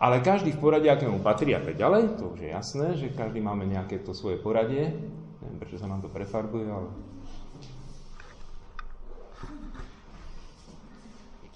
Ale 0.01 0.25
každý 0.25 0.57
v 0.57 0.61
poradí, 0.65 0.89
akému 0.89 1.21
patrí 1.21 1.53
a 1.53 1.61
tak 1.61 1.77
ďalej, 1.77 2.17
to 2.17 2.33
už 2.33 2.41
je 2.41 2.49
jasné, 2.49 2.87
že 2.97 3.13
každý 3.13 3.45
máme 3.45 3.69
nejaké 3.69 4.01
to 4.01 4.17
svoje 4.17 4.41
poradie. 4.41 4.97
Neviem, 5.45 5.61
prečo 5.61 5.77
sa 5.77 5.89
nám 5.89 6.01
to 6.01 6.09
prefarbuje, 6.09 6.69
ale... 6.73 6.89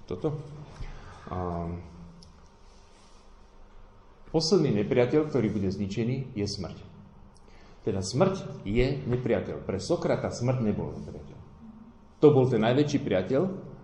Toto. 0.05 0.37
A... 1.33 1.69
Posledný 4.29 4.77
nepriateľ, 4.85 5.33
ktorý 5.33 5.49
bude 5.49 5.73
zničený, 5.73 6.37
je 6.37 6.45
smrť. 6.45 6.94
Teda 7.85 8.01
smrť 8.01 8.65
je 8.65 9.05
nepriateľ. 9.05 9.61
Pre 9.69 9.77
Sokrata 9.77 10.33
smrť 10.33 10.59
nebol 10.65 10.97
nepriateľ. 10.97 11.39
To 12.25 12.33
bol 12.33 12.49
ten 12.49 12.65
najväčší 12.65 13.05
priateľ 13.05 13.43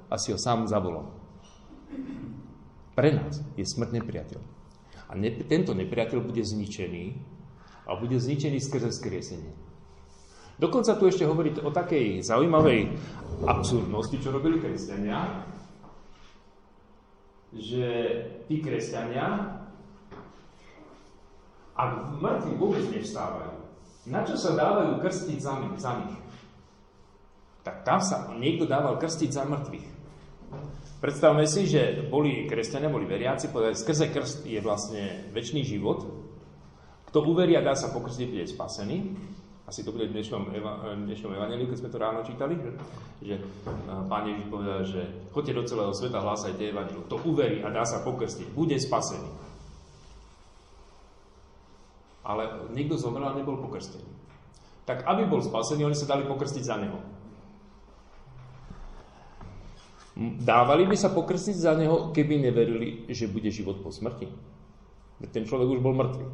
a 0.08 0.16
si 0.16 0.32
ho 0.32 0.38
sám 0.40 0.64
zavolal. 0.64 1.12
Pre 2.96 3.10
nás 3.12 3.44
je 3.60 3.64
smrť 3.68 4.00
nepriateľ. 4.00 4.40
A 5.10 5.12
ne, 5.20 5.28
tento 5.44 5.76
nepriateľ 5.76 6.24
bude 6.24 6.40
zničený 6.40 7.04
a 7.84 7.92
bude 8.00 8.16
zničený 8.16 8.56
skrze 8.56 8.88
skriesenie. 8.88 9.52
Dokonca 10.56 10.96
tu 10.96 11.08
ešte 11.08 11.24
hovoriť 11.28 11.64
o 11.64 11.72
takej 11.72 12.20
zaujímavej 12.24 12.92
absurdnosti, 13.48 14.16
čo 14.20 14.32
robili 14.32 14.60
kresťania, 14.60 15.44
že 17.56 17.88
tí 18.44 18.60
kresťania, 18.60 19.56
ak 21.76 21.90
mŕtvi 22.20 22.52
vôbec 22.60 22.84
nevstávajú, 22.92 23.59
na 24.10 24.26
čo 24.26 24.34
sa 24.34 24.58
dávajú 24.58 24.98
krstiť 24.98 25.38
za, 25.38 25.54
za 25.78 25.92
nich? 26.02 26.18
Tak 27.62 27.86
tam 27.86 28.02
sa 28.02 28.26
niekto 28.34 28.66
dával 28.66 28.98
krstiť 28.98 29.30
za 29.30 29.46
mŕtvych. 29.46 29.88
Predstavme 31.00 31.48
si, 31.48 31.64
že 31.64 32.10
boli 32.12 32.44
kresťania, 32.44 32.92
boli 32.92 33.08
veriaci, 33.08 33.48
povedali, 33.48 33.78
skrze 33.78 34.12
krst 34.12 34.44
je 34.44 34.60
vlastne 34.60 35.32
väčší 35.32 35.64
život. 35.64 36.04
Kto 37.08 37.24
uveria, 37.24 37.64
dá 37.64 37.72
sa 37.72 37.88
pokrstiť, 37.88 38.26
bude 38.28 38.44
spasený. 38.44 38.98
Asi 39.64 39.86
to 39.86 39.94
bude 39.94 40.10
v 40.10 40.18
dnešnom, 40.18 40.50
eva, 40.50 40.98
dnešnom 40.98 41.30
evaneliu, 41.30 41.70
keď 41.70 41.78
sme 41.78 41.92
to 41.94 42.02
ráno 42.02 42.20
čítali, 42.26 42.58
že, 42.58 42.70
že 43.22 43.34
pán 44.10 44.26
Ježiš 44.26 44.46
povedal, 44.50 44.82
že 44.82 45.02
choďte 45.30 45.52
do 45.54 45.62
celého 45.62 45.92
sveta, 45.94 46.18
hlásajte 46.18 46.74
evaneliu. 46.74 47.06
Kto 47.06 47.22
uverí 47.22 47.62
a 47.62 47.70
dá 47.70 47.86
sa 47.86 48.02
pokrstiť, 48.02 48.50
bude 48.50 48.74
spasený 48.74 49.49
ale 52.24 52.68
niekto 52.72 53.00
zomrel 53.00 53.28
a 53.28 53.36
nebol 53.36 53.56
pokrstený. 53.60 54.06
Tak 54.84 55.06
aby 55.06 55.28
bol 55.28 55.40
spasený, 55.40 55.86
oni 55.86 55.96
sa 55.96 56.10
dali 56.10 56.26
pokrstiť 56.26 56.64
za 56.64 56.76
neho. 56.76 56.98
Dávali 60.20 60.84
by 60.84 60.96
sa 61.00 61.08
pokrstiť 61.14 61.56
za 61.56 61.72
neho, 61.78 62.12
keby 62.12 62.44
neverili, 62.44 63.08
že 63.08 63.30
bude 63.30 63.48
život 63.48 63.80
po 63.80 63.88
smrti? 63.88 64.28
Ten 65.32 65.48
človek 65.48 65.78
už 65.78 65.80
bol 65.80 65.96
mŕtvy. 65.96 66.26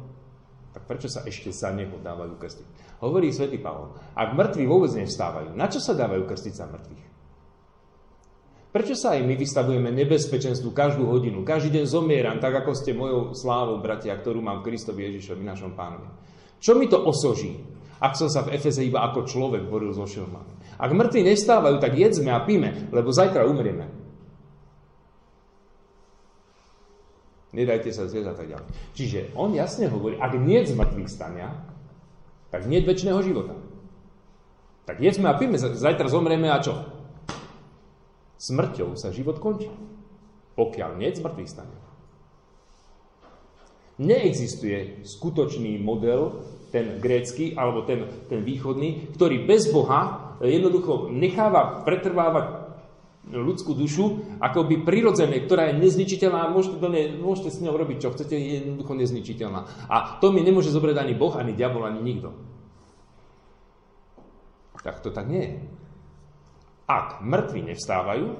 Tak 0.75 0.83
prečo 0.83 1.07
sa 1.07 1.23
ešte 1.23 1.55
za 1.55 1.71
neho 1.71 1.95
dávajú 1.95 2.35
krstiť? 2.35 2.99
Hovorí 2.99 3.31
svätý 3.31 3.61
Pavol, 3.61 3.95
ak 4.11 4.35
mŕtvi 4.35 4.67
vôbec 4.67 4.91
nevstávajú, 4.91 5.55
na 5.55 5.71
čo 5.71 5.79
sa 5.79 5.95
dávajú 5.95 6.27
krstiť 6.27 6.53
za 6.53 6.67
mŕtvych? 6.67 7.03
Prečo 8.77 8.93
sa 8.93 9.17
aj 9.17 9.25
my 9.25 9.33
vystavujeme 9.33 9.89
nebezpečenstvu 9.89 10.69
každú 10.69 11.09
hodinu? 11.09 11.41
Každý 11.41 11.81
deň 11.81 11.85
zomieram, 11.89 12.37
tak 12.37 12.61
ako 12.61 12.77
ste 12.77 12.93
mojou 12.93 13.33
slávou, 13.33 13.81
bratia, 13.81 14.13
ktorú 14.13 14.37
mám 14.37 14.61
v 14.61 14.69
Kristovi 14.69 15.01
Ježišovi, 15.09 15.41
našom 15.41 15.73
pánovi. 15.73 16.05
Čo 16.61 16.77
mi 16.77 16.85
to 16.85 17.01
osoží, 17.01 17.57
ak 17.97 18.13
som 18.13 18.29
sa 18.29 18.45
v 18.45 18.53
Efeze 18.53 18.85
iba 18.85 19.01
ako 19.01 19.25
človek 19.25 19.65
boril 19.65 19.97
so 19.97 20.05
šelmami? 20.05 20.77
Ak 20.77 20.93
mŕtvi 20.93 21.25
nestávajú, 21.25 21.81
tak 21.81 21.97
jedzme 21.97 22.29
a 22.29 22.37
píme, 22.45 22.93
lebo 22.93 23.09
zajtra 23.09 23.49
umrieme. 23.49 23.89
Nedajte 27.57 27.89
sa 27.89 28.05
zviezť 28.05 28.29
tak 28.37 28.45
ďalej. 28.45 28.67
Čiže 28.93 29.19
on 29.33 29.57
jasne 29.57 29.89
hovorí, 29.89 30.21
ak 30.21 30.37
nie 30.37 30.61
z 30.61 30.77
mŕtvych 30.77 31.09
stania, 31.09 31.49
tak 32.53 32.69
nie 32.69 32.85
väčšného 32.85 33.25
života. 33.25 33.57
Tak 34.85 35.01
jedzme 35.01 35.33
a 35.33 35.33
píme, 35.33 35.57
zajtra 35.57 36.13
zomrieme 36.13 36.53
a 36.53 36.61
čo? 36.61 36.96
Smrťou 38.37 38.93
sa 38.93 39.09
život 39.09 39.41
končí. 39.41 39.69
Pokiaľ 40.57 40.97
nie, 40.97 41.13
zmrtvých 41.13 41.49
stane. 41.49 41.75
Neexistuje 43.97 45.01
skutočný 45.05 45.81
model, 45.81 46.45
ten 46.69 46.99
grécky 47.01 47.55
alebo 47.57 47.81
ten, 47.87 48.05
ten 48.29 48.43
východný, 48.43 49.09
ktorý 49.15 49.47
bez 49.47 49.71
Boha 49.71 50.35
jednoducho 50.43 51.09
necháva 51.09 51.81
pretrvávať 51.87 52.67
ľudskú 53.27 53.75
dušu, 53.75 54.39
ako 54.39 54.63
by 54.63 54.75
prirodzené, 54.87 55.43
ktorá 55.43 55.71
je 55.71 55.83
nezničiteľná, 55.83 56.47
môžete, 56.47 56.79
to 56.79 56.87
ne, 56.87 57.03
môžete 57.19 57.51
s 57.51 57.59
ňou 57.59 57.75
robiť, 57.75 57.97
čo 57.99 58.13
chcete, 58.15 58.35
je 58.39 58.63
jednoducho 58.63 58.93
nezničiteľná. 58.95 59.67
A 59.91 60.21
to 60.23 60.31
mi 60.31 60.39
nemôže 60.39 60.71
zobrať 60.71 60.95
ani 61.03 61.13
Boh, 61.17 61.35
ani 61.35 61.51
diabol, 61.51 61.83
ani 61.83 61.99
nikto. 61.99 62.31
Tak 64.79 65.03
to 65.03 65.11
tak 65.11 65.27
nie 65.27 65.43
je. 65.43 65.53
Ak 66.87 67.19
mŕtvi 67.19 67.67
nevstávajú, 67.67 68.39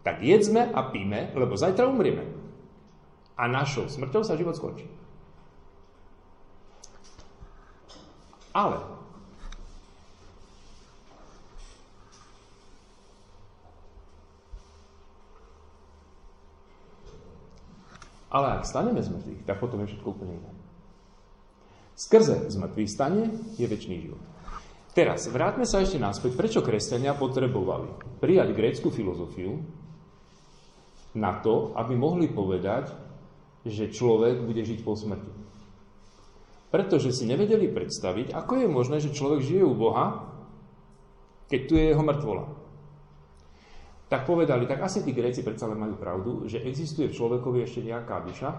tak 0.00 0.24
jedzme 0.24 0.72
a 0.72 0.88
píme, 0.88 1.36
lebo 1.36 1.52
zajtra 1.52 1.84
umrieme. 1.84 2.24
A 3.36 3.44
našou 3.44 3.92
smrťou 3.92 4.24
sa 4.24 4.40
život 4.40 4.56
skončí. 4.56 4.88
Ale 8.56 8.80
Ale 18.34 18.58
ak 18.58 18.66
staneme 18.66 18.98
z 18.98 19.14
mŕtvych, 19.14 19.46
tak 19.46 19.62
potom 19.62 19.78
je 19.86 19.94
všetko 19.94 20.10
úplne 20.10 20.34
iné. 20.34 20.50
Skrze 21.94 22.50
zmrtvých 22.50 22.90
stane 22.90 23.30
je 23.54 23.62
väčší 23.62 24.10
život. 24.10 24.33
Teraz, 24.94 25.26
vráťme 25.26 25.66
sa 25.66 25.82
ešte 25.82 25.98
náspäť, 25.98 26.38
prečo 26.38 26.62
kresťania 26.62 27.18
potrebovali 27.18 27.90
prijať 28.22 28.54
grécku 28.54 28.94
filozofiu 28.94 29.58
na 31.18 31.34
to, 31.42 31.74
aby 31.74 31.98
mohli 31.98 32.30
povedať, 32.30 32.94
že 33.66 33.90
človek 33.90 34.46
bude 34.46 34.62
žiť 34.62 34.86
po 34.86 34.94
smrti. 34.94 35.34
Pretože 36.70 37.10
si 37.10 37.26
nevedeli 37.26 37.70
predstaviť, 37.70 38.34
ako 38.34 38.52
je 38.62 38.68
možné, 38.70 38.96
že 39.02 39.14
človek 39.14 39.42
žije 39.42 39.66
u 39.66 39.74
Boha, 39.74 40.30
keď 41.50 41.60
tu 41.66 41.72
je 41.74 41.84
jeho 41.90 42.02
mŕtvola 42.02 42.64
tak 44.14 44.30
povedali, 44.30 44.70
tak 44.70 44.78
asi 44.78 45.02
tí 45.02 45.10
Gréci 45.10 45.42
predsa 45.42 45.66
len 45.66 45.80
majú 45.80 45.98
pravdu, 45.98 46.30
že 46.46 46.62
existuje 46.62 47.10
v 47.10 47.16
človekovi 47.18 47.66
ešte 47.66 47.82
nejaká 47.82 48.22
duša, 48.22 48.50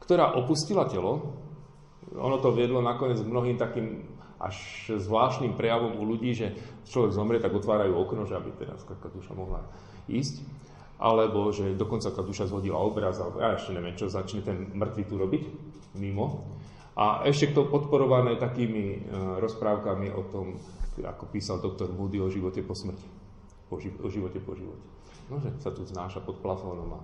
ktorá 0.00 0.40
opustila 0.40 0.88
telo. 0.88 1.36
Ono 2.16 2.40
to 2.40 2.56
viedlo 2.56 2.80
nakoniec 2.80 3.20
mnohým 3.20 3.60
takým 3.60 4.08
až 4.38 4.56
zvláštnym 4.94 5.58
prejavom 5.58 5.98
u 5.98 6.04
ľudí, 6.06 6.34
že 6.34 6.54
človek 6.86 7.12
zomrie, 7.14 7.42
tak 7.42 7.54
otvárajú 7.54 7.94
okno, 7.98 8.24
že 8.24 8.38
aby 8.38 8.54
teraz 8.54 8.86
taká 8.86 9.10
duša 9.10 9.34
mohla 9.34 9.66
ísť. 10.06 10.42
Alebo 10.98 11.54
že 11.54 11.78
dokonca 11.78 12.10
tá 12.10 12.22
duša 12.26 12.50
zhodila 12.50 12.82
obraz, 12.82 13.22
alebo 13.22 13.38
ja 13.38 13.54
ešte 13.54 13.70
neviem, 13.70 13.94
čo 13.94 14.10
začne 14.10 14.42
ten 14.42 14.74
mŕtvy 14.74 15.02
tu 15.06 15.14
robiť 15.14 15.42
mimo. 15.94 16.46
A 16.98 17.22
ešte 17.22 17.54
to 17.54 17.70
podporované 17.70 18.34
takými 18.34 18.84
e, 18.90 18.98
rozprávkami 19.38 20.10
o 20.10 20.22
tom, 20.26 20.58
ako 20.98 21.30
písal 21.30 21.62
doktor 21.62 21.94
Moody 21.94 22.18
o 22.18 22.26
živote 22.26 22.58
po 22.66 22.74
smrti 22.74 23.18
po 23.68 23.76
ži- 23.76 24.00
o 24.00 24.08
živote 24.08 24.40
po 24.40 24.56
živote. 24.56 24.82
No, 25.28 25.36
že 25.38 25.52
sa 25.60 25.68
tu 25.68 25.84
znáša 25.84 26.24
pod 26.24 26.40
plafónom 26.40 26.88
a, 26.96 27.00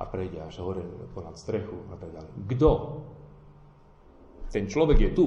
a 0.00 0.04
prejde 0.08 0.40
až 0.40 0.64
hore 0.64 0.80
ponad 1.12 1.36
strechu 1.36 1.76
a 1.92 1.96
tak 2.00 2.08
ďalej. 2.16 2.32
Kto? 2.56 2.70
Ten 4.48 4.64
človek 4.66 4.98
je 4.98 5.10
tu. 5.12 5.26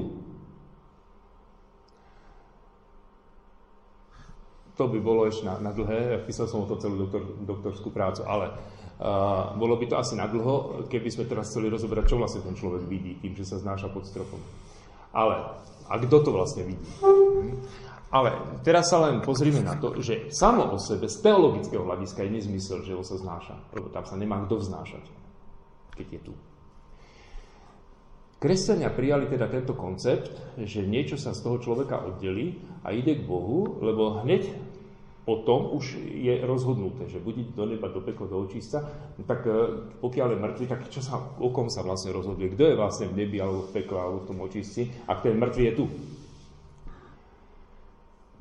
To 4.74 4.90
by 4.90 4.98
bolo 4.98 5.30
ešte 5.30 5.46
na, 5.46 5.62
na 5.62 5.70
dlhé, 5.70 6.26
písal 6.26 6.50
som 6.50 6.66
o 6.66 6.70
to 6.70 6.82
celú 6.82 7.06
doktor, 7.06 7.22
doktorskú 7.46 7.94
prácu, 7.94 8.26
ale 8.26 8.50
uh, 8.98 9.54
bolo 9.54 9.78
by 9.78 9.86
to 9.86 9.96
asi 10.02 10.18
na 10.18 10.26
dlho, 10.26 10.90
keby 10.90 11.14
sme 11.14 11.30
teraz 11.30 11.54
chceli 11.54 11.70
rozoberať, 11.70 12.10
čo 12.10 12.18
vlastne 12.18 12.42
ten 12.42 12.58
človek 12.58 12.90
vidí 12.90 13.22
tým, 13.22 13.38
že 13.38 13.46
sa 13.46 13.62
znáša 13.62 13.94
pod 13.94 14.10
stropom. 14.10 14.42
Ale, 15.14 15.62
a 15.86 15.94
kto 16.02 16.26
to 16.26 16.30
vlastne 16.34 16.66
vidí? 16.66 16.90
Ale 18.14 18.34
teraz 18.62 18.94
sa 18.94 19.02
len 19.10 19.26
pozrime 19.26 19.62
na 19.62 19.78
to, 19.78 19.98
že 19.98 20.30
samo 20.30 20.74
o 20.74 20.78
sebe 20.78 21.10
z 21.10 21.18
teologického 21.22 21.82
hľadiska 21.82 22.26
je 22.26 22.34
nezmysel, 22.34 22.86
že 22.86 22.94
ho 22.94 23.02
sa 23.02 23.18
znáša, 23.18 23.58
lebo 23.74 23.90
tam 23.90 24.06
sa 24.06 24.18
nemá 24.18 24.42
kto 24.46 24.58
vznášať, 24.62 25.06
keď 25.98 26.08
je 26.18 26.22
tu. 26.30 26.34
Kresťania 28.44 28.92
prijali 28.92 29.32
teda 29.32 29.48
tento 29.48 29.72
koncept, 29.72 30.60
že 30.60 30.84
niečo 30.84 31.16
sa 31.16 31.32
z 31.32 31.48
toho 31.48 31.64
človeka 31.64 32.04
oddelí 32.04 32.60
a 32.84 32.92
ide 32.92 33.16
k 33.16 33.24
Bohu, 33.24 33.80
lebo 33.80 34.20
hneď 34.20 34.52
potom 35.24 35.72
už 35.72 36.04
je 36.04 36.44
rozhodnuté, 36.44 37.08
že 37.08 37.24
buď 37.24 37.56
do 37.56 37.64
neba, 37.64 37.88
do 37.88 38.04
pekla, 38.04 38.28
do 38.28 38.44
očista, 38.44 38.84
tak 39.24 39.48
e, 39.48 39.52
pokiaľ 40.04 40.36
je 40.36 40.44
mŕtvy, 40.44 40.66
tak 40.68 40.92
čo 40.92 41.00
sa, 41.00 41.16
o 41.40 41.48
kom 41.56 41.72
sa 41.72 41.88
vlastne 41.88 42.12
rozhoduje? 42.12 42.52
Kto 42.52 42.68
je 42.68 42.76
vlastne 42.76 43.08
v 43.08 43.24
nebi, 43.24 43.40
alebo 43.40 43.64
v 43.64 43.80
pekle, 43.80 43.96
alebo 43.96 44.28
v 44.28 44.28
tom 44.28 44.44
očisti, 44.44 44.92
ak 45.08 45.24
ten 45.24 45.40
mŕtvy 45.40 45.64
je 45.64 45.74
tu? 45.80 45.86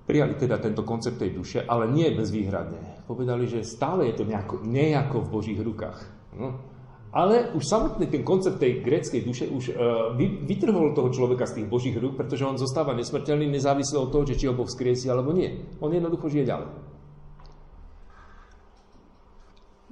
Prijali 0.02 0.34
teda 0.34 0.58
tento 0.58 0.82
koncept 0.82 1.22
tej 1.22 1.30
duše, 1.30 1.62
ale 1.62 1.86
nie 1.86 2.10
bezvýhradne. 2.10 3.06
Povedali, 3.06 3.46
že 3.46 3.62
stále 3.62 4.10
je 4.10 4.18
to 4.18 4.24
nejako, 4.26 4.66
nejako 4.66 5.22
v 5.22 5.28
Božích 5.30 5.60
rukách. 5.62 6.02
No. 6.34 6.71
Ale 7.12 7.52
už 7.52 7.68
samotný 7.68 8.08
ten 8.08 8.24
koncept 8.24 8.56
tej 8.56 8.80
gréckej 8.80 9.20
duše 9.20 9.44
už 9.44 9.76
uh, 9.76 10.16
vy, 10.16 10.48
vytrhol 10.48 10.96
toho 10.96 11.12
človeka 11.12 11.44
z 11.44 11.60
tých 11.60 11.68
Božích 11.68 11.96
rúk, 12.00 12.16
pretože 12.16 12.48
on 12.48 12.56
zostáva 12.56 12.96
nesmrteľný 12.96 13.52
nezávisle 13.52 14.00
od 14.00 14.08
toho, 14.08 14.24
že 14.24 14.40
či 14.40 14.48
ho 14.48 14.56
Boh 14.56 14.64
skriesi 14.64 15.12
alebo 15.12 15.36
nie. 15.36 15.60
On 15.84 15.92
jednoducho 15.92 16.32
žije 16.32 16.48
ďalej. 16.48 16.68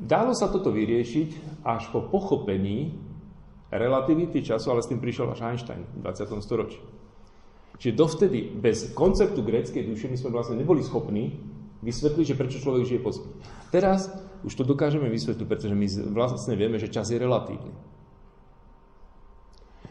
Dalo 0.01 0.33
sa 0.33 0.49
toto 0.49 0.73
vyriešiť 0.73 1.61
až 1.61 1.93
po 1.93 2.01
pochopení 2.09 2.97
relativity 3.69 4.41
času, 4.41 4.73
ale 4.73 4.81
s 4.81 4.89
tým 4.89 4.97
prišiel 4.97 5.29
až 5.29 5.45
Einstein 5.45 5.85
v 5.93 6.09
20. 6.09 6.41
storočí. 6.41 6.81
Čiže 7.77 7.97
dovtedy 8.01 8.49
bez 8.49 8.97
konceptu 8.97 9.45
gréckej 9.45 9.85
duše 9.85 10.09
my 10.09 10.17
sme 10.17 10.33
vlastne 10.33 10.57
neboli 10.57 10.81
schopní 10.81 11.37
vysvetliť, 11.81 12.25
že 12.25 12.39
prečo 12.39 12.63
človek 12.63 12.85
žije 12.85 13.01
po 13.01 13.11
smrti. 13.13 13.41
Teraz 13.73 14.13
už 14.45 14.53
to 14.57 14.65
dokážeme 14.65 15.09
vysvetliť, 15.09 15.47
pretože 15.49 15.75
my 15.77 15.87
vlastne 16.13 16.55
vieme, 16.57 16.77
že 16.77 16.93
čas 16.93 17.09
je 17.09 17.21
relatívny. 17.21 17.73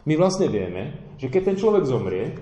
My 0.06 0.14
vlastne 0.18 0.50
vieme, 0.50 1.14
že 1.22 1.30
keď 1.30 1.54
ten 1.54 1.58
človek 1.60 1.84
zomrie 1.86 2.34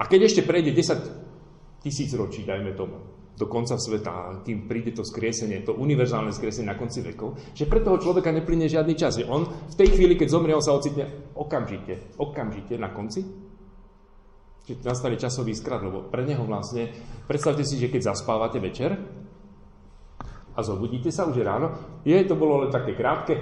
a 0.00 0.02
keď 0.08 0.20
ešte 0.26 0.42
prejde 0.42 0.74
10 0.74 1.84
tisíc 1.84 2.10
ročí, 2.16 2.42
dajme 2.42 2.74
tomu, 2.74 2.96
do 3.40 3.48
konca 3.48 3.80
sveta, 3.80 4.44
kým 4.44 4.68
príde 4.68 4.92
to 4.92 5.00
skriesenie, 5.00 5.64
to 5.64 5.72
univerzálne 5.72 6.28
skriesenie 6.28 6.68
na 6.68 6.76
konci 6.76 7.00
vekov, 7.00 7.40
že 7.56 7.64
pre 7.64 7.80
toho 7.80 7.96
človeka 7.96 8.28
neplyne 8.28 8.68
žiadny 8.68 8.92
čas. 9.00 9.16
On 9.24 9.48
v 9.48 9.78
tej 9.80 9.96
chvíli, 9.96 10.20
keď 10.20 10.28
zomrie, 10.28 10.52
on 10.52 10.60
sa 10.60 10.76
ocitne 10.76 11.08
okamžite, 11.32 12.20
okamžite 12.20 12.76
na 12.76 12.92
konci. 12.92 13.24
Čiže 14.64 14.84
nastane 14.84 15.16
časový 15.16 15.56
skrat, 15.56 15.80
lebo 15.82 16.06
pre 16.06 16.22
neho 16.22 16.44
vlastne, 16.44 16.92
predstavte 17.24 17.64
si, 17.64 17.80
že 17.80 17.88
keď 17.88 18.12
zaspávate 18.12 18.60
večer 18.60 18.96
a 20.54 20.60
zobudíte 20.60 21.08
sa, 21.08 21.24
už 21.26 21.40
ráno, 21.40 21.72
je, 22.04 22.16
to 22.26 22.36
bolo 22.36 22.64
len 22.64 22.70
také 22.70 22.92
krátke, 22.92 23.34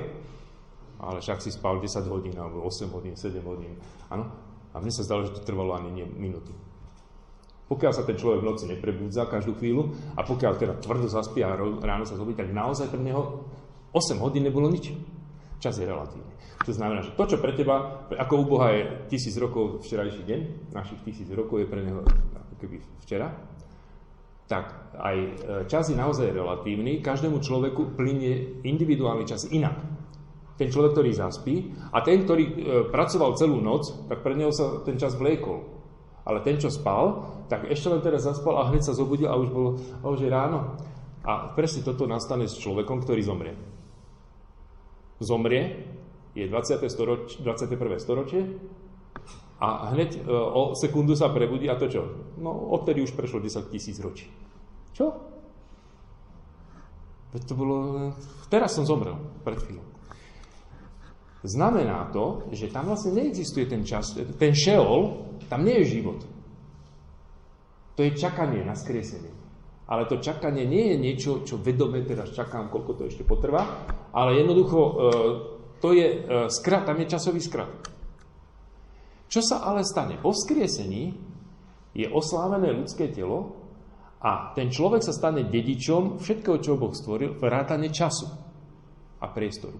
ale 0.98 1.18
však 1.22 1.42
si 1.42 1.50
spal 1.54 1.78
10 1.82 2.06
hodín, 2.10 2.34
alebo 2.38 2.62
8 2.66 2.90
hodín, 2.94 3.14
7 3.14 3.38
hodín, 3.46 3.78
áno. 4.10 4.30
A 4.74 4.82
mne 4.84 4.92
sa 4.92 5.02
zdalo, 5.02 5.26
že 5.26 5.34
to 5.34 5.42
trvalo 5.42 5.74
ani 5.74 5.90
nie 5.90 6.06
minúty. 6.06 6.52
Pokiaľ 7.68 7.92
sa 7.92 8.06
ten 8.08 8.16
človek 8.16 8.40
v 8.40 8.48
noci 8.48 8.64
neprebudza 8.64 9.28
každú 9.28 9.52
chvíľu 9.60 9.92
a 10.16 10.24
pokiaľ 10.24 10.52
teda 10.56 10.74
tvrdo 10.80 11.04
zaspí 11.04 11.44
a 11.44 11.52
ráno 11.56 12.08
sa 12.08 12.16
zobudí, 12.16 12.40
tak 12.40 12.48
naozaj 12.48 12.88
pre 12.88 13.00
neho 13.00 13.44
8 13.92 14.16
hodín 14.24 14.48
nebolo 14.48 14.72
nič. 14.72 14.92
Čas 15.58 15.78
je 15.78 15.86
relatívny. 15.86 16.38
To 16.66 16.72
znamená, 16.74 17.02
že 17.02 17.14
to, 17.18 17.24
čo 17.26 17.42
pre 17.42 17.54
teba, 17.54 18.06
ako 18.14 18.34
u 18.42 18.44
Boha 18.46 18.70
je 18.74 18.82
tisíc 19.10 19.34
rokov 19.38 19.82
včerajší 19.82 20.22
deň, 20.22 20.40
našich 20.70 21.00
tisíc 21.02 21.26
rokov 21.34 21.62
je 21.62 21.70
pre 21.70 21.82
neho 21.82 22.02
ako 22.06 22.54
keby 22.62 22.78
včera, 23.02 23.34
tak 24.48 24.72
aj 24.96 25.16
e, 25.18 25.30
čas 25.68 25.92
je 25.92 25.96
naozaj 25.98 26.32
relatívny. 26.32 27.04
Každému 27.04 27.44
človeku 27.44 27.94
plinie 27.94 28.64
individuálny 28.64 29.28
čas 29.28 29.44
inak. 29.52 29.76
Ten 30.56 30.72
človek, 30.72 30.96
ktorý 30.96 31.10
zaspí 31.14 31.54
a 31.92 32.00
ten, 32.00 32.24
ktorý 32.24 32.44
e, 32.48 32.52
pracoval 32.88 33.36
celú 33.36 33.60
noc, 33.60 34.08
tak 34.08 34.24
pre 34.24 34.32
neho 34.32 34.50
sa 34.50 34.80
ten 34.82 34.96
čas 34.96 35.14
vliekol. 35.14 35.68
Ale 36.24 36.40
ten, 36.44 36.56
čo 36.56 36.72
spal, 36.72 37.28
tak 37.48 37.68
ešte 37.68 37.92
len 37.92 38.04
teraz 38.04 38.24
zaspal 38.24 38.60
a 38.60 38.68
hneď 38.68 38.88
sa 38.88 38.96
zobudil 38.96 39.28
a 39.28 39.36
už 39.36 39.48
bolo, 39.52 39.70
je 40.16 40.28
ráno. 40.28 40.76
A 41.28 41.52
presne 41.52 41.84
toto 41.84 42.08
nastane 42.08 42.48
s 42.48 42.56
človekom, 42.56 43.04
ktorý 43.04 43.20
zomrie. 43.20 43.56
Zomrie, 45.18 45.84
je 46.34 46.46
20. 46.46 46.86
Storoč, 46.86 47.42
21. 47.42 47.98
storočie 47.98 48.40
a 49.58 49.90
hneď 49.90 50.22
e, 50.22 50.30
o 50.30 50.78
sekundu 50.78 51.18
sa 51.18 51.34
prebudí 51.34 51.66
a 51.66 51.74
to 51.74 51.90
čo? 51.90 52.02
No 52.38 52.54
odtedy 52.70 53.02
už 53.02 53.18
prešlo 53.18 53.42
10 53.42 53.74
tisíc 53.74 53.98
ročí. 53.98 54.30
Čo? 54.94 55.18
Veď 57.34 57.42
to 57.44 57.54
bolo... 57.58 57.76
Teraz 58.48 58.78
som 58.78 58.86
zomrel, 58.86 59.18
pred 59.42 59.58
chvíľou. 59.58 59.84
Znamená 61.42 62.10
to, 62.10 62.50
že 62.50 62.70
tam 62.70 62.90
vlastne 62.90 63.14
neexistuje 63.14 63.66
ten 63.66 63.86
čas, 63.86 64.14
ten 64.14 64.54
šeol, 64.54 65.26
tam 65.46 65.62
nie 65.62 65.82
je 65.82 65.98
život. 65.98 66.22
To 67.94 68.00
je 68.02 68.14
čakanie 68.14 68.62
na 68.62 68.74
skriesenie. 68.74 69.30
Ale 69.88 70.06
to 70.06 70.20
čakanie 70.20 70.66
nie 70.68 70.94
je 70.94 70.96
niečo, 70.98 71.30
čo 71.42 71.56
vedome 71.58 72.04
teraz 72.04 72.34
čakám, 72.34 72.68
koľko 72.68 72.92
to 72.94 73.02
ešte 73.08 73.24
potrvá, 73.24 73.64
ale 74.18 74.42
jednoducho 74.42 74.78
e, 74.82 74.92
to 75.78 75.94
je 75.94 76.06
e, 76.10 76.18
skrat, 76.50 76.90
tam 76.90 76.98
je 76.98 77.06
časový 77.06 77.38
skrat. 77.38 77.70
Čo 79.30 79.40
sa 79.46 79.62
ale 79.62 79.86
stane? 79.86 80.18
Po 80.18 80.34
vzkriesení 80.34 81.14
je 81.94 82.06
oslávené 82.10 82.74
ľudské 82.74 83.06
telo 83.14 83.54
a 84.18 84.50
ten 84.58 84.74
človek 84.74 85.06
sa 85.06 85.14
stane 85.14 85.46
dedičom 85.46 86.18
všetkého, 86.18 86.58
čo 86.58 86.80
Boh 86.80 86.90
stvoril, 86.90 87.38
vrátane 87.38 87.94
času 87.94 88.26
a 89.22 89.30
priestoru. 89.30 89.78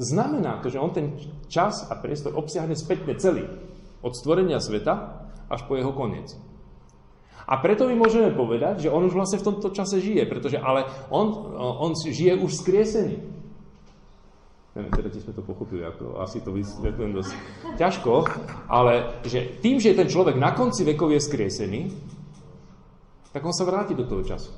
Znamená 0.00 0.60
to, 0.60 0.72
že 0.72 0.80
on 0.80 0.92
ten 0.92 1.16
čas 1.48 1.88
a 1.88 1.96
priestor 1.96 2.36
obsiahne 2.36 2.76
spätne 2.76 3.16
celý. 3.16 3.48
Od 4.00 4.12
stvorenia 4.12 4.60
sveta 4.60 5.24
až 5.48 5.60
po 5.68 5.76
jeho 5.76 5.92
koniec. 5.92 6.36
A 7.46 7.62
preto 7.62 7.86
my 7.86 7.94
môžeme 7.94 8.34
povedať, 8.34 8.86
že 8.86 8.92
on 8.92 9.06
už 9.06 9.14
vlastne 9.14 9.38
v 9.38 9.46
tomto 9.46 9.70
čase 9.70 10.02
žije, 10.02 10.26
pretože 10.26 10.58
ale 10.58 10.90
on, 11.14 11.30
on 11.56 11.94
žije 11.94 12.34
už 12.42 12.50
skriesený. 12.58 13.22
Neviem, 14.76 14.92
teda 14.92 15.08
sme 15.08 15.32
to 15.32 15.40
pochopili, 15.40 15.86
ako 15.86 16.20
asi 16.20 16.44
to 16.44 16.52
vysvetľujem 16.52 17.12
dosť 17.16 17.32
ťažko, 17.80 18.12
ale 18.68 19.24
že 19.24 19.62
tým, 19.64 19.80
že 19.80 19.96
ten 19.96 20.04
človek 20.04 20.36
na 20.36 20.52
konci 20.52 20.84
vekov 20.84 21.16
je 21.16 21.20
skriesený, 21.22 21.80
tak 23.32 23.40
on 23.40 23.56
sa 23.56 23.64
vráti 23.64 23.96
do 23.96 24.04
toho 24.04 24.20
času. 24.20 24.52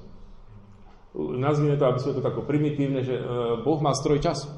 Nazvime 1.15 1.79
to, 1.79 1.87
aby 1.87 2.03
sme 2.03 2.19
to 2.19 2.23
tako 2.25 2.43
primitívne, 2.43 3.07
že 3.07 3.15
e, 3.15 3.23
Boh 3.63 3.79
má 3.79 3.95
stroj 3.95 4.19
času 4.19 4.58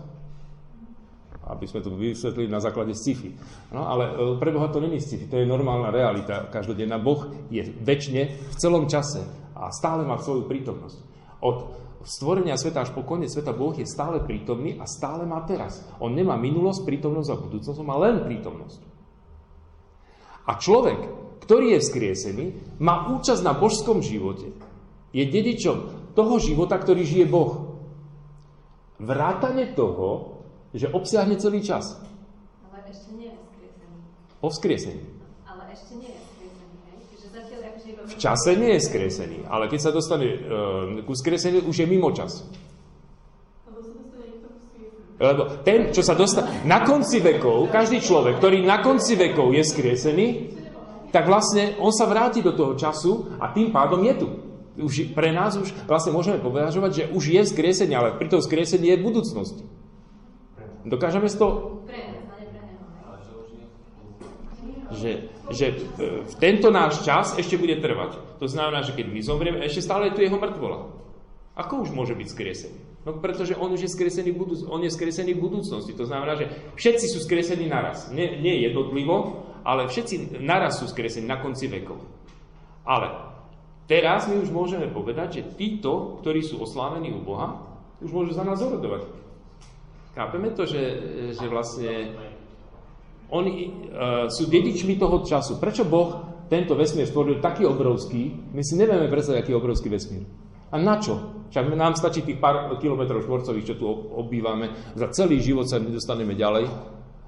aby 1.48 1.64
sme 1.64 1.80
to 1.80 1.96
vysvetlili 1.96 2.52
na 2.52 2.60
základe 2.60 2.92
sci-fi. 2.92 3.32
No, 3.72 3.88
ale 3.88 4.04
e, 4.12 4.12
pre 4.36 4.52
Boha 4.52 4.68
to 4.68 4.82
není 4.82 5.00
sci-fi, 5.00 5.24
to 5.24 5.40
je 5.40 5.48
normálna 5.48 5.88
realita 5.88 6.46
každodenná. 6.52 7.00
Boh 7.00 7.32
je 7.48 7.64
väčšine 7.64 8.22
v 8.52 8.54
celom 8.60 8.84
čase 8.86 9.24
a 9.56 9.72
stále 9.72 10.04
má 10.04 10.20
svoju 10.20 10.44
prítomnosť. 10.44 10.98
Od 11.40 11.56
stvorenia 12.04 12.56
sveta 12.60 12.84
až 12.84 12.90
po 12.92 13.04
koniec 13.04 13.32
sveta 13.32 13.56
Boh 13.56 13.72
je 13.72 13.88
stále 13.88 14.20
prítomný 14.24 14.76
a 14.76 14.84
stále 14.84 15.24
má 15.24 15.40
teraz. 15.44 15.84
On 16.00 16.12
nemá 16.12 16.36
minulosť, 16.36 16.84
prítomnosť 16.84 17.28
a 17.32 17.40
budúcnosť, 17.40 17.78
on 17.80 17.88
má 17.88 17.96
len 18.00 18.24
prítomnosť. 18.24 18.80
A 20.48 20.56
človek, 20.56 20.98
ktorý 21.44 21.76
je 21.76 21.82
vzkriesený, 21.84 22.46
má 22.80 23.10
účasť 23.12 23.42
na 23.44 23.52
božskom 23.56 24.00
živote. 24.00 24.52
Je 25.10 25.24
dedičom 25.26 26.12
toho 26.14 26.38
života, 26.38 26.78
ktorý 26.78 27.02
žije 27.04 27.26
Boh. 27.28 27.80
Vrátane 29.00 29.72
toho, 29.72 30.29
že 30.74 30.86
obsiahne 30.90 31.34
celý 31.36 31.60
čas. 31.62 31.98
Ale 32.70 32.86
ešte 32.86 33.10
nie 33.16 33.30
je 33.30 33.36
vzkriesený. 33.36 33.96
Po 34.38 34.48
vzkriesení. 34.50 35.02
Ale 35.46 35.62
ešte 35.74 35.92
nie 35.98 36.10
je 36.10 36.20
vzkriesený, 36.22 36.76
hej? 36.86 36.98
Že 37.10 37.26
zatiaľ 37.34 37.60
akože 37.70 37.88
iba... 37.90 38.00
V 38.06 38.14
čase 38.14 38.50
nie 38.54 38.72
je 38.74 38.80
skresený, 38.86 39.38
ale 39.50 39.64
keď 39.66 39.80
sa 39.82 39.90
dostane 39.90 40.28
uh, 40.30 40.38
ku 41.02 41.12
skreseniu, 41.18 41.66
už 41.66 41.76
je 41.82 41.86
mimo 41.90 42.14
čas. 42.14 42.46
Lebo 45.20 45.60
ten, 45.60 45.92
čo 45.92 46.00
sa 46.00 46.16
dostane... 46.16 46.64
Na 46.64 46.80
konci 46.80 47.20
vekov, 47.20 47.68
každý 47.68 48.00
človek, 48.00 48.40
ktorý 48.40 48.64
na 48.64 48.80
konci 48.80 49.20
vekov 49.20 49.52
je 49.52 49.60
skriesený, 49.68 50.26
tak 51.12 51.28
vlastne 51.28 51.76
on 51.76 51.92
sa 51.92 52.08
vráti 52.08 52.40
do 52.40 52.56
toho 52.56 52.72
času 52.72 53.36
a 53.36 53.52
tým 53.52 53.68
pádom 53.68 54.00
je 54.00 54.14
tu. 54.16 54.28
Už 54.80 55.12
pre 55.12 55.28
nás 55.28 55.60
už 55.60 55.76
vlastne 55.84 56.16
môžeme 56.16 56.40
považovať, 56.40 56.90
že 56.94 57.04
už 57.12 57.24
je 57.36 57.40
vzkriesenie, 57.44 57.92
ale 57.92 58.16
pri 58.16 58.32
tom 58.32 58.40
vzkriesení 58.40 58.88
je 58.88 58.96
v 58.96 59.06
budúcnosti. 59.12 59.62
Dokážeme 60.84 61.28
si 61.28 61.36
to... 61.36 61.78
Že, 64.90 65.30
že 65.54 65.66
v 66.02 66.34
tento 66.42 66.68
náš 66.74 67.06
čas 67.06 67.38
ešte 67.38 67.54
bude 67.54 67.78
trvať. 67.78 68.18
To 68.42 68.50
znamená, 68.50 68.82
že 68.82 68.90
keď 68.98 69.06
my 69.06 69.20
zomrieme, 69.22 69.58
ešte 69.62 69.86
stále 69.86 70.10
je 70.10 70.18
tu 70.18 70.20
jeho 70.26 70.34
mŕtvola. 70.34 70.90
Ako 71.54 71.86
už 71.86 71.94
môže 71.94 72.18
byť 72.18 72.26
skriesený? 72.26 72.78
No 73.06 73.16
pretože 73.16 73.56
on 73.56 73.70
už 73.72 73.86
je 73.86 73.90
skresený, 73.90 74.34
budúc- 74.34 74.66
on 74.66 74.82
je 74.82 74.92
skresený 74.92 75.38
v 75.38 75.44
budúcnosti. 75.46 75.94
To 75.94 76.04
znamená, 76.04 76.36
že 76.36 76.50
všetci 76.74 77.06
sú 77.16 77.18
skresení 77.22 77.70
naraz. 77.70 78.10
Nie, 78.12 78.36
nie 78.42 78.60
jednotlivo, 78.60 79.46
ale 79.64 79.88
všetci 79.88 80.42
naraz 80.42 80.82
sú 80.82 80.90
skresení 80.90 81.24
na 81.24 81.40
konci 81.40 81.70
vekov. 81.70 82.02
Ale 82.84 83.14
teraz 83.86 84.26
my 84.26 84.42
už 84.42 84.50
môžeme 84.52 84.90
povedať, 84.90 85.40
že 85.40 85.48
títo, 85.56 86.20
ktorí 86.20 86.42
sú 86.44 86.60
oslávení 86.60 87.14
u 87.14 87.22
Boha, 87.22 87.62
už 88.02 88.10
môžu 88.12 88.32
za 88.34 88.44
nás 88.44 88.60
orodovať. 88.60 89.06
Chápeme 90.20 90.52
to, 90.52 90.68
že, 90.68 90.82
že 91.32 91.46
vlastne 91.48 92.12
oni 93.32 93.72
uh, 93.88 94.28
sú 94.28 94.52
dedičmi 94.52 95.00
toho 95.00 95.24
času. 95.24 95.56
Prečo 95.56 95.88
Boh 95.88 96.44
tento 96.52 96.76
vesmír 96.76 97.08
stvoril 97.08 97.40
taký 97.40 97.64
obrovský? 97.64 98.52
My 98.52 98.60
si 98.60 98.76
nevieme 98.76 99.08
predstaviť, 99.08 99.40
aký 99.40 99.56
obrovský 99.56 99.88
vesmír. 99.88 100.28
A 100.68 100.76
na 100.76 101.00
čo? 101.00 101.40
Však 101.48 101.72
nám 101.72 101.96
stačí 101.96 102.20
tých 102.20 102.36
pár 102.36 102.68
kilometrov 102.76 103.24
štvorcových, 103.24 103.72
čo 103.72 103.74
tu 103.80 103.88
obývame. 103.88 104.92
Za 104.92 105.08
celý 105.08 105.40
život 105.40 105.64
sa 105.64 105.80
nedostaneme 105.80 106.36
ďalej. 106.36 106.68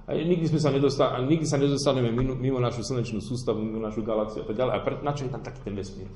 A 0.04 0.12
nikdy, 0.12 0.52
sme 0.52 0.60
sa 0.60 0.68
nedostali, 0.68 1.24
nikdy 1.24 1.48
sa 1.48 1.56
nedostaneme 1.56 2.12
mimo, 2.12 2.36
mimo 2.36 2.60
našu 2.60 2.84
slnečnú 2.84 3.24
sústavu, 3.24 3.64
mimo 3.64 3.80
našu 3.80 4.04
galaxiu 4.04 4.44
a 4.44 4.46
tak 4.52 4.60
ďalej. 4.60 4.72
A 4.76 4.78
pre, 4.84 4.94
na 5.00 5.16
čo 5.16 5.24
je 5.24 5.32
tam 5.32 5.40
taký 5.40 5.64
ten 5.64 5.72
vesmír? 5.72 6.12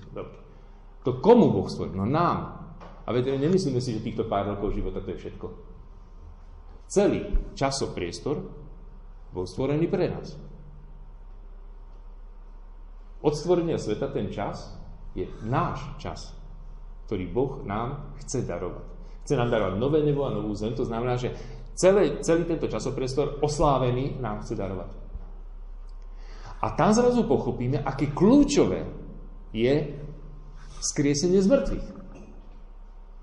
To 1.08 1.10
komu 1.24 1.56
Boh 1.56 1.72
stvoril? 1.72 1.96
No 1.96 2.04
nám. 2.04 2.68
A 3.08 3.16
veď 3.16 3.40
nemyslíme 3.40 3.80
si, 3.80 3.96
že 3.96 4.04
týchto 4.04 4.28
pár 4.28 4.44
rokov 4.44 4.76
života 4.76 5.00
to 5.00 5.16
je 5.16 5.24
všetko. 5.24 5.75
Celý 6.86 7.26
časopriestor 7.58 8.46
bol 9.34 9.44
stvorený 9.44 9.90
pre 9.90 10.06
nás. 10.06 10.38
Od 13.26 13.34
stvorenia 13.34 13.74
sveta 13.74 14.06
ten 14.14 14.30
čas 14.30 14.70
je 15.18 15.26
náš 15.42 15.82
čas, 15.98 16.30
ktorý 17.10 17.26
Boh 17.26 17.52
nám 17.66 18.14
chce 18.22 18.46
darovať. 18.46 18.86
Chce 19.26 19.34
nám 19.34 19.50
darovať 19.50 19.74
nové 19.82 19.98
nebo 20.06 20.22
a 20.22 20.30
novú 20.30 20.54
zem, 20.54 20.78
to 20.78 20.86
znamená, 20.86 21.18
že 21.18 21.34
celý, 21.74 22.22
celý 22.22 22.46
tento 22.46 22.70
časopriestor 22.70 23.42
oslávený 23.42 24.22
nám 24.22 24.46
chce 24.46 24.54
darovať. 24.54 24.90
A 26.62 26.70
tam 26.78 26.94
zrazu 26.94 27.26
pochopíme, 27.26 27.82
aké 27.82 28.14
kľúčové 28.14 28.86
je 29.50 29.98
skriesenie 30.80 31.42
z 31.42 31.50
mŕtvych. 31.50 31.86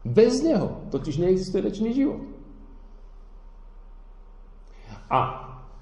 Bez 0.03 0.43
neho 0.43 0.83
totiž 0.91 1.23
neexistuje 1.23 1.63
väčší 1.63 1.95
život. 1.95 2.32
A 5.13 5.19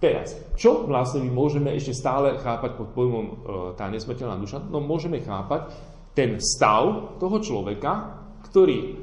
teraz, 0.03 0.35
čo 0.59 0.83
vlastne 0.83 1.23
my 1.23 1.31
môžeme 1.31 1.71
ešte 1.71 1.95
stále 1.95 2.35
chápať 2.43 2.75
pod 2.75 2.91
pojmom 2.91 3.25
e, 3.25 3.33
tá 3.79 3.87
nesmrteľná 3.87 4.35
duša? 4.35 4.59
No 4.67 4.83
môžeme 4.83 5.23
chápať 5.23 5.71
ten 6.11 6.35
stav 6.43 7.15
toho 7.15 7.37
človeka, 7.39 8.19
ktorý 8.51 8.79
e, 8.83 8.93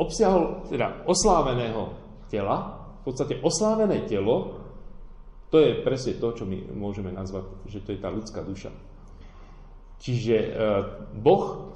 obsiahol 0.00 0.64
teda 0.72 1.04
osláveného 1.04 1.92
tela, 2.32 2.88
v 3.04 3.12
podstate 3.12 3.36
oslávené 3.44 4.08
telo, 4.08 4.64
to 5.52 5.60
je 5.60 5.80
presne 5.84 6.16
to, 6.16 6.28
čo 6.32 6.44
my 6.48 6.72
môžeme 6.76 7.12
nazvať, 7.12 7.44
že 7.68 7.84
to 7.84 7.92
je 7.92 8.00
tá 8.00 8.08
ľudská 8.08 8.40
duša. 8.40 8.72
Čiže 10.00 10.36
e, 10.36 10.48
Boh 11.20 11.74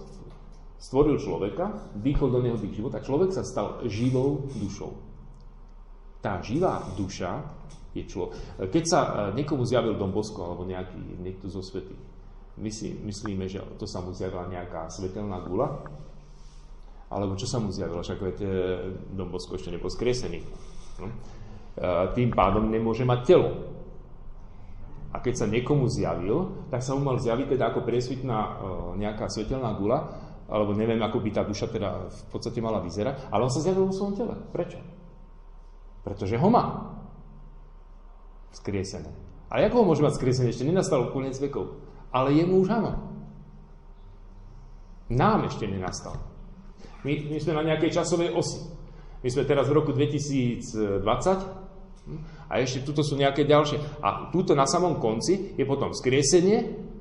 stvoril 0.81 1.21
človeka, 1.21 1.93
dýchol 2.01 2.29
do 2.33 2.41
neho 2.41 2.57
dých 2.57 2.81
života, 2.81 3.05
človek 3.05 3.37
sa 3.37 3.45
stal 3.45 3.85
živou 3.87 4.49
dušou. 4.57 5.12
Tá 6.23 6.39
živá 6.39 6.87
duša 6.95 7.43
je 7.93 8.07
človek. 8.09 8.33
Keď 8.73 8.85
sa 8.89 9.01
e, 9.03 9.11
niekomu 9.43 9.67
zjavil 9.69 9.99
Dom 9.99 10.15
Bosko 10.15 10.41
alebo 10.41 10.65
nejaký, 10.65 11.21
niekto 11.21 11.51
zo 11.53 11.61
svety, 11.61 11.93
my 12.63 12.71
si 12.73 12.95
myslíme, 12.95 13.49
že 13.49 13.61
to 13.77 13.85
sa 13.85 14.01
mu 14.01 14.13
zjavila 14.15 14.49
nejaká 14.49 14.89
svetelná 14.89 15.41
gula, 15.45 15.83
alebo 17.13 17.37
čo 17.37 17.45
sa 17.45 17.61
mu 17.61 17.69
zjavilo, 17.69 18.01
však 18.01 18.21
veď 18.21 18.37
e, 18.41 18.49
Dom 19.13 19.29
Bosko 19.29 19.59
ešte 19.61 19.75
nebol 19.75 19.93
skresený. 19.93 20.41
No? 21.03 21.11
E, 21.11 21.15
tým 22.17 22.33
pádom 22.33 22.71
nemôže 22.71 23.05
mať 23.05 23.21
telo. 23.29 23.51
A 25.13 25.21
keď 25.21 25.45
sa 25.45 25.47
niekomu 25.51 25.93
zjavil, 25.93 26.65
tak 26.73 26.81
sa 26.81 26.97
mu 26.97 27.05
mal 27.05 27.21
zjaviť 27.21 27.45
teda 27.53 27.69
ako 27.69 27.85
presvitná 27.85 28.57
nejaká 28.97 29.29
svetelná 29.29 29.77
gula, 29.77 30.09
alebo 30.49 30.73
neviem, 30.73 30.97
ako 31.05 31.21
by 31.21 31.31
tá 31.37 31.45
duša 31.45 31.69
teda 31.69 32.09
v 32.09 32.23
podstate 32.33 32.65
mala 32.65 32.81
vyzerať, 32.81 33.29
ale 33.29 33.45
on 33.45 33.53
sa 33.53 33.61
zjavil 33.61 33.89
vo 33.89 33.93
svojom 33.93 34.17
tele. 34.17 34.33
Prečo? 34.49 35.02
Pretože 36.03 36.39
ho 36.39 36.49
má. 36.51 36.95
Skriesené. 38.53 39.09
A 39.49 39.63
ako 39.63 39.85
ho 39.85 39.89
môže 39.89 40.05
mať 40.05 40.19
skriesené? 40.19 40.51
Ešte 40.51 40.67
nenastal 40.67 41.09
koniec 41.15 41.39
vekov. 41.39 41.79
Ale 42.13 42.37
jemu 42.37 42.61
už 42.61 42.69
áno. 42.73 42.93
Nám 45.13 45.49
ešte 45.49 45.69
nenastal. 45.69 46.17
My, 47.03 47.13
my 47.29 47.39
sme 47.41 47.53
na 47.57 47.67
nejakej 47.73 48.01
časovej 48.01 48.33
osi. 48.33 48.61
My 49.23 49.29
sme 49.31 49.47
teraz 49.47 49.71
v 49.71 49.77
roku 49.77 49.95
2020 49.95 51.03
hm? 51.03 52.19
a 52.51 52.53
ešte 52.59 52.83
tuto 52.83 53.07
sú 53.07 53.15
nejaké 53.15 53.47
ďalšie. 53.47 54.03
A 54.03 54.33
túto 54.35 54.57
na 54.59 54.67
samom 54.67 54.99
konci 54.99 55.55
je 55.55 55.65
potom 55.69 55.95
skriesenie 55.95 56.92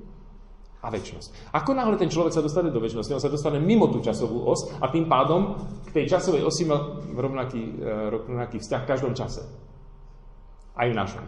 a 0.82 0.90
väčšnosť. 0.90 1.54
Ako 1.54 1.78
náhle 1.78 1.94
ten 1.94 2.10
človek 2.10 2.34
sa 2.34 2.42
dostane 2.42 2.74
do 2.74 2.82
väčšnosti, 2.82 3.14
on 3.14 3.22
sa 3.22 3.30
dostane 3.30 3.62
mimo 3.62 3.86
tú 3.94 4.02
časovú 4.02 4.50
os 4.50 4.66
a 4.82 4.90
tým 4.90 5.06
pádom 5.06 5.54
k 5.86 5.94
tej 5.94 6.18
časovej 6.18 6.42
osi 6.42 6.66
má 6.66 6.82
rovnaký, 7.14 7.62
e, 7.78 8.10
rovnaký 8.10 8.58
vzťah 8.58 8.82
v 8.82 8.90
každom 8.90 9.14
čase. 9.14 9.46
Aj 10.74 10.90
v 10.90 10.98
našom. 10.98 11.26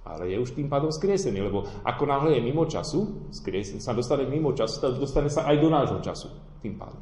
ale 0.00 0.26
je 0.26 0.42
už 0.42 0.58
tým 0.58 0.66
pádom 0.66 0.90
skriesený, 0.90 1.38
lebo 1.38 1.70
ako 1.86 2.02
náhle 2.02 2.34
je 2.34 2.42
mimo 2.42 2.66
času, 2.66 3.30
skriesen, 3.30 3.78
sa 3.78 3.94
dostane 3.94 4.26
mimo 4.26 4.50
času, 4.50 4.98
dostane 4.98 5.30
sa 5.30 5.46
aj 5.46 5.56
do 5.62 5.68
nášho 5.70 6.02
času 6.02 6.28
tým 6.58 6.74
pádom. 6.74 6.98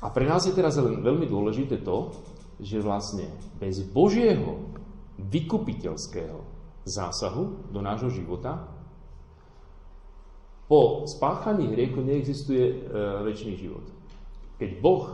A 0.00 0.06
pre 0.08 0.24
nás 0.24 0.46
je 0.46 0.54
teraz 0.54 0.78
len 0.80 1.04
veľmi 1.04 1.26
dôležité 1.28 1.82
to, 1.84 2.14
že 2.56 2.80
vlastne 2.80 3.28
bez 3.58 3.84
Božieho 3.84 4.64
vykupiteľského 5.18 6.57
zásahu 6.88 7.70
do 7.70 7.80
nášho 7.84 8.08
života 8.10 8.66
po 10.68 11.08
spáchaní 11.08 11.72
hriechu 11.72 12.04
neexistuje 12.04 12.64
e, 12.64 12.74
väčší 13.24 13.56
život. 13.56 13.88
Keď 14.60 14.70
Boh 14.84 15.08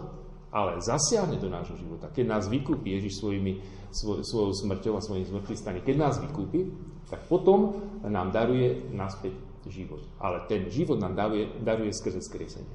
ale 0.55 0.79
zasiahne 0.83 1.39
do 1.39 1.51
nášho 1.51 1.79
života, 1.79 2.11
keď 2.11 2.27
nás 2.31 2.45
vykúpi 2.47 2.95
Ježiš 2.99 3.23
svojimi, 3.23 3.59
svoj, 3.91 4.23
svojou 4.23 4.55
smrťou 4.55 4.95
a 4.99 5.03
svojim 5.03 5.27
smrtným 5.27 5.59
stane, 5.59 5.81
keď 5.83 5.97
nás 5.99 6.15
vykúpi, 6.23 6.71
tak 7.11 7.27
potom 7.27 7.83
nám 8.07 8.31
daruje 8.31 8.87
naspäť 8.95 9.35
život. 9.67 10.03
Ale 10.19 10.47
ten 10.47 10.71
život 10.71 10.99
nám 10.99 11.15
daruje, 11.19 11.51
daruje 11.63 11.91
skrze 11.91 12.23
skriesenie. 12.23 12.71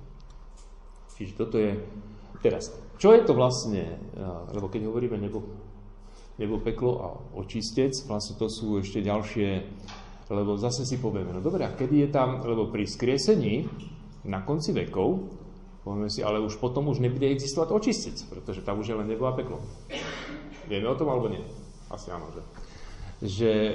Čiže 1.19 1.33
toto 1.35 1.59
je... 1.59 1.75
Teraz, 2.39 2.71
čo 2.95 3.11
je 3.11 3.27
to 3.27 3.35
vlastne, 3.35 3.99
lebo 4.55 4.71
keď 4.71 4.87
hovoríme 4.87 5.19
nebo, 5.19 5.43
nebo 6.39 6.63
peklo 6.63 6.91
a 7.03 7.07
očistec, 7.35 7.91
vlastne 8.07 8.39
to 8.39 8.47
sú 8.47 8.79
ešte 8.79 9.03
ďalšie, 9.03 9.49
lebo 10.31 10.55
zase 10.55 10.87
si 10.87 10.95
povieme, 10.97 11.35
no 11.35 11.43
dobre, 11.43 11.67
a 11.67 11.75
kedy 11.75 12.07
je 12.07 12.09
tam, 12.09 12.39
lebo 12.41 12.71
pri 12.71 12.87
skriesení 12.87 13.67
na 14.23 14.41
konci 14.47 14.71
vekov 14.71 15.39
Povieme 15.89 16.11
si, 16.11 16.19
ale 16.19 16.43
už 16.43 16.59
potom 16.59 16.91
už 16.91 16.99
nebude 16.99 17.25
existovať 17.31 17.71
očistec, 17.71 18.19
pretože 18.27 18.61
tam 18.61 18.83
už 18.83 18.91
je 18.91 18.99
len 18.99 19.07
nebo 19.07 19.25
a 19.25 19.33
peklo. 19.33 19.63
Vieme 20.67 20.91
o 20.91 20.93
tom 20.93 21.07
alebo 21.07 21.31
nie? 21.31 21.41
Asi 21.87 22.11
áno, 22.11 22.27
že? 22.29 22.43
Že 23.25 23.51
e, 23.55 23.73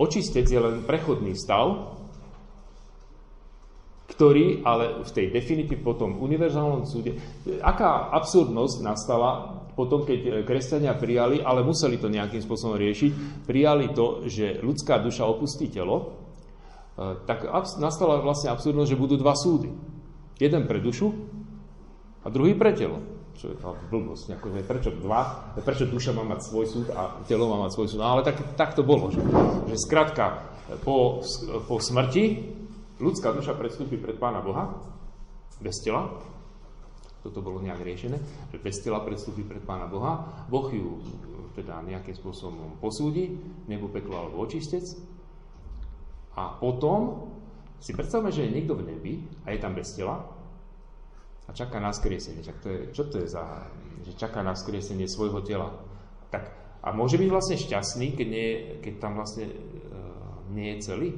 očistec 0.00 0.48
je 0.48 0.58
len 0.58 0.82
prechodný 0.88 1.36
stav, 1.36 1.94
ktorý 4.08 4.64
ale 4.64 5.04
v 5.04 5.10
tej 5.14 5.26
definitív 5.30 5.84
potom 5.84 6.18
univerzálnom 6.18 6.88
súde, 6.88 7.20
aká 7.60 8.08
absurdnosť 8.18 8.82
nastala 8.82 9.62
potom, 9.78 10.02
keď 10.02 10.42
kresťania 10.42 10.98
prijali, 10.98 11.38
ale 11.38 11.62
museli 11.62 12.02
to 12.02 12.10
nejakým 12.10 12.42
spôsobom 12.42 12.74
riešiť, 12.74 13.46
prijali 13.46 13.94
to, 13.94 14.26
že 14.26 14.58
ľudská 14.58 14.98
duša 14.98 15.22
opustí 15.22 15.70
telo, 15.70 16.18
e, 16.98 17.14
tak 17.30 17.46
nastala 17.78 18.18
vlastne 18.18 18.50
absurdnosť, 18.50 18.90
že 18.90 18.98
budú 18.98 19.14
dva 19.14 19.38
súdy. 19.38 19.70
Jeden 20.42 20.66
pre 20.66 20.82
dušu 20.82 21.14
a 22.22 22.26
druhý 22.26 22.58
pre 22.58 22.74
telo. 22.74 22.98
Čo 23.38 23.54
je 23.54 23.56
blbosť. 23.62 24.34
Akože 24.34 24.66
prečo 24.66 24.90
dva? 24.98 25.54
Prečo 25.62 25.86
duša 25.86 26.10
má 26.10 26.26
mať 26.26 26.50
svoj 26.50 26.66
súd 26.66 26.86
a 26.90 27.22
telo 27.30 27.46
má 27.46 27.62
mať 27.62 27.78
svoj 27.78 27.86
súd? 27.94 28.02
No 28.02 28.18
ale 28.18 28.26
tak, 28.26 28.58
tak 28.58 28.74
to 28.74 28.82
bolo. 28.82 29.14
Že, 29.14 29.22
že 29.70 29.76
skrátka, 29.78 30.42
po, 30.82 31.22
po 31.70 31.78
smrti 31.78 32.50
ľudská 32.98 33.30
duša 33.30 33.54
predstúpi 33.54 33.94
pred 33.94 34.18
Pána 34.18 34.42
Boha 34.42 34.74
bez 35.62 35.78
tela. 35.86 36.18
Toto 37.18 37.42
bolo 37.42 37.58
nejak 37.58 37.82
riešené, 37.82 38.18
že 38.54 38.62
bez 38.62 38.78
tela 38.78 39.02
predstúpi 39.02 39.42
pred 39.42 39.62
Pána 39.66 39.90
Boha. 39.90 40.46
Boh 40.46 40.70
ju 40.70 41.02
teda 41.58 41.82
nejakým 41.82 42.14
spôsobom 42.14 42.78
posúdi, 42.78 43.34
nebo 43.66 43.90
peklo 43.90 44.14
alebo 44.14 44.46
očistec. 44.46 44.86
A 46.38 46.54
potom 46.54 47.34
si 47.82 47.90
predstavme, 47.90 48.30
že 48.30 48.46
je 48.46 48.54
niekto 48.54 48.78
v 48.78 48.86
nebi 48.86 49.14
a 49.42 49.50
je 49.50 49.58
tam 49.58 49.74
bez 49.74 49.98
tela 49.98 50.22
a 51.46 51.50
čaká 51.50 51.82
na 51.82 51.90
skriesenie. 51.90 52.46
Tak 52.46 52.56
to 52.62 52.68
je, 52.70 52.80
čo 52.94 53.02
to 53.10 53.22
je 53.22 53.26
za, 53.26 53.66
že 54.06 54.14
čaká 54.14 54.46
na 54.46 54.54
skriesenie 54.54 55.10
svojho 55.10 55.42
tela? 55.42 55.74
Tak, 56.30 56.46
a 56.84 56.94
môže 56.94 57.18
byť 57.18 57.30
vlastne 57.32 57.58
šťastný, 57.58 58.14
keď, 58.14 58.28
nie, 58.30 58.48
keď 58.78 58.94
tam 59.02 59.18
vlastne 59.18 59.50
uh, 59.50 60.38
nie 60.54 60.76
je 60.76 60.78
celý? 60.84 61.10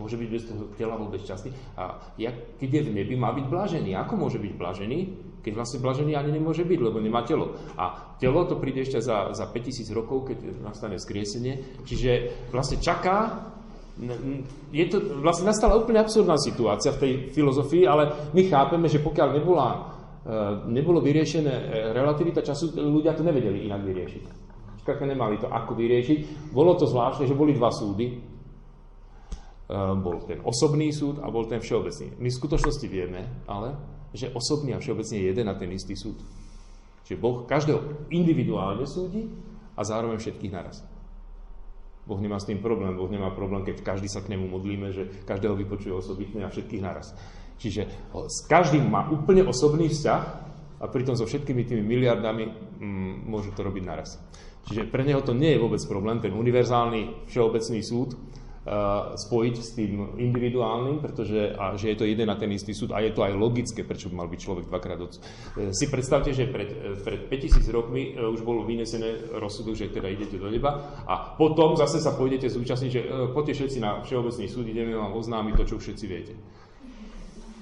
Môže 0.00 0.16
byť 0.16 0.28
bez 0.32 0.42
toho 0.48 0.64
tela 0.74 0.96
vôbec 0.96 1.20
šťastný? 1.20 1.52
A 1.76 2.00
jak, 2.16 2.34
keď 2.58 2.70
je 2.70 2.82
v 2.88 2.90
nebi, 2.96 3.14
má 3.14 3.30
byť 3.36 3.46
blažený. 3.46 3.92
Ako 4.00 4.16
môže 4.16 4.40
byť 4.40 4.52
blažený, 4.56 4.98
keď 5.44 5.52
vlastne 5.52 5.82
blažený 5.84 6.12
ani 6.16 6.30
nemôže 6.32 6.64
byť, 6.64 6.80
lebo 6.80 6.98
nemá 6.98 7.22
telo. 7.28 7.58
A 7.76 8.16
telo 8.16 8.48
to 8.48 8.56
príde 8.56 8.82
ešte 8.82 9.04
za, 9.04 9.30
za 9.36 9.44
5000 9.50 9.92
rokov, 9.92 10.32
keď 10.32 10.64
nastane 10.64 10.96
skriesenie. 10.96 11.84
Čiže 11.84 12.10
vlastne 12.50 12.80
čaká 12.80 13.50
je 14.72 14.84
to, 14.88 15.20
vlastne 15.20 15.52
nastala 15.52 15.76
úplne 15.76 16.00
absurdná 16.00 16.40
situácia 16.40 16.96
v 16.96 17.00
tej 17.00 17.12
filozofii, 17.36 17.84
ale 17.84 18.32
my 18.32 18.42
chápeme, 18.48 18.88
že 18.88 19.04
pokiaľ 19.04 19.28
nebola, 19.36 19.68
e, 19.68 19.78
nebolo 20.72 21.04
vyriešené 21.04 21.52
e, 21.52 21.64
relativita 21.92 22.40
času, 22.40 22.72
ľudia 22.72 23.12
to 23.12 23.20
nevedeli 23.20 23.68
inak 23.68 23.84
vyriešiť. 23.84 24.22
Skrátka 24.82 25.04
nemali 25.04 25.38
to 25.38 25.46
ako 25.46 25.76
vyriešiť. 25.76 26.50
Bolo 26.50 26.74
to 26.74 26.88
zvláštne, 26.88 27.28
že 27.28 27.38
boli 27.38 27.54
dva 27.54 27.70
súdy. 27.70 28.31
E, 29.68 29.76
bol 29.98 30.24
ten 30.26 30.42
osobný 30.42 30.90
súd 30.90 31.22
a 31.22 31.30
bol 31.30 31.46
ten 31.46 31.62
všeobecný. 31.62 32.18
My 32.18 32.28
v 32.28 32.38
skutočnosti 32.38 32.86
vieme, 32.90 33.44
ale, 33.46 33.78
že 34.10 34.34
osobný 34.34 34.74
a 34.74 34.82
všeobecný 34.82 35.16
je 35.22 35.28
jeden 35.30 35.46
a 35.46 35.54
ten 35.54 35.70
istý 35.70 35.94
súd. 35.94 36.18
Čiže 37.06 37.18
Boh 37.18 37.46
každého 37.46 38.10
individuálne 38.10 38.86
súdi 38.86 39.26
a 39.74 39.82
zároveň 39.82 40.18
všetkých 40.18 40.52
naraz. 40.54 40.82
Boh 42.02 42.18
nemá 42.18 42.42
s 42.42 42.50
tým 42.50 42.58
problém. 42.58 42.98
Boh 42.98 43.06
nemá 43.06 43.30
problém, 43.30 43.62
keď 43.62 43.86
každý 43.86 44.10
sa 44.10 44.22
k 44.22 44.34
nemu 44.34 44.50
modlíme, 44.50 44.90
že 44.90 45.06
každého 45.22 45.54
vypočuje 45.54 45.94
osobitne 45.94 46.42
a 46.42 46.50
všetkých 46.50 46.82
naraz. 46.82 47.14
Čiže 47.62 47.86
s 48.26 48.42
každým 48.50 48.82
má 48.90 49.06
úplne 49.06 49.46
osobný 49.46 49.86
vzťah 49.86 50.22
a 50.82 50.84
pritom 50.90 51.14
so 51.14 51.22
všetkými 51.30 51.62
tými 51.62 51.82
miliardami 51.86 52.50
mm, 52.50 53.30
môže 53.30 53.54
to 53.54 53.62
robiť 53.62 53.84
naraz. 53.86 54.18
Čiže 54.66 54.90
pre 54.90 55.06
neho 55.06 55.22
to 55.22 55.30
nie 55.30 55.54
je 55.54 55.62
vôbec 55.62 55.78
problém, 55.86 56.18
ten 56.18 56.34
univerzálny 56.34 57.30
všeobecný 57.30 57.80
súd, 57.86 58.18
spojiť 59.18 59.54
s 59.58 59.74
tým 59.74 60.22
individuálnym, 60.22 61.02
pretože 61.02 61.50
a, 61.58 61.74
že 61.74 61.90
je 61.90 61.96
to 61.98 62.06
jeden 62.06 62.30
a 62.30 62.38
ten 62.38 62.46
istý 62.54 62.70
súd 62.70 62.94
a 62.94 63.02
je 63.02 63.10
to 63.10 63.26
aj 63.26 63.34
logické, 63.34 63.82
prečo 63.82 64.06
by 64.06 64.22
mal 64.22 64.28
byť 64.30 64.38
človek 64.38 64.64
dvakrát 64.70 65.02
od... 65.02 65.18
E, 65.58 65.74
si 65.74 65.90
predstavte, 65.90 66.30
že 66.30 66.46
pred, 66.46 66.70
e, 66.70 66.94
pred 67.02 67.26
5000 67.26 67.58
rokmi 67.74 68.14
už 68.14 68.46
bolo 68.46 68.62
vynesené 68.62 69.34
rozsudok, 69.34 69.74
že 69.74 69.90
teda 69.90 70.06
idete 70.06 70.38
do 70.38 70.46
neba 70.46 70.78
a 71.10 71.34
potom 71.34 71.74
zase 71.74 71.98
sa 71.98 72.14
pôjdete 72.14 72.46
zúčastniť, 72.46 72.90
že 72.94 73.02
poďte 73.34 73.58
všetci 73.58 73.78
na 73.82 73.98
všeobecný 74.06 74.46
súd, 74.46 74.70
ideme 74.70 74.94
vám 74.94 75.10
oznámiť 75.18 75.54
to, 75.58 75.64
čo 75.66 75.76
všetci 75.82 76.04
viete. 76.06 76.34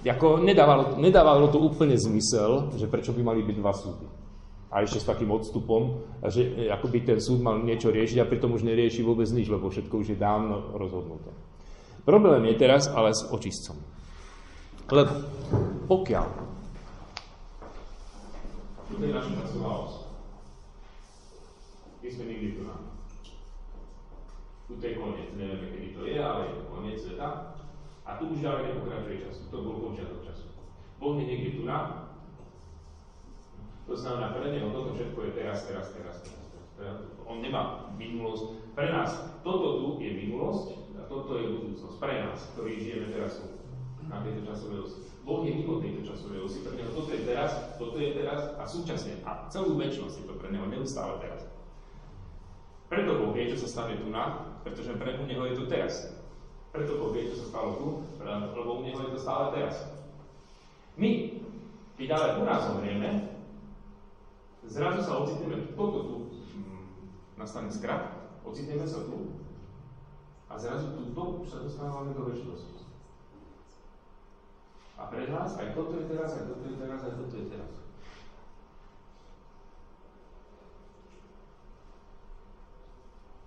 Jako 0.05 0.45
nedávalo, 0.45 1.01
nedávalo 1.01 1.49
to 1.49 1.61
úplne 1.65 1.97
zmysel, 1.97 2.77
že 2.77 2.93
prečo 2.93 3.17
by 3.17 3.25
mali 3.25 3.41
byť 3.41 3.57
dva 3.57 3.73
súdy 3.73 4.20
a 4.71 4.87
ešte 4.87 5.03
s 5.03 5.11
takým 5.11 5.35
odstupom, 5.35 6.07
že 6.31 6.47
e, 6.47 6.71
akoby 6.71 7.03
ten 7.03 7.19
súd 7.19 7.43
mal 7.43 7.59
niečo 7.59 7.91
riešiť 7.91 8.23
a 8.23 8.31
pritom 8.31 8.55
už 8.55 8.63
nerieši 8.63 9.03
vôbec 9.03 9.27
nič, 9.35 9.51
lebo 9.51 9.67
všetko 9.67 9.95
už 9.99 10.15
je 10.15 10.19
dávno 10.19 10.79
rozhodnuté. 10.79 11.35
Problém 12.07 12.47
je 12.55 12.57
teraz 12.57 12.87
ale 12.87 13.11
s 13.11 13.27
očistcom. 13.27 13.77
Lebo 14.91 15.13
pokiaľ 15.91 16.27
tu 18.91 18.99
je 18.99 19.15
naša 19.15 19.33
časová 19.43 19.87
os. 19.87 19.95
My 22.03 22.09
sme 22.11 22.25
nikdy 22.27 22.59
tu 22.59 22.63
nám. 22.67 22.91
Tu 24.67 24.73
je 24.79 24.99
koniec, 24.99 25.31
nevieme, 25.35 25.67
kedy 25.75 25.89
to 25.95 26.03
je, 26.07 26.17
ale 26.19 26.41
je 26.47 26.53
to 26.59 26.63
koniec 26.71 26.97
sveta. 26.99 27.59
A 28.07 28.11
tu 28.19 28.35
už 28.35 28.43
ďalej 28.43 28.71
nepokračuje 28.71 29.23
času. 29.27 29.43
To 29.51 29.57
bol 29.63 29.75
počiatok 29.83 30.27
času. 30.27 30.47
Boh 30.99 31.15
je 31.19 31.27
niekde 31.27 31.51
tu 31.59 31.63
nám, 31.67 32.00
to 33.91 33.99
znamená, 33.99 34.31
pre 34.31 34.55
neho 34.55 34.71
toto 34.71 34.95
všetko 34.95 35.19
je 35.19 35.31
teraz, 35.35 35.67
teraz, 35.67 35.91
teraz. 35.91 36.23
On 37.27 37.43
nemá 37.43 37.91
minulosť. 37.99 38.63
Pre 38.79 38.87
nás 38.87 39.11
toto 39.43 39.83
tu 39.83 39.89
je 39.99 40.15
minulosť 40.15 40.95
a 40.95 41.11
toto 41.11 41.35
je 41.35 41.59
budúcnosť. 41.59 41.99
Pre 41.99 42.15
nás, 42.23 42.39
ktorí 42.55 42.79
žijeme 42.79 43.11
teraz 43.11 43.43
na 44.07 44.23
tejto 44.23 44.47
časovej 44.47 44.81
osi. 44.87 45.01
Boh 45.27 45.43
je 45.43 45.53
mimo 45.59 45.83
tejto 45.83 46.07
časovej 46.07 46.41
osi, 46.47 46.59
pre 46.63 46.75
neho 46.79 46.91
toto 46.95 47.11
je 47.11 47.23
teraz, 47.27 47.51
toto 47.77 47.99
je 47.99 48.11
teraz 48.15 48.41
a 48.57 48.63
súčasne. 48.65 49.13
A 49.27 49.51
celú 49.51 49.75
väčšnosť 49.75 50.17
je 50.23 50.27
to 50.31 50.35
pre 50.39 50.49
neho 50.55 50.67
neustále 50.71 51.19
teraz. 51.19 51.51
Preto 52.87 53.23
Boh 53.23 53.35
vie, 53.35 53.51
čo 53.51 53.59
sa 53.67 53.69
stane 53.69 53.99
tu 53.99 54.07
na, 54.11 54.55
pretože 54.63 54.95
pre 54.95 55.19
neho 55.19 55.45
je 55.51 55.55
to 55.59 55.65
teraz. 55.67 56.15
Preto 56.71 56.95
Boh 56.95 57.11
vie, 57.11 57.27
čo 57.27 57.43
sa 57.43 57.47
stalo 57.59 57.71
tu, 57.75 57.87
lebo 58.55 58.71
u 58.79 58.83
neho 58.87 59.03
je 59.03 59.19
to 59.19 59.21
stále 59.23 59.51
teraz. 59.51 59.83
My, 60.95 61.43
keď 61.99 62.09
ale 62.15 62.27
u 62.39 62.43
nás 62.47 62.67
zomrieme, 62.71 63.31
zrazu 64.71 65.03
sa 65.03 65.19
ocitneme, 65.19 65.75
toto 65.75 65.99
tu 66.07 66.17
mm, 66.55 66.87
nastane 67.35 67.67
skrat, 67.67 68.39
ocitneme 68.47 68.87
sa 68.87 69.03
tu 69.03 69.35
a 70.47 70.55
zrazu 70.55 70.95
tu 70.95 71.11
to 71.11 71.43
sa 71.43 71.67
dostávame 71.67 72.15
do 72.15 72.31
väčšnosti. 72.31 72.87
A 74.95 75.11
pre 75.11 75.27
nás 75.27 75.59
aj 75.59 75.75
toto 75.75 75.99
je 75.99 76.07
teraz, 76.07 76.39
aj 76.39 76.45
toto 76.47 76.65
je 76.71 76.77
teraz, 76.79 77.01
aj 77.03 77.15
toto 77.19 77.35
je 77.35 77.47
teraz. 77.51 77.71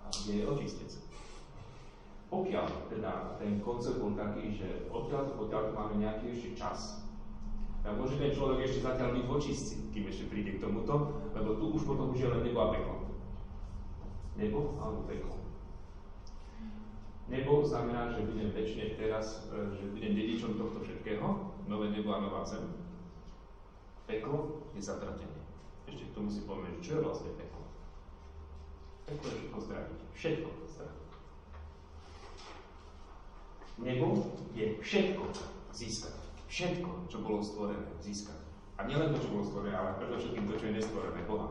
A 0.03 0.05
kde 0.11 0.33
je 0.43 0.49
očistec? 0.49 0.91
Pokiaľ 2.27 2.67
teda 2.89 3.37
ten 3.37 3.61
koncept 3.61 4.01
bol 4.01 4.17
taký, 4.17 4.49
že 4.49 4.89
odtiaľ 4.89 5.29
to 5.29 5.71
máme 5.71 6.01
nejaký 6.01 6.33
ešte 6.33 6.57
čas, 6.57 7.02
tak 7.83 7.99
môže 7.99 8.15
ten 8.15 8.31
človek 8.31 8.63
ešte 8.63 8.79
zatiaľ 8.79 9.11
byť 9.11 9.23
v 9.27 9.33
očistci, 9.35 9.75
kým 9.91 10.07
ešte 10.07 10.31
príde 10.31 10.55
k 10.55 10.63
tomuto, 10.63 11.19
lebo 11.35 11.59
tu 11.59 11.75
už 11.75 11.83
potom 11.83 12.15
už 12.15 12.19
je 12.23 12.31
len 12.31 12.39
nebo 12.39 12.59
a 12.63 12.71
peklo. 12.71 12.95
Nebo 14.39 14.59
alebo 14.79 15.03
peklo. 15.03 15.35
Nebo 17.27 17.63
znamená, 17.67 18.07
že 18.15 18.23
budem 18.23 18.55
väčšine 18.55 18.95
teraz, 18.95 19.47
e, 19.51 19.75
že 19.75 19.91
budem 19.91 20.15
dedičom 20.15 20.55
tohto 20.55 20.79
všetkého, 20.79 21.27
nové 21.67 21.91
nebo 21.91 22.15
a 22.15 22.23
nová 22.23 22.47
zem. 22.47 22.71
Peklo 24.07 24.63
je 24.75 24.81
zatratenie. 24.83 25.43
Ešte 25.87 26.07
k 26.07 26.15
tomu 26.15 26.31
si 26.31 26.47
povieme, 26.47 26.79
čo 26.79 26.99
je 26.99 27.03
vlastne 27.03 27.35
peklo. 27.35 27.67
Peklo 29.07 29.27
je 29.27 29.35
všetko 29.43 29.59
zdraviť. 29.59 29.99
Všetko 30.15 30.49
zdraviť. 30.71 31.07
Nebo 33.83 34.07
je 34.55 34.65
všetko 34.79 35.23
získať. 35.75 36.22
Všetko, 36.53 37.09
čo 37.09 37.25
bolo 37.25 37.41
stvorené, 37.41 37.89
získať. 37.97 38.37
A 38.77 38.85
nielen 38.85 39.09
to, 39.09 39.25
čo 39.25 39.33
bolo 39.33 39.41
stvorené, 39.41 39.73
ale 39.73 39.97
predovšetkým 39.97 40.45
to, 40.45 40.53
čo 40.53 40.69
je 40.69 40.77
nestvorené, 40.77 41.25
Boha. 41.25 41.49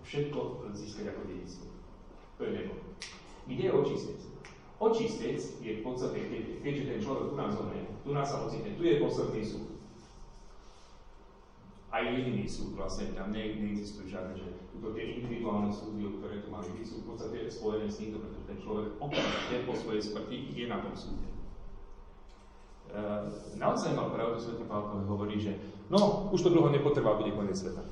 Všetko 0.00 0.64
získať 0.72 1.12
ako 1.12 1.28
dedictvo. 1.28 1.68
To 2.40 2.40
je 2.40 2.50
nebo. 2.56 2.74
Kde 3.44 3.64
je 3.68 3.76
očistec? 3.76 4.20
Očistec 4.80 5.38
je 5.60 5.72
v 5.76 5.82
podstate, 5.84 6.24
keď, 6.24 6.42
keďže 6.64 6.84
ten 6.88 6.98
človek 7.04 7.24
tu 7.28 7.34
nás 7.36 7.52
zomrie, 7.52 7.84
tu 8.00 8.10
nás 8.16 8.24
sa 8.24 8.48
ocitne, 8.48 8.72
tu 8.72 8.82
je 8.88 8.96
posledný 8.96 9.44
súd. 9.44 9.76
Aj 11.92 12.00
jediný 12.00 12.48
súd 12.48 12.80
vlastne, 12.80 13.12
tam 13.12 13.28
ne, 13.28 13.60
neexistujú 13.60 14.08
žiadne, 14.08 14.40
že 14.40 14.56
tuto 14.72 14.96
tie 14.96 15.20
individuálne 15.20 15.68
súdy, 15.68 16.16
ktoré 16.16 16.40
tu 16.40 16.48
byť, 16.48 16.86
sú 16.88 17.04
v 17.04 17.12
podstate 17.12 17.44
spojené 17.44 17.92
s 17.92 18.00
týmto, 18.00 18.24
pretože 18.24 18.48
ten 18.48 18.58
človek 18.64 18.96
okamžite 18.96 19.68
po 19.68 19.76
svojej 19.76 20.00
smrti 20.00 20.36
je 20.56 20.64
na 20.64 20.80
tom 20.80 20.96
súde. 20.96 21.29
E, 22.90 23.02
naozaj 23.54 23.94
mal 23.94 24.10
pravdu 24.10 24.42
Sv. 24.42 24.66
Pálko 24.66 25.06
hovorí, 25.06 25.38
že 25.38 25.54
no, 25.90 26.30
už 26.34 26.42
to 26.42 26.50
dlho 26.50 26.74
nepotrvá, 26.74 27.14
bude 27.14 27.30
koniec 27.30 27.54
sveta. 27.54 27.82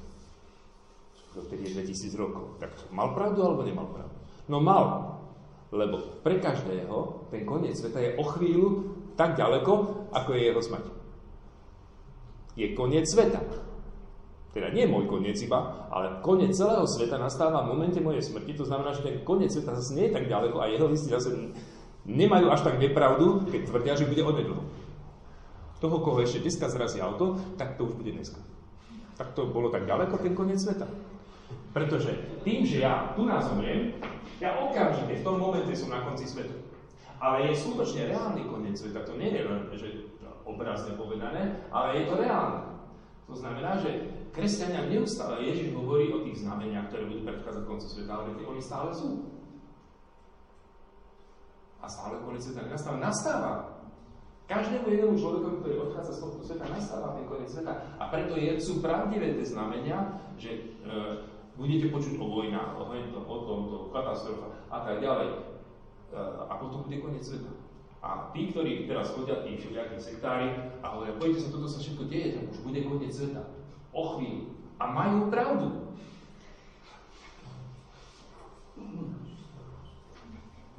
Vtedy 1.39 1.71
je 1.71 1.87
2000 1.87 2.19
rokov. 2.19 2.59
Tak 2.59 2.91
mal 2.91 3.15
pravdu 3.15 3.47
alebo 3.47 3.63
nemal 3.63 3.87
pravdu? 3.95 4.17
No 4.51 4.59
mal. 4.59 5.15
Lebo 5.71 6.01
pre 6.25 6.41
každého 6.43 7.29
ten 7.31 7.47
koniec 7.47 7.79
sveta 7.79 8.01
je 8.01 8.17
o 8.19 8.25
chvíľu 8.25 8.69
tak 9.15 9.39
ďaleko, 9.39 9.73
ako 10.11 10.31
je 10.35 10.43
jeho 10.43 10.63
smrť. 10.63 10.87
Je 12.59 12.67
koniec 12.75 13.07
sveta. 13.07 13.39
Teda 14.51 14.73
nie 14.75 14.89
môj 14.89 15.07
koniec 15.07 15.39
iba, 15.45 15.87
ale 15.93 16.19
koniec 16.25 16.57
celého 16.57 16.89
sveta 16.89 17.21
nastáva 17.21 17.63
v 17.63 17.71
momente 17.77 18.01
mojej 18.01 18.25
smrti. 18.25 18.57
To 18.57 18.65
znamená, 18.67 18.97
že 18.97 19.07
ten 19.07 19.23
koniec 19.23 19.53
sveta 19.55 19.77
zase 19.77 19.95
nie 19.95 20.11
je 20.11 20.17
tak 20.17 20.27
ďaleko 20.27 20.57
a 20.59 20.73
jeho 20.73 20.89
listi 20.89 21.13
zase 21.13 21.31
nemajú 22.09 22.49
až 22.49 22.65
tak 22.65 22.81
nepravdu, 22.81 23.45
keď 23.53 23.61
tvrdia, 23.69 23.95
že 23.95 24.09
bude 24.09 24.25
onedlho. 24.25 24.65
Toho, 25.79 26.03
koho 26.03 26.19
ešte 26.19 26.43
dneska 26.43 26.67
zrazí 26.67 26.99
auto, 26.99 27.39
tak 27.55 27.79
to 27.79 27.87
už 27.87 27.95
bude 27.95 28.11
dneska. 28.11 28.43
Tak 29.15 29.35
to 29.39 29.47
bolo 29.47 29.71
tak 29.71 29.87
ďaleko, 29.87 30.19
ten 30.19 30.35
koniec 30.35 30.59
sveta. 30.59 30.91
Pretože 31.71 32.43
tým, 32.43 32.67
že 32.67 32.83
ja 32.83 33.15
tu 33.15 33.23
nás 33.23 33.47
zomriem, 33.47 33.95
ja 34.43 34.59
okamžite 34.59 35.23
v 35.23 35.27
tom 35.27 35.39
momente 35.39 35.71
som 35.79 35.95
na 35.95 36.03
konci 36.03 36.27
sveta. 36.27 36.55
Ale 37.19 37.51
je 37.51 37.63
skutočne 37.63 38.11
reálny 38.11 38.47
koniec 38.47 38.79
sveta. 38.79 39.07
To 39.07 39.19
nie 39.19 39.31
je 39.31 39.43
len, 39.43 39.61
že 39.75 39.89
obrazne 40.47 40.99
povedané, 40.99 41.67
ale 41.71 42.03
je 42.03 42.05
to 42.11 42.15
reálne. 42.19 42.79
To 43.31 43.35
znamená, 43.37 43.79
že 43.79 44.09
kresťania 44.35 44.89
neustále, 44.89 45.45
Ježiš 45.45 45.77
hovorí 45.77 46.09
o 46.11 46.25
tých 46.25 46.43
znameniach, 46.43 46.89
ktoré 46.89 47.07
budú 47.07 47.23
predchádzať 47.29 47.63
koncu 47.69 47.87
sveta, 47.87 48.13
ale 48.19 48.35
oni 48.35 48.63
stále 48.63 48.91
sú. 48.91 49.29
A 51.79 51.87
stále 51.87 52.19
koniec 52.27 52.43
sveta. 52.43 52.67
Nastáva. 52.99 53.78
Každému 54.49 54.89
jednému 54.89 55.13
človeku, 55.21 55.61
ktorý 55.61 55.75
odchádza 55.77 56.13
z 56.17 56.21
tohto 56.25 56.41
sveta, 56.41 56.65
nastáva 56.73 57.13
ten 57.21 57.29
koniec 57.29 57.53
sveta. 57.53 57.85
A 58.01 58.09
preto 58.09 58.33
je, 58.33 58.57
sú 58.57 58.81
pravdivé 58.81 59.37
tie 59.37 59.45
znamenia, 59.45 60.25
že 60.41 60.51
e, 60.57 60.61
budete 61.61 61.93
počuť 61.93 62.17
o 62.17 62.33
vojnách, 62.33 62.81
o, 62.81 62.89
hento, 62.89 63.21
o 63.29 63.37
tomto, 63.45 63.77
katastrofa 63.93 64.49
a 64.73 64.89
tak 64.89 65.05
ďalej. 65.05 65.29
E, 65.37 65.41
a 66.49 66.53
potom 66.57 66.89
bude 66.89 66.97
koniec 66.97 67.29
sveta. 67.29 67.53
A 68.01 68.33
tí, 68.33 68.49
ktorí 68.49 68.89
teraz 68.89 69.13
chodia, 69.13 69.45
tí 69.45 69.61
všelijakí 69.61 70.01
sektári 70.01 70.49
a 70.81 70.97
hovoria, 70.97 71.21
pojďte 71.21 71.45
sa, 71.45 71.53
toto 71.53 71.69
sa 71.69 71.85
všetko 71.85 72.09
deje, 72.09 72.41
tak 72.41 72.49
už 72.49 72.59
bude 72.65 72.81
koniec 72.89 73.13
sveta. 73.13 73.45
O 73.93 74.17
chvíľu. 74.17 74.57
A 74.81 74.85
majú 74.89 75.29
pravdu. 75.29 75.93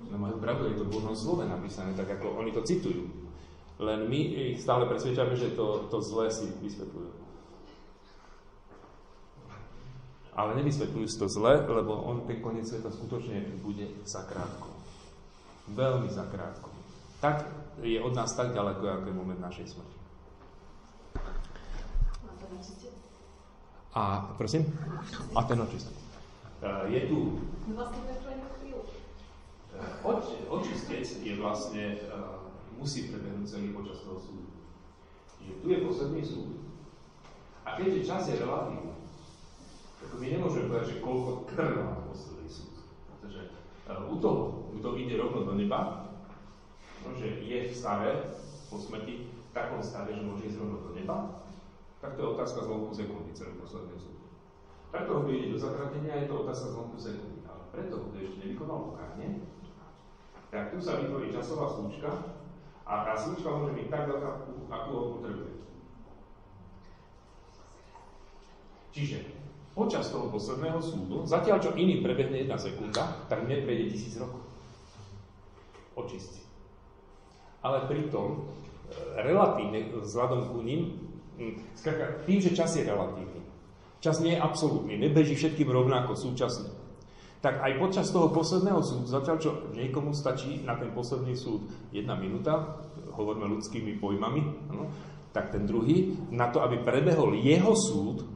No 0.10 0.18
majú 0.18 0.42
pravdu, 0.42 0.74
je 0.74 0.82
to 0.82 0.90
v 0.90 1.14
slove 1.14 1.46
napísané, 1.46 1.94
tak 1.94 2.18
ako 2.18 2.42
oni 2.42 2.50
to 2.50 2.66
citujú. 2.66 3.19
Len 3.80 4.12
my 4.12 4.20
ich 4.54 4.60
stále 4.60 4.84
presvedčame, 4.86 5.40
že 5.40 5.56
to, 5.56 5.88
to 5.88 6.04
zlé 6.04 6.28
si 6.28 6.52
vysvetľujú. 6.60 7.12
Ale 10.36 10.56
nevysvetľujú 10.60 11.08
si 11.08 11.20
to 11.20 11.28
zle, 11.32 11.64
lebo 11.64 11.96
on 11.96 12.28
ten 12.28 12.44
koniec 12.44 12.68
sveta 12.68 12.92
skutočne 12.92 13.60
bude 13.64 13.88
zakrátko. 14.04 14.72
Veľmi 15.72 16.12
zakrátko. 16.12 16.72
Tak 17.20 17.44
je 17.84 18.00
od 18.00 18.16
nás 18.16 18.32
tak 18.36 18.56
ďaleko, 18.56 18.84
ako 18.84 19.06
je 19.08 19.16
moment 19.16 19.40
našej 19.40 19.76
smrti. 19.76 19.98
A 23.96 24.32
prosím? 24.38 24.64
A 25.36 25.44
ten 25.44 25.60
očistec. 25.60 25.96
Je 26.88 27.02
tu... 27.08 27.40
Vlastne 30.04 30.38
očistec 30.52 31.06
je 31.24 31.34
vlastne, 31.40 32.00
musí 32.80 33.12
prebehnúť 33.12 33.46
celý 33.46 33.76
počas 33.76 34.00
toho 34.08 34.16
súdu. 34.16 34.48
Čiže 35.36 35.54
tu 35.60 35.68
je 35.68 35.80
posledný 35.84 36.22
súd. 36.24 36.50
A 37.68 37.76
keďže 37.76 38.08
čas 38.08 38.32
je 38.32 38.40
relatívny, 38.40 38.96
tak 40.00 40.10
my 40.16 40.26
nemôžeme 40.32 40.72
povedať, 40.72 40.88
že 40.96 41.04
koľko 41.04 41.32
trvá 41.52 42.08
posledný 42.08 42.48
súd. 42.48 42.74
Pretože 43.12 43.52
uh, 43.92 44.08
u 44.08 44.16
toho, 44.24 44.72
kto 44.80 44.96
ide 44.96 45.20
rovno 45.20 45.44
do 45.44 45.54
neba, 45.60 46.08
že 47.20 47.44
je 47.44 47.68
v 47.68 47.76
stave 47.76 48.32
po 48.72 48.80
smrti 48.80 49.28
v 49.28 49.52
takom 49.52 49.84
stave, 49.84 50.16
že 50.16 50.24
môže 50.24 50.48
ísť 50.48 50.60
rovno 50.64 50.80
do 50.88 50.92
neba, 50.96 51.44
tak 52.00 52.16
to 52.16 52.24
je 52.24 52.32
otázka 52.32 52.64
zlomku 52.64 52.96
sekundy 52.96 53.36
celý 53.36 53.60
posledný 53.60 54.00
súd. 54.00 54.24
Pre 54.90 55.04
toho, 55.04 55.28
kto 55.28 55.32
ide 55.36 55.52
do 55.52 55.60
zatratenia, 55.60 56.16
je 56.16 56.28
to 56.32 56.48
otázka 56.48 56.68
zlomku 56.72 56.96
sekundy. 56.96 57.44
Ale 57.44 57.62
pre 57.76 57.84
toho, 57.92 58.08
kto 58.08 58.16
ešte 58.24 58.40
nevykonal 58.40 58.96
pokánie, 58.96 59.44
tak 60.50 60.74
tu 60.74 60.82
sa 60.82 60.98
vytvorí 60.98 61.30
časová 61.30 61.70
slúčka 61.70 62.39
a 62.90 63.06
tá 63.06 63.14
slúčka 63.14 63.54
môže 63.54 63.78
byť 63.78 63.88
tak 63.94 64.04
veľká, 64.10 64.30
akú 64.74 64.90
ho 64.98 65.04
potrebuje. 65.14 65.54
Čiže 68.90 69.18
počas 69.78 70.10
toho 70.10 70.34
posledného 70.34 70.82
súdu, 70.82 71.22
zatiaľ 71.30 71.62
čo 71.62 71.78
iný 71.78 72.02
prebehne 72.02 72.42
jedna 72.42 72.58
sekunda, 72.58 73.22
tak 73.30 73.46
mne 73.46 73.62
prejde 73.62 73.94
tisíc 73.94 74.18
rokov. 74.18 74.42
Očistí. 75.94 76.42
Ale 77.62 77.86
pritom, 77.86 78.28
e, 78.34 78.40
relatívne 79.22 79.94
vzhľadom 80.02 80.50
ku 80.50 80.66
ním, 80.66 80.98
skrátka, 81.78 82.26
tým, 82.26 82.40
že 82.42 82.58
čas 82.58 82.74
je 82.74 82.90
relatívny, 82.90 83.40
čas 84.02 84.18
nie 84.20 84.34
je 84.34 84.42
absolútny, 84.42 84.98
nebeží 84.98 85.38
všetkým 85.38 85.70
rovnako 85.70 86.18
súčasne, 86.18 86.74
tak 87.40 87.64
aj 87.64 87.80
počas 87.80 88.12
toho 88.12 88.28
posledného 88.36 88.84
súdu, 88.84 89.08
zatiaľ 89.08 89.38
čo 89.40 89.52
niekomu 89.72 90.12
stačí 90.12 90.60
na 90.68 90.76
ten 90.76 90.92
posledný 90.92 91.36
súd 91.40 91.72
jedna 91.96 92.20
minúta, 92.20 92.84
hovoríme 93.16 93.48
ľudskými 93.48 93.96
pojmami, 94.00 94.42
no, 94.72 94.92
tak 95.32 95.56
ten 95.56 95.64
druhý, 95.64 96.20
na 96.36 96.52
to, 96.52 96.60
aby 96.60 96.84
prebehol 96.84 97.32
jeho 97.40 97.72
súd, 97.76 98.28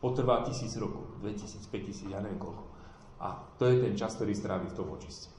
potrvá 0.00 0.40
tisíc 0.46 0.72
rokov, 0.80 1.20
2000, 1.20 1.68
5000, 1.68 2.14
ja 2.14 2.22
neviem 2.24 2.40
koľko. 2.40 2.64
A 3.18 3.34
to 3.58 3.66
je 3.66 3.82
ten 3.82 3.94
čas, 3.98 4.14
ktorý 4.14 4.32
strávi 4.32 4.70
v 4.70 4.76
tom 4.78 4.88
očiste. 4.94 5.37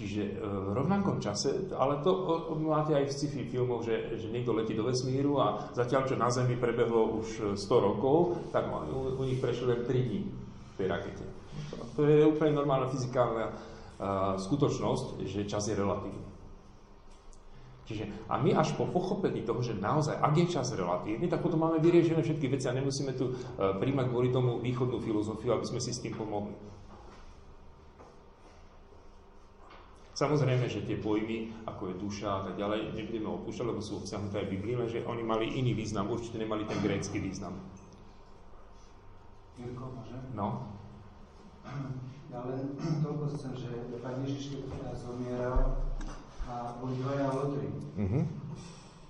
Čiže 0.00 0.22
e, 0.24 0.32
v 0.40 0.70
rovnakom 0.72 1.20
čase, 1.20 1.68
ale 1.76 2.00
to 2.00 2.24
máte 2.56 2.96
aj 2.96 3.04
v 3.04 3.12
sci-fi 3.12 3.44
filmoch, 3.44 3.84
že, 3.84 4.16
že 4.16 4.32
niekto 4.32 4.56
letí 4.56 4.72
do 4.72 4.88
vesmíru 4.88 5.36
a 5.36 5.68
zatiaľ, 5.76 6.08
čo 6.08 6.16
na 6.16 6.32
Zemi 6.32 6.56
prebehlo 6.56 7.20
už 7.20 7.52
100 7.52 7.68
rokov, 7.68 8.40
tak 8.48 8.64
u, 8.72 9.20
u 9.20 9.22
nich 9.28 9.36
prešlo 9.44 9.76
len 9.76 9.84
3 9.84 9.92
dní 9.92 10.24
v 10.24 10.74
tej 10.80 10.86
rakete. 10.88 11.24
To 12.00 12.08
je 12.08 12.24
úplne 12.24 12.56
normálna 12.56 12.88
fyzikálna 12.88 13.52
uh, 13.52 13.52
skutočnosť, 14.40 15.20
že 15.28 15.44
čas 15.44 15.68
je 15.68 15.76
relatívny. 15.76 16.24
Čiže, 17.84 18.08
a 18.32 18.40
my 18.40 18.56
až 18.56 18.72
po 18.80 18.88
pochopení 18.88 19.44
toho, 19.44 19.60
že 19.60 19.76
naozaj, 19.76 20.16
ak 20.16 20.32
je 20.32 20.46
čas 20.48 20.72
relatívny, 20.72 21.28
tak 21.28 21.44
potom 21.44 21.60
máme 21.60 21.76
vyriešené 21.82 22.24
všetky 22.24 22.48
veci 22.48 22.72
a 22.72 22.76
nemusíme 22.78 23.12
tu 23.20 23.36
uh, 23.36 23.76
príjmať 23.76 24.06
kvôli 24.08 24.32
tomu 24.32 24.64
východnú 24.64 24.96
filozofiu, 24.96 25.52
aby 25.52 25.68
sme 25.68 25.82
si 25.84 25.92
s 25.92 26.00
tým 26.00 26.16
pomohli. 26.16 26.56
Samozrejme, 30.20 30.68
že 30.68 30.84
tie 30.84 31.00
pojmy, 31.00 31.64
ako 31.64 31.88
je 31.88 31.94
duša 31.96 32.28
a 32.28 32.40
tak 32.44 32.60
ďalej, 32.60 32.92
nebudeme 32.92 33.32
opúšťať, 33.40 33.64
lebo 33.72 33.80
sú 33.80 34.04
obsiahnuté 34.04 34.44
aj 34.44 34.46
v 34.52 34.52
Biblii, 34.60 34.76
že 34.84 35.00
oni 35.08 35.24
mali 35.24 35.48
iný 35.56 35.72
význam, 35.72 36.12
určite 36.12 36.36
nemali 36.36 36.68
ten 36.68 36.76
grécky 36.84 37.16
význam. 37.16 37.56
No. 40.36 40.76
Ja 42.28 42.44
len 42.44 42.76
toľko 43.04 43.32
chcem, 43.32 43.52
že 43.64 43.72
Pán 44.04 44.20
Ježiš, 44.20 44.60
keď 44.60 44.92
zomieral, 44.92 45.88
a 46.44 46.76
boli 46.76 47.00
dvaja 47.00 47.24
lotri. 47.32 47.68
Mm-hmm. 47.96 48.24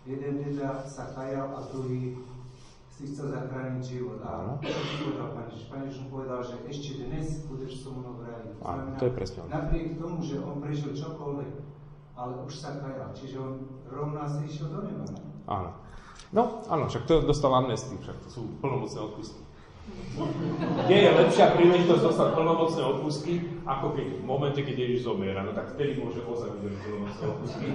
Jeden 0.07 0.35
teda 0.47 0.87
sa 0.87 1.11
kajal 1.11 1.59
a 1.59 1.61
druhý 1.75 2.23
si 3.01 3.09
chcel 3.17 3.33
zachrániť 3.33 3.81
život. 3.81 4.21
A 4.21 4.61
čo 4.61 5.09
povedal 5.09 5.33
Pán 5.33 5.49
Ježiš? 5.49 5.65
Pán 5.73 5.81
Ježiš 5.89 5.99
mu 6.05 6.09
povedal, 6.21 6.45
že 6.45 6.57
ešte 6.69 7.01
dnes 7.01 7.49
budeš 7.49 7.81
so 7.81 7.97
mnou 7.97 8.21
v 8.21 8.29
raji. 8.29 8.53
Áno, 8.61 8.93
to 9.01 9.09
je 9.09 9.13
presne. 9.17 9.41
Napriek 9.49 9.97
tomu, 9.97 10.21
že 10.21 10.37
on 10.37 10.61
prežil 10.61 10.93
čokoľvek, 10.93 11.53
ale 12.13 12.33
už 12.45 12.53
sa 12.53 12.77
kajal. 12.77 13.09
Čiže 13.17 13.37
on 13.41 13.53
rovná 13.89 14.29
si 14.29 14.45
išiel 14.45 14.69
do 14.69 14.85
neba. 14.85 15.09
Áno. 15.49 15.73
No, 16.37 16.61
áno, 16.69 16.93
však 16.93 17.09
to 17.09 17.25
dostal 17.25 17.57
amnestiu, 17.57 17.97
však 18.05 18.21
to 18.21 18.29
sú 18.29 18.41
plnomocné 18.61 19.01
odpustky. 19.01 19.41
Nie 20.91 21.07
je 21.07 21.11
lepšia 21.17 21.57
príležitosť 21.57 22.03
dostať 22.03 22.29
plnomocné 22.35 22.83
odpustky, 22.83 23.33
ako 23.65 23.97
keď 23.97 24.07
v 24.21 24.25
momente, 24.27 24.61
keď 24.61 24.77
Ježiš 24.77 25.07
zomiera, 25.07 25.41
no 25.47 25.55
tak 25.55 25.73
vtedy 25.79 25.97
môže 26.03 26.21
ozaj 26.27 26.51
byť 26.61 26.75
plnomocné 26.83 27.25
odpustky. 27.31 27.67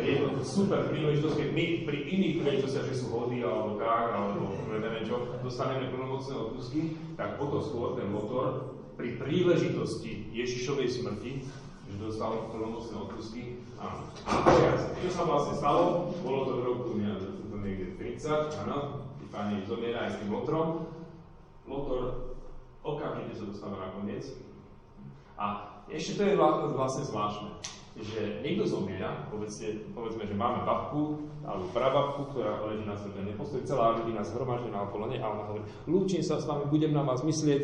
Je 0.00 0.14
to 0.18 0.28
super 0.42 0.80
príležitosť, 0.90 1.36
keď 1.36 1.48
my 1.52 1.64
pri 1.86 1.98
iných 2.02 2.34
príležitostiach, 2.42 2.86
že 2.90 2.96
sú 2.96 3.06
hody 3.12 3.44
alebo 3.44 3.78
tak, 3.78 4.18
alebo 4.18 4.56
neviem 4.72 5.04
čo, 5.04 5.30
dostaneme 5.44 5.92
plnomocné 5.94 6.34
odpustky, 6.34 6.80
tak 7.14 7.38
o 7.38 7.44
to 7.46 7.58
skôr 7.60 7.94
ten 7.94 8.08
motor 8.10 8.74
pri 8.96 9.20
príležitosti 9.20 10.32
Ježišovej 10.32 10.88
smrti, 10.90 11.32
že 11.92 11.96
dostal 12.00 12.50
plnomocné 12.50 12.94
odpustky, 12.98 13.62
áno. 13.76 14.10
Čo 15.06 15.10
sa 15.12 15.22
vlastne 15.28 15.54
stalo? 15.60 16.16
Bolo 16.24 16.40
to 16.48 16.52
v 16.56 16.62
roku 16.66 16.90
niekde 17.62 17.94
30, 17.94 18.66
áno, 18.66 19.06
Pán 19.32 19.54
Ježiš 19.54 19.72
zomiera 19.72 20.04
aj 20.04 20.10
s 20.12 20.18
tým 20.20 20.28
motrom, 20.28 20.68
motor 21.72 22.02
okamžite 22.84 23.40
sa 23.40 23.44
dostáva 23.48 23.76
na 23.80 23.88
koniec. 23.96 24.28
A 25.40 25.72
ešte 25.88 26.20
to 26.20 26.22
je 26.28 26.38
vlastne 26.76 27.08
zvláštne, 27.08 27.50
že 27.98 28.40
niekto 28.44 28.68
zomiera, 28.68 29.28
povedzme, 29.32 29.92
povedzme, 29.96 30.24
že 30.28 30.36
máme 30.36 30.64
babku 30.64 31.28
alebo 31.42 31.66
prababku, 31.74 32.30
ktorá 32.32 32.62
leží 32.70 32.86
na 32.86 32.94
zrbenej 32.94 33.34
postoji, 33.34 33.66
celá 33.66 33.98
rodina 33.98 34.22
zhromaždená 34.22 34.86
okolo 34.86 35.10
nej 35.10 35.18
a 35.18 35.26
ona 35.26 35.44
hovorí, 35.50 35.64
lúčim 35.90 36.22
sa 36.22 36.38
s 36.38 36.46
vami, 36.46 36.70
budem 36.70 36.94
na 36.94 37.02
vás 37.02 37.26
myslieť, 37.26 37.62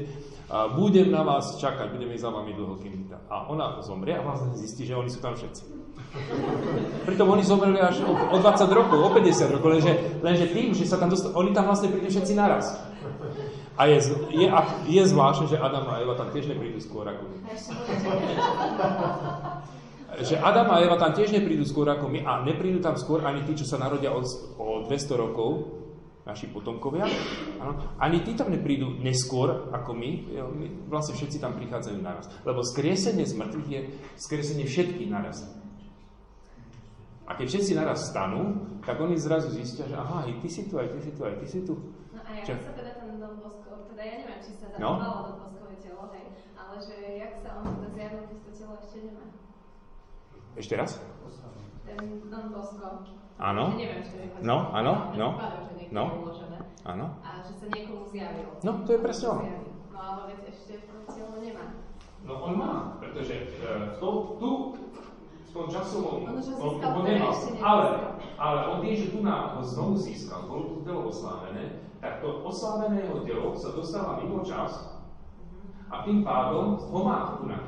a 0.50 0.66
budem 0.74 1.14
na 1.14 1.22
vás 1.22 1.60
čakať, 1.62 1.94
budem 1.94 2.10
za 2.18 2.32
vami 2.32 2.56
dlho, 2.56 2.74
kým 2.82 3.06
A 3.28 3.46
ona 3.48 3.78
zomrie 3.84 4.16
a 4.16 4.24
vlastne 4.24 4.56
zistí, 4.56 4.88
že 4.88 4.96
oni 4.96 5.12
sú 5.12 5.20
tam 5.22 5.36
všetci. 5.38 5.62
Pritom 7.08 7.28
oni 7.28 7.44
zomreli 7.44 7.78
až 7.78 8.02
o, 8.02 8.12
o 8.12 8.36
20 8.40 8.68
rokov, 8.72 8.98
o 8.98 9.10
50 9.12 9.54
rokov, 9.54 9.68
lenže, 9.78 9.92
lenže 10.24 10.46
tým, 10.50 10.72
že 10.74 10.88
sa 10.88 10.96
tam 10.96 11.12
dostali, 11.12 11.36
oni 11.36 11.50
tam 11.52 11.68
vlastne 11.68 11.92
prídu 11.92 12.08
všetci 12.08 12.32
naraz. 12.34 12.87
A 13.78 13.86
je, 13.86 13.98
je, 14.34 14.48
je 14.90 15.02
zvláštne, 15.06 15.46
že 15.46 15.62
Adam 15.62 15.86
a 15.86 16.02
Eva 16.02 16.18
tam 16.18 16.34
tiež 16.34 16.50
neprídu 16.50 16.82
skôr 16.82 17.06
ako 17.06 17.30
my. 17.30 17.38
že 20.28 20.34
Adam 20.34 20.66
a 20.74 20.82
Eva 20.82 20.98
tam 20.98 21.14
tiež 21.14 21.30
neprídu 21.30 21.62
skôr 21.62 21.86
ako 21.86 22.10
my 22.10 22.26
a 22.26 22.42
neprídu 22.42 22.82
tam 22.82 22.98
skôr 22.98 23.22
ani 23.22 23.46
tí, 23.46 23.54
čo 23.54 23.70
sa 23.70 23.78
narodia 23.78 24.10
o, 24.10 24.18
o 24.58 24.82
200 24.82 25.14
rokov, 25.14 25.78
naši 26.28 26.50
potomkovia. 26.52 27.08
Ano, 27.62 27.96
ani 27.96 28.20
tí 28.20 28.36
tam 28.36 28.52
neprídu 28.52 29.00
neskôr 29.00 29.72
ako 29.72 29.96
my, 29.96 30.10
my 30.58 30.66
vlastne 30.90 31.16
všetci 31.16 31.40
tam 31.40 31.56
prichádzajú 31.56 31.98
naraz. 32.04 32.28
Lebo 32.44 32.60
skriesenie 32.60 33.24
z 33.24 33.32
mŕtvych 33.38 33.68
je 33.72 33.80
skriesenie 34.20 34.66
všetkých 34.68 35.08
naraz. 35.08 35.46
A 37.28 37.36
keď 37.36 37.46
všetci 37.48 37.72
naraz 37.76 38.12
stanú, 38.12 38.76
tak 38.84 39.00
oni 39.00 39.16
zrazu 39.20 39.52
zistia, 39.52 39.84
že 39.88 39.96
aha, 39.96 40.28
ty 40.28 40.48
si 40.48 40.68
tu, 40.68 40.80
aj 40.80 40.88
ty 40.96 41.00
si 41.00 41.10
tu, 41.12 41.20
aj 41.24 41.34
ty 41.40 41.46
si 41.48 41.60
tu. 41.64 41.74
No 42.12 42.20
a 42.24 42.30
ja 42.40 42.56
sa 42.56 42.72
teda 42.72 42.92
ten 43.04 43.20
Don 43.20 43.36
Bosco 43.40 43.84
teda 43.92 44.02
ja 44.04 44.16
neviem, 44.38 44.54
či 44.54 44.62
sa 44.62 44.66
zachovalo 44.70 45.18
no? 45.18 45.26
do 45.26 45.32
boskové 45.42 45.76
telo, 45.82 46.04
hej, 46.14 46.26
ale 46.54 46.74
že 46.78 46.94
jak 47.18 47.32
sa 47.42 47.48
on 47.58 47.64
teda 47.66 47.88
zjavil, 47.90 48.22
keď 48.30 48.38
to 48.38 48.50
telo 48.54 48.74
ešte 48.78 48.96
nemá. 49.02 49.24
Ešte 50.58 50.74
raz? 50.78 50.90
Ten 51.86 51.98
Don 52.30 52.46
Bosco. 52.54 52.88
Áno. 53.38 53.64
Ja 53.74 53.78
neviem, 53.78 54.02
či 54.02 54.10
to 54.18 54.38
No, 54.42 54.56
áno, 54.74 54.92
no. 55.14 55.28
No. 55.90 56.04
Áno. 56.86 57.06
A 57.22 57.28
že 57.42 57.52
sa 57.54 57.66
niekomu 57.70 58.06
zjavil. 58.10 58.48
No, 58.62 58.70
to 58.86 58.90
je 58.94 59.00
presne 59.02 59.26
ono. 59.30 59.42
No, 59.90 59.98
ale 59.98 60.20
veď 60.34 60.40
ešte 60.50 60.74
to 60.86 60.94
telo 61.10 61.36
nemá. 61.42 61.66
No 62.26 62.32
on 62.44 62.52
má, 62.58 62.72
pretože 62.98 63.54
uh, 63.62 63.94
to, 64.02 64.08
tu 64.42 64.48
v 65.48 65.50
tom 65.54 65.66
časovom, 65.70 66.28
on, 66.28 66.34
on, 66.36 66.74
on, 66.76 66.92
on 67.00 67.04
nemal, 67.08 67.32
ale, 67.62 67.86
ale 68.36 68.58
on 68.68 68.78
vie, 68.84 69.00
že 69.00 69.14
tu 69.14 69.24
nám 69.24 69.56
ho 69.56 69.62
znovu 69.64 69.96
získal, 69.96 70.44
bolo 70.44 70.76
tu 70.76 70.84
telo 70.84 71.08
oslávené, 71.08 71.87
tak 71.98 72.22
to 72.22 72.46
osláveného 72.46 73.26
telo 73.26 73.58
sa 73.58 73.74
dostáva 73.74 74.22
mimo 74.22 74.46
čas 74.46 74.98
a 75.90 76.04
tým 76.04 76.22
pádom 76.22 76.78
ho 76.78 77.00
má 77.04 77.40
tu 77.40 77.48
na. 77.48 77.58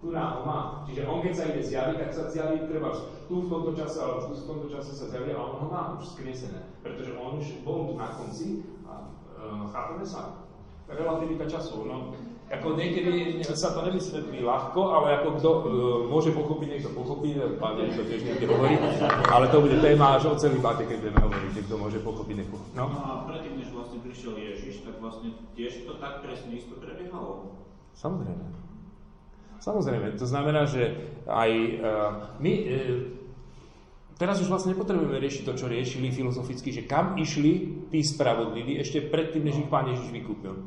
Tu 0.00 0.08
na 0.12 0.24
ho 0.36 0.40
má. 0.46 0.60
Čiže 0.88 1.04
on 1.04 1.20
keď 1.20 1.32
sa 1.36 1.44
ide 1.52 1.62
zjaviť, 1.64 1.96
tak 2.00 2.10
sa 2.12 2.22
zjaví 2.32 2.64
treba 2.68 2.92
tu 3.28 3.34
v 3.44 3.50
tomto 3.52 3.72
čase, 3.76 4.00
alebo 4.00 4.32
tu 4.32 4.34
v 4.36 4.48
tomto 4.48 4.68
čase 4.72 4.90
sa 4.96 5.06
zjaví, 5.12 5.32
ale 5.32 5.44
on 5.44 5.56
ho 5.64 5.68
má 5.68 5.80
už 6.00 6.16
skriesené. 6.16 6.60
Pretože 6.80 7.12
on 7.16 7.36
už 7.36 7.60
bol 7.66 7.90
tu 7.90 7.92
na 8.00 8.08
konci 8.14 8.64
a 8.88 9.04
uh, 9.04 9.68
chápeme 9.68 10.06
sa? 10.06 10.40
Relativita 10.88 11.44
času. 11.46 11.86
No, 11.86 12.16
ako 12.50 12.74
niekedy 12.74 13.38
sa 13.46 13.70
to 13.70 13.86
nevysvetlí 13.86 14.42
ľahko, 14.42 14.80
ale 14.90 15.22
ako 15.22 15.28
kto 15.38 15.50
uh, 15.50 15.62
môže 16.08 16.32
pochopiť, 16.32 16.68
nech 16.68 16.84
to 16.84 16.90
pochopí, 16.96 17.36
pán 17.60 17.78
to 17.78 18.02
tiež 18.02 18.24
niekde 18.24 18.48
hovorí, 18.48 18.74
ale 19.30 19.46
to 19.52 19.62
bude 19.62 19.78
téma 19.78 20.18
až 20.18 20.32
o 20.32 20.34
celý 20.34 20.58
báte, 20.58 20.82
keď 20.88 20.98
budeme 20.98 21.20
hovoriť, 21.28 21.54
kto 21.64 21.74
môže 21.78 21.98
pochopiť, 22.02 22.34
nech 22.40 22.50
no? 22.74 22.88
no 22.88 23.30
prišiel 24.10 24.34
Ježiš, 24.34 24.82
tak 24.82 24.98
vlastne 24.98 25.30
tiež 25.54 25.86
to 25.86 25.94
tak 26.02 26.26
presne 26.26 26.58
isto 26.58 26.74
prebiehalo. 26.82 27.54
Samozrejme. 27.94 28.42
Samozrejme, 29.62 30.18
to 30.18 30.26
znamená, 30.26 30.66
že 30.66 30.98
aj 31.30 31.50
uh, 31.52 31.80
my 32.42 32.52
uh, 32.58 32.70
teraz 34.18 34.42
už 34.42 34.50
vlastne 34.50 34.74
nepotrebujeme 34.74 35.22
riešiť 35.22 35.46
to, 35.46 35.52
čo 35.54 35.70
riešili 35.70 36.10
filozoficky, 36.10 36.74
že 36.74 36.90
kam 36.90 37.14
išli 37.14 37.86
tí 37.92 38.00
spravodliví 38.02 38.82
ešte 38.82 39.06
predtým, 39.06 39.46
než 39.46 39.62
ich 39.62 39.70
Pán 39.70 39.86
Ježiš 39.94 40.10
vykúpil. 40.10 40.58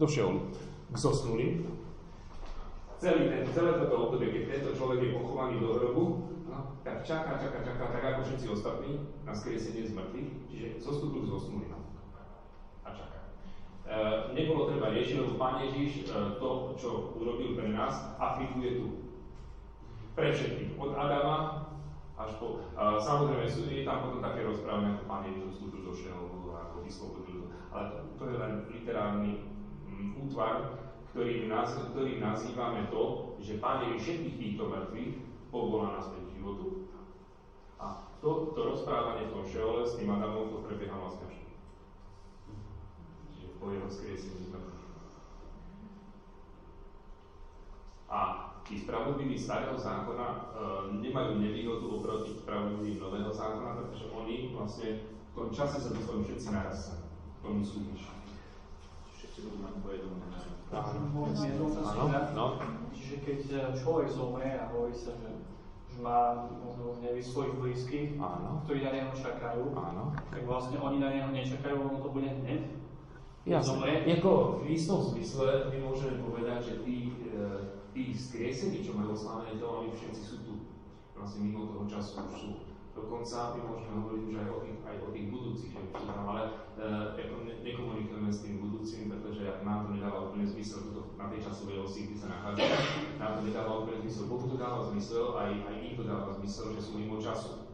Do 0.00 0.06
Šeolu 0.08 0.40
zosnuli. 0.96 1.62
Celý 3.00 3.32
ten, 3.32 3.42
celé 3.52 3.80
toto 3.80 4.08
obdobie, 4.08 4.32
keď 4.32 4.42
tento 4.60 4.70
človek 4.76 4.98
je 5.04 5.16
pochovaný 5.16 5.56
do 5.60 5.72
hrobu, 5.76 6.04
no, 6.52 6.76
tak 6.84 7.00
čaká, 7.00 7.40
čaká, 7.40 7.64
čaká, 7.64 7.84
tak 7.88 8.04
ako 8.04 8.20
všetci 8.28 8.46
ostatní 8.52 9.00
na 9.24 9.32
skriesenie 9.32 9.88
z 9.88 9.96
mŕtvych, 9.96 10.30
čiže 10.52 10.66
zostúpil 10.84 11.24
zosnuli 11.24 11.64
no. 11.72 11.79
A 13.90 13.96
čaká. 13.96 14.30
E, 14.30 14.34
nebolo 14.38 14.70
treba 14.70 14.94
riešiť, 14.94 15.16
lebo 15.18 15.34
Pán 15.34 15.58
Ježiš 15.66 16.06
e, 16.06 16.38
to, 16.38 16.78
čo 16.78 17.18
urobil 17.18 17.58
pre 17.58 17.74
nás, 17.74 18.14
aplikuje 18.16 18.78
tu. 18.78 18.86
Pre 20.14 20.28
všetkých. 20.30 20.78
Od 20.78 20.94
Adama 20.94 21.66
až 22.20 22.36
po... 22.36 22.60
Samozrejme, 22.76 23.48
je 23.48 23.86
tam 23.88 24.04
potom 24.04 24.20
také 24.20 24.44
rozprávanie, 24.44 24.92
ako 24.94 25.04
Pán 25.08 25.24
Ježiš 25.24 25.56
zostúpil 25.56 25.80
zo 25.88 25.94
Šeolu, 25.96 26.52
ako 26.52 26.76
vyslobodil. 26.84 27.48
Ale 27.72 28.04
to, 28.20 28.24
je 28.28 28.36
len 28.36 28.52
literárny 28.68 29.32
útvar, 30.20 30.76
ktorým, 31.10 31.48
naz, 31.48 31.72
ktorým 31.96 32.20
nazývame 32.20 32.92
to, 32.92 33.34
že 33.40 33.62
Pán 33.62 33.88
Ježiš 33.88 34.00
všetkých 34.04 34.36
týchto 34.36 34.64
mŕtvych 34.68 35.12
povolá 35.48 35.96
naspäť 35.96 36.28
k 36.28 36.34
životu. 36.36 36.92
A 37.80 38.04
to, 38.20 38.52
to 38.52 38.60
rozprávanie 38.68 39.32
v 39.32 39.34
tom 39.40 39.44
šeole 39.48 39.80
s 39.88 39.96
tým 39.96 40.12
Adamom, 40.12 40.52
to 40.52 40.68
prebieha 40.68 40.92
vlastne 40.92 41.24
až 41.32 41.39
po 43.60 43.70
jeho 43.70 43.86
skriesení 43.92 44.48
A 48.10 48.18
tí 48.66 48.74
spravodliví 48.74 49.38
starého 49.38 49.78
zákona 49.78 50.26
e, 50.26 50.38
nemajú 50.98 51.38
nevýhodu 51.38 51.86
oproti 51.86 52.34
spravodlivým 52.42 52.98
nového 52.98 53.30
zákona, 53.30 53.78
pretože 53.78 54.10
oni 54.10 54.50
vlastne 54.50 55.06
v 55.06 55.32
tom 55.38 55.48
čase 55.54 55.78
sa 55.78 55.94
dostanú 55.94 56.26
všetci 56.26 56.48
naraz 56.50 56.98
k 56.98 57.38
tomu 57.38 57.62
súdiš 57.62 58.10
si 59.40 59.48
budú 59.48 59.58
mať 59.64 59.74
uvedomené. 59.80 60.38
No. 62.36 62.46
Čiže 62.92 63.16
keď 63.24 63.40
e, 63.48 63.58
človek 63.80 64.08
zomrie 64.12 64.52
a 64.60 64.68
hovorí 64.68 64.94
sa, 64.94 65.16
že, 65.16 65.32
že 65.88 65.96
má 66.04 66.46
možno 66.60 67.00
v 67.00 67.02
nebi 67.08 67.22
svojich 67.24 67.54
blízkych, 67.56 68.08
Áno. 68.20 68.60
ktorí 68.68 68.84
na 68.84 68.92
neho 68.92 69.12
čakajú, 69.16 69.72
Áno. 69.74 70.12
tak 70.28 70.42
vlastne 70.44 70.76
oni 70.78 70.98
na 71.00 71.10
neho 71.10 71.30
nečakajú, 71.32 71.74
ono 71.80 71.98
to 72.04 72.10
bude 72.12 72.28
hneď. 72.28 72.79
Jasne. 73.50 74.02
Jako 74.06 74.62
v 74.62 74.70
istom 74.70 75.02
zmysle 75.02 75.74
my 75.74 75.78
môžeme 75.82 76.22
povedať, 76.22 76.70
že 76.70 76.74
tí, 76.86 77.10
e, 77.34 77.42
tí 77.90 78.14
skriesení, 78.14 78.78
čo 78.78 78.94
majú 78.94 79.18
oslávené 79.18 79.58
telo, 79.58 79.82
oni 79.82 79.90
všetci 79.90 80.22
sú 80.22 80.36
tu. 80.46 80.54
Vlastne 81.18 81.50
mimo 81.50 81.66
toho 81.66 81.90
času 81.90 82.22
už 82.30 82.34
sú. 82.38 82.50
Dokonca 82.94 83.58
my 83.58 83.60
môžeme 83.66 83.92
hovoriť 83.98 84.22
už 84.22 84.36
aj 84.38 84.48
o 84.54 84.58
tých, 84.62 84.78
aj 84.86 84.96
o 85.02 85.08
tých 85.10 85.26
budúcich, 85.34 85.72
sú 85.74 86.04
tam, 86.06 86.26
ale 86.30 86.42
uh, 86.78 87.14
ne, 87.18 87.54
nekomunikujeme 87.62 88.30
s 88.30 88.42
tým 88.42 88.62
budúcim, 88.62 89.10
pretože 89.10 89.46
nám 89.66 89.86
to 89.86 89.98
nedáva 89.98 90.30
úplne 90.30 90.46
zmysel 90.46 90.90
toto, 90.90 91.14
na 91.18 91.26
tej 91.30 91.42
časovej 91.42 91.82
osi, 91.86 92.10
kde 92.10 92.16
sa 92.18 92.28
nachádza. 92.30 92.66
Nám 93.18 93.30
to 93.38 93.40
nedáva 93.46 93.82
úplne 93.82 93.98
zmysel. 94.06 94.30
Bohu 94.30 94.46
to 94.46 94.58
dáva 94.58 94.86
zmysel, 94.90 95.38
aj, 95.38 95.50
aj 95.70 95.76
im 95.86 95.94
to 95.98 96.04
dáva 96.06 96.30
zmysel, 96.34 96.70
že 96.74 96.82
sú 96.82 96.98
mimo 96.98 97.18
času. 97.18 97.70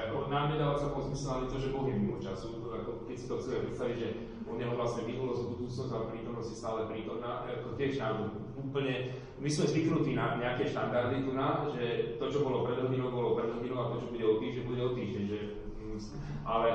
Ako 0.00 0.32
nám 0.32 0.56
nedáva 0.56 0.80
celkom 0.80 1.12
zmysel 1.12 1.28
ale 1.36 1.44
to, 1.50 1.60
že 1.60 1.72
Boh 1.76 1.84
je 1.84 2.00
mimo 2.00 2.16
času. 2.16 2.64
Ako 2.64 3.04
keď 3.04 3.16
si 3.20 3.26
to 3.28 3.36
chceme 3.36 3.68
predstaviť, 3.68 3.96
že 4.00 4.08
on 4.50 4.58
jeho 4.58 4.74
vlastne 4.74 5.06
minulosť, 5.06 5.46
budúcnosť 5.54 5.90
a 5.94 6.10
prítomnosť 6.10 6.48
je 6.50 6.60
stále 6.60 6.80
prítomná, 6.90 7.46
ako 7.46 7.78
tiež 7.78 8.02
nám 8.02 8.34
úplne, 8.58 9.14
my 9.40 9.48
sme 9.48 9.64
zvyknutí 9.70 10.12
na 10.18 10.36
nejaké 10.36 10.68
štandardy 10.68 11.24
tu 11.24 11.32
na, 11.32 11.64
že 11.72 12.18
to, 12.20 12.26
čo 12.28 12.44
bolo 12.44 12.66
pred 12.66 12.82
hodinou, 12.82 13.14
bolo 13.14 13.38
pred 13.38 13.48
hodinou 13.48 13.78
a 13.80 13.90
to, 13.94 14.04
čo 14.04 14.12
bude 14.12 14.24
o 14.26 14.36
týždeň, 14.42 14.62
bude 14.66 14.82
o 14.84 14.90
týždeň, 14.92 15.24
že, 15.30 15.40
mm, 15.80 15.98
ale 16.44 16.68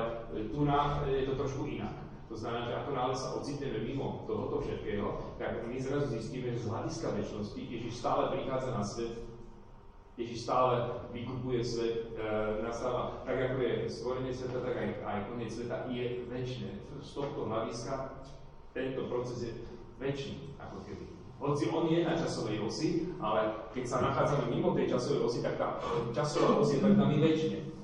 tu 0.50 0.60
na 0.66 1.04
je 1.06 1.28
to 1.28 1.34
trošku 1.38 1.62
inak. 1.68 2.06
To 2.26 2.34
znamená, 2.34 2.66
že 2.66 2.74
ako 2.82 2.90
náhle 2.90 3.14
sa 3.14 3.38
ocitneme 3.38 3.78
mimo 3.86 4.26
tohoto 4.26 4.58
všetkého, 4.58 5.38
tak 5.38 5.62
my 5.62 5.78
zrazu 5.78 6.18
zistíme, 6.18 6.50
že 6.50 6.66
z 6.66 6.70
hľadiska 6.74 7.14
väčšnosti 7.14 7.60
Ježiš 7.62 8.02
stále 8.02 8.34
prichádza 8.34 8.70
na 8.74 8.82
svet, 8.82 9.14
Ježiš 10.16 10.48
stále 10.48 11.04
vykupuje 11.12 11.60
svet, 11.60 12.16
e, 12.16 12.64
nastáva, 12.64 13.20
tak 13.28 13.36
ako 13.36 13.60
je 13.60 13.74
stvorenie 13.84 14.32
sveta, 14.32 14.64
tak 14.64 14.74
aj, 14.76 14.88
aj 15.04 15.18
koniec 15.28 15.52
sveta 15.52 15.84
je 15.92 16.24
väčšie. 16.32 16.68
Z 17.04 17.10
tohto 17.12 17.44
hľadiska 17.44 18.24
tento 18.72 19.12
proces 19.12 19.38
je 19.44 19.52
väčší 20.00 20.56
ako 20.56 20.80
keby. 20.88 21.04
Hoci 21.36 21.68
on 21.68 21.84
je 21.92 22.00
na 22.00 22.16
časovej 22.16 22.64
osi, 22.64 23.12
ale 23.20 23.68
keď 23.76 23.84
sa 23.84 24.00
nachádzame 24.00 24.48
mimo 24.48 24.72
tej 24.72 24.96
časovej 24.96 25.20
osy, 25.20 25.38
tak 25.44 25.60
tá 25.60 25.76
časová 26.16 26.64
os 26.64 26.72
je 26.72 26.80
tak 26.80 26.96
nami 26.96 27.20
väčšine. 27.20 27.76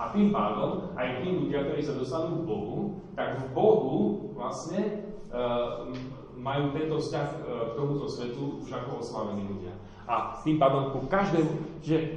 A 0.00 0.14
tým 0.14 0.32
pádom 0.32 0.96
aj 0.96 1.20
tí 1.20 1.28
ľudia, 1.28 1.68
ktorí 1.68 1.82
sa 1.84 1.98
dostanú 1.98 2.40
k 2.40 2.46
Bohu, 2.48 3.02
tak 3.12 3.36
v 3.36 3.46
Bohu 3.50 4.30
vlastne 4.32 5.12
uh, 5.28 5.90
majú 6.38 6.70
tento 6.70 7.02
vzťah 7.02 7.28
uh, 7.34 7.36
k 7.68 7.72
tomuto 7.74 8.06
svetu 8.06 8.62
už 8.62 8.70
ako 8.72 9.02
oslavení 9.02 9.44
ľudia. 9.44 9.74
A 10.08 10.40
tým 10.40 10.56
pádom 10.56 10.96
po 10.96 11.04
každému, 11.04 11.84
že 11.84 12.16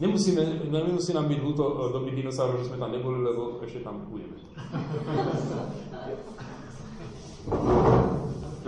nemusíme, 0.00 0.64
nemusí 0.72 1.12
nám 1.12 1.28
byť 1.28 1.40
ľúto 1.44 1.64
uh, 1.64 1.92
doby 1.92 2.16
dinosaurov, 2.16 2.64
že 2.64 2.72
sme 2.72 2.80
tam 2.80 2.88
neboli, 2.88 3.20
lebo 3.20 3.60
ešte 3.60 3.84
tam 3.84 4.08
budeme. 4.08 4.40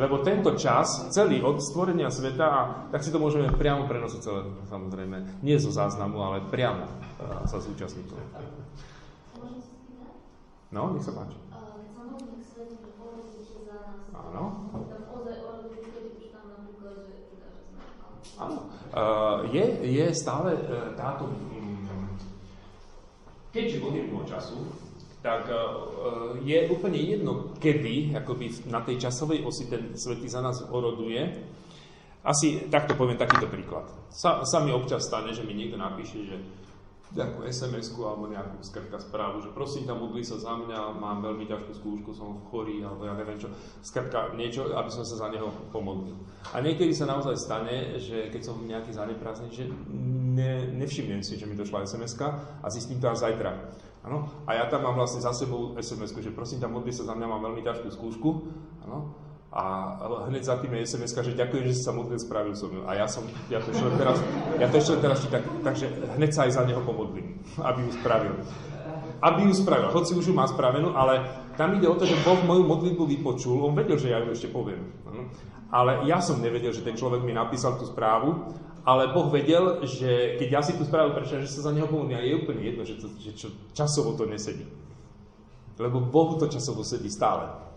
Lebo 0.00 0.24
tento 0.24 0.56
čas, 0.56 1.12
celý 1.12 1.44
od 1.44 1.61
stvorenia 1.61 2.08
sveta, 2.08 2.46
a 2.48 2.61
tak 2.88 3.04
si 3.04 3.12
to 3.12 3.20
môžeme 3.20 3.52
priamo 3.52 3.84
prenosiť 3.84 4.20
celé, 4.24 4.48
samozrejme, 4.72 5.44
nie 5.44 5.61
zo 5.61 5.68
záznamu, 5.68 6.16
ale 6.24 6.48
priamo 6.48 6.88
uh, 6.88 7.44
sa 7.44 7.61
zúčastniť 7.61 8.04
toho. 8.08 8.24
No, 10.72 10.96
nech 10.96 11.04
sa 11.04 11.12
páči. 11.12 11.36
Áno. 14.14 14.69
Áno. 18.39 18.70
Uh, 18.91 19.47
je, 19.51 19.64
je 19.87 20.07
stále 20.14 20.55
uh, 20.55 20.95
táto... 20.95 21.31
Keďže 23.51 23.83
je 23.83 24.03
času, 24.31 24.62
tak 25.20 25.51
e, 25.51 25.55
je 26.47 26.59
úplne 26.72 26.97
jedno, 26.97 27.53
kedy 27.61 28.16
akoby 28.16 28.70
na 28.72 28.81
tej 28.81 29.09
časovej 29.09 29.45
osi 29.45 29.68
ten 29.68 29.93
svetý 29.93 30.31
za 30.33 30.41
nás 30.41 30.64
oroduje. 30.72 31.45
Asi 32.24 32.68
takto 32.68 32.97
poviem 32.97 33.16
takýto 33.16 33.49
príklad. 33.49 33.89
Sa, 34.12 34.45
sa 34.45 34.61
mi 34.61 34.72
občas 34.72 35.09
stane, 35.09 35.33
že 35.33 35.45
mi 35.45 35.57
niekto 35.57 35.76
napíše, 35.81 36.24
že 36.24 36.37
nejakú 37.11 37.42
sms 37.42 37.98
alebo 37.98 38.30
nejakú 38.30 38.62
skrtka 38.62 39.02
správu, 39.02 39.42
že 39.42 39.50
prosím 39.50 39.82
tam 39.82 39.98
modli 39.98 40.22
sa 40.22 40.38
za 40.38 40.54
mňa, 40.54 40.94
mám 40.94 41.18
veľmi 41.26 41.42
ťažkú 41.50 41.72
skúšku, 41.74 42.14
som 42.14 42.46
chorý, 42.50 42.86
alebo 42.86 43.02
ja 43.02 43.18
neviem 43.18 43.38
čo, 43.38 43.50
skrtka 43.82 44.38
niečo, 44.38 44.70
aby 44.70 44.90
som 44.90 45.02
sa 45.02 45.26
za 45.26 45.28
neho 45.30 45.50
pomodlil. 45.74 46.14
A 46.54 46.62
niekedy 46.62 46.94
sa 46.94 47.11
naozaj 47.11 47.34
stane, 47.34 47.98
že 47.98 48.30
keď 48.30 48.42
som 48.46 48.62
nejaký 48.62 48.94
zaneprázdnený, 48.94 49.50
že 49.50 49.66
ne, 50.38 50.70
nevšimnem 50.78 51.22
si, 51.26 51.34
že 51.34 51.50
mi 51.50 51.58
došla 51.58 51.82
sms 51.86 52.14
a 52.62 52.66
zistím 52.70 53.02
to 53.02 53.11
až 53.11 53.26
zajtra. 53.26 53.58
Ano? 54.00 54.24
A 54.48 54.56
ja 54.56 54.64
tam 54.70 54.86
mám 54.86 54.96
vlastne 54.96 55.20
za 55.20 55.34
sebou 55.34 55.76
sms 55.76 56.16
že 56.24 56.32
prosím 56.32 56.62
ťa, 56.62 56.72
modli 56.72 56.94
sa 56.94 57.04
za 57.04 57.12
mňa, 57.12 57.26
mám 57.26 57.42
veľmi 57.42 57.61
ťažkú 57.66 57.90
skúšku. 57.90 58.28
Ano? 58.88 59.12
A 59.51 59.98
hneď 60.30 60.46
za 60.46 60.62
tým 60.62 60.78
je 60.78 60.86
sms 60.86 61.11
že 61.11 61.34
ďakujem, 61.34 61.66
že 61.66 61.74
si 61.74 61.82
sa 61.82 61.90
modlil, 61.90 62.22
spravil 62.22 62.55
som 62.55 62.70
ju. 62.70 62.86
A 62.86 62.94
ja 62.94 63.11
som, 63.11 63.26
ja 63.51 63.59
to 63.59 63.74
ešte 63.74 63.98
teraz, 63.98 64.18
ja 64.62 64.66
to 64.70 64.76
ešte 64.78 64.94
teraz 65.03 65.18
tak, 65.26 65.42
takže 65.66 65.90
hneď 66.14 66.30
sa 66.30 66.46
aj 66.46 66.53
za 66.55 66.62
neho 66.62 66.78
pomodlím, 66.86 67.42
aby 67.59 67.82
ju 67.82 67.90
spravil. 67.98 68.34
Aby 69.18 69.51
ju 69.51 69.55
spravil, 69.59 69.90
hoci 69.90 70.14
už 70.14 70.30
ju 70.30 70.34
má 70.38 70.46
spravenú, 70.46 70.94
ale 70.94 71.26
tam 71.59 71.74
ide 71.74 71.90
o 71.90 71.98
to, 71.98 72.07
že 72.07 72.14
Boh 72.22 72.38
moju 72.46 72.62
modlitbu 72.62 73.05
vypočul, 73.11 73.59
on 73.59 73.74
vedel, 73.74 73.98
že 73.98 74.14
ja 74.14 74.22
ju 74.22 74.30
ešte 74.30 74.55
poviem. 74.55 74.86
Ale 75.70 76.07
ja 76.07 76.22
som 76.22 76.38
nevedel, 76.38 76.70
že 76.70 76.86
ten 76.86 76.94
človek 76.94 77.26
mi 77.26 77.34
napísal 77.34 77.74
tú 77.74 77.90
správu 77.90 78.55
ale 78.80 79.12
Boh 79.12 79.28
vedel, 79.28 79.84
že 79.84 80.40
keď 80.40 80.48
ja 80.48 80.61
si 80.64 80.72
tú 80.72 80.88
správu 80.88 81.12
prečítam, 81.12 81.44
že 81.44 81.53
sa 81.53 81.68
za 81.68 81.72
neho 81.76 81.84
pomodlím, 81.84 82.16
a 82.16 82.24
je 82.24 82.40
úplne 82.40 82.62
jedno, 82.64 82.82
že, 82.88 82.96
to, 82.96 83.12
že 83.20 83.36
čo, 83.36 83.48
časovo 83.76 84.16
to 84.16 84.24
nesedí. 84.24 84.64
Lebo 85.76 86.01
Bohu 86.01 86.40
to 86.40 86.48
časovo 86.48 86.80
sedí 86.80 87.12
stále. 87.12 87.69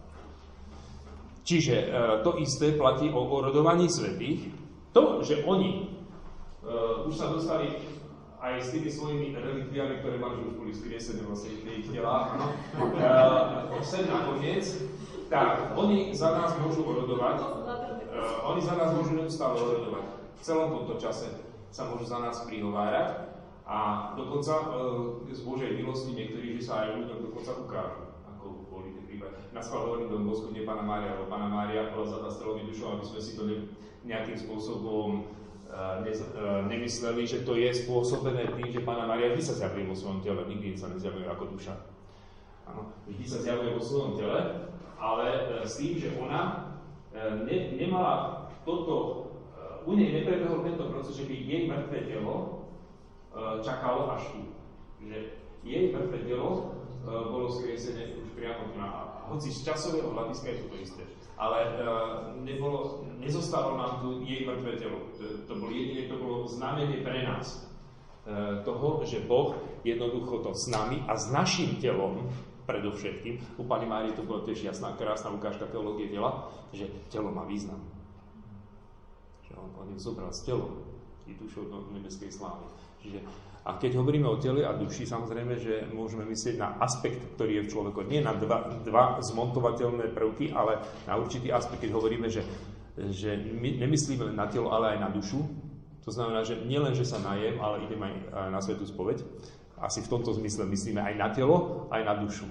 Čiže 1.43 1.75
e, 1.75 1.87
to 2.23 2.39
isté 2.39 2.75
platí 2.75 3.11
o 3.11 3.21
orodovaní 3.27 3.91
svetých. 3.91 4.51
To, 4.95 5.19
že 5.19 5.43
oni 5.43 5.71
e, 5.79 6.71
už 7.07 7.13
sa 7.13 7.31
dostali 7.31 7.75
aj 8.43 8.59
s 8.59 8.75
tými 8.75 8.89
svojimi 8.91 9.27
relikviami, 9.35 10.03
ktoré 10.03 10.19
mali, 10.19 10.43
už 10.47 10.59
boli 10.59 10.71
skriesené 10.75 11.23
vlastne 11.23 11.63
v 11.63 11.83
ich 11.83 11.87
telách, 11.91 12.39
e, 12.39 13.83
sem 13.83 14.07
nakoniec, 14.07 14.63
tak 15.27 15.75
oni 15.75 16.11
za 16.11 16.31
nás 16.35 16.55
môžu 16.59 16.83
orodovať, 16.83 17.39
e, 17.39 18.19
oni 18.47 18.61
za 18.63 18.75
nás 18.75 18.91
môžu 18.95 19.15
neustále 19.15 19.55
orodovať 19.59 20.23
celom 20.43 20.75
tomto 20.75 20.99
čase 20.99 21.31
sa 21.71 21.87
môžu 21.87 22.05
za 22.05 22.19
nás 22.19 22.43
prihovárať 22.43 23.31
a 23.63 24.11
dokonca 24.19 24.53
e, 24.59 24.65
z 25.31 25.41
Božej 25.47 25.71
milosti 25.79 26.11
niektorí, 26.11 26.59
že 26.59 26.67
sa 26.67 26.83
aj 26.83 26.99
ľuďom 26.99 27.19
dokonca 27.31 27.51
ukážu, 27.63 28.02
prípady. 29.23 29.53
Na 29.53 29.61
schvál 29.61 29.85
hovorím 29.85 30.09
Don 30.09 30.27
Bosco, 30.27 30.51
nie 30.51 30.65
Pana 30.65 30.81
Mária, 30.81 31.15
lebo 31.15 31.29
Pana 31.29 31.47
Mária 31.47 31.93
bola 31.93 32.09
za 32.09 32.31
strelový 32.31 32.67
dušou, 32.67 32.97
aby 32.97 33.05
sme 33.05 33.19
si 33.21 33.31
to 33.37 33.43
ne, 33.47 33.55
nejakým 34.03 34.35
spôsobom 34.35 35.29
uh, 35.69 36.03
ne, 36.03 36.11
uh, 36.11 36.65
nemysleli, 36.67 37.23
že 37.23 37.45
to 37.47 37.55
je 37.55 37.69
spôsobené 37.71 38.49
tým, 38.57 38.69
že 38.73 38.83
Pana 38.83 39.07
Mária 39.07 39.31
vždy 39.31 39.43
sa 39.43 39.55
zjavuje 39.55 39.87
vo 39.87 39.95
svojom 39.95 40.19
tele, 40.25 40.43
nikdy 40.49 40.75
sa 40.75 40.91
nezjavuje 40.91 41.29
ako 41.29 41.53
duša. 41.55 41.73
Ano, 42.67 42.95
vždy 43.07 43.25
sa 43.27 43.39
zjavuje 43.43 43.71
vo 43.75 43.83
svojom 43.83 44.11
tele, 44.19 44.39
ale 44.99 45.25
uh, 45.29 45.63
s 45.63 45.79
tým, 45.79 46.01
že 46.01 46.09
ona 46.19 46.73
ne, 47.45 47.57
nemala 47.77 48.49
toto 48.65 49.29
u 49.85 49.93
nej 49.93 50.15
neprebehol 50.15 50.63
tento 50.65 50.89
proces, 50.89 51.13
že 51.19 51.27
by 51.29 51.35
jej 51.35 51.69
mŕtve 51.69 52.09
telo 52.09 52.65
čakalo 53.61 54.17
až 54.17 54.33
tu. 54.33 54.41
Že 55.03 55.17
jej 55.61 55.93
mŕtve 55.93 56.25
telo 56.25 56.73
bolo 57.05 57.51
skriesené 57.51 58.17
už 58.17 58.33
priamo 58.33 58.73
na 58.79 59.12
hoci 59.33 59.49
z 59.49 59.65
časového 59.65 60.13
hľadiska 60.13 60.47
je 60.47 60.57
to 60.61 60.65
to 60.69 60.77
isté. 60.77 61.03
Ale 61.33 61.57
e, 61.65 61.69
nebolo, 62.45 63.03
nezostalo 63.17 63.75
nám 63.75 64.05
tu 64.05 64.21
jej 64.21 64.45
mŕtve 64.45 64.77
telo. 64.77 65.09
To, 65.17 65.25
to 65.49 65.53
bolo 65.57 65.73
jedine, 65.73 66.05
to 66.05 66.15
bolo 66.21 66.45
znamenie 66.45 67.01
pre 67.01 67.25
nás. 67.25 67.65
toho, 68.63 69.03
že 69.03 69.19
Boh 69.19 69.51
jednoducho 69.83 70.39
to 70.39 70.55
s 70.55 70.71
nami 70.71 71.03
a 71.11 71.19
s 71.19 71.27
našim 71.27 71.75
telom 71.83 72.31
predovšetkým, 72.63 73.59
u 73.59 73.67
Pani 73.67 73.83
Márie 73.83 74.15
to 74.15 74.23
bola 74.23 74.47
tiež 74.47 74.63
jasná, 74.63 74.95
krásna 74.95 75.27
ukážka 75.35 75.67
teológie 75.67 76.07
tela, 76.07 76.47
že 76.71 76.87
telo 77.11 77.35
má 77.35 77.43
význam 77.43 77.83
on, 79.63 79.71
on 79.79 79.87
ju 79.93 79.99
zobral 79.99 80.33
s 80.33 80.41
telom 80.43 80.83
i 81.27 81.33
dušou 81.33 81.63
do 81.71 81.87
nebeskej 81.95 82.31
slávy. 82.31 82.67
Čiže, 82.99 83.19
a 83.63 83.79
keď 83.79 83.95
hovoríme 83.95 84.27
o 84.27 84.35
tele 84.35 84.67
a 84.67 84.75
duši, 84.75 85.07
samozrejme, 85.07 85.55
že 85.55 85.87
môžeme 85.95 86.27
myslieť 86.27 86.59
na 86.59 86.75
aspekt, 86.83 87.39
ktorý 87.39 87.63
je 87.63 87.63
v 87.63 87.71
človeku. 87.71 88.03
Nie 88.03 88.19
na 88.19 88.35
dva, 88.35 88.67
dva 88.83 89.23
zmontovateľné 89.23 90.11
prvky, 90.11 90.51
ale 90.51 90.83
na 91.07 91.15
určitý 91.15 91.47
aspekt, 91.47 91.87
keď 91.87 91.95
hovoríme, 91.95 92.27
že, 92.27 92.43
že 92.99 93.39
my 93.39 93.79
nemyslíme 93.79 94.27
len 94.27 94.35
na 94.35 94.51
telo, 94.51 94.75
ale 94.75 94.99
aj 94.99 94.99
na 94.99 95.09
dušu. 95.15 95.39
To 96.03 96.11
znamená, 96.11 96.43
že 96.43 96.59
nielen, 96.67 96.91
že 96.91 97.07
sa 97.07 97.23
najem, 97.23 97.55
ale 97.63 97.87
idem 97.87 98.03
aj 98.03 98.13
na 98.51 98.59
svetú 98.59 98.83
spoveď. 98.83 99.23
Asi 99.79 100.03
v 100.03 100.11
tomto 100.11 100.35
zmysle 100.35 100.67
myslíme 100.67 100.99
aj 100.99 101.15
na 101.15 101.31
telo, 101.31 101.87
aj 101.87 102.03
na 102.03 102.19
dušu. 102.19 102.43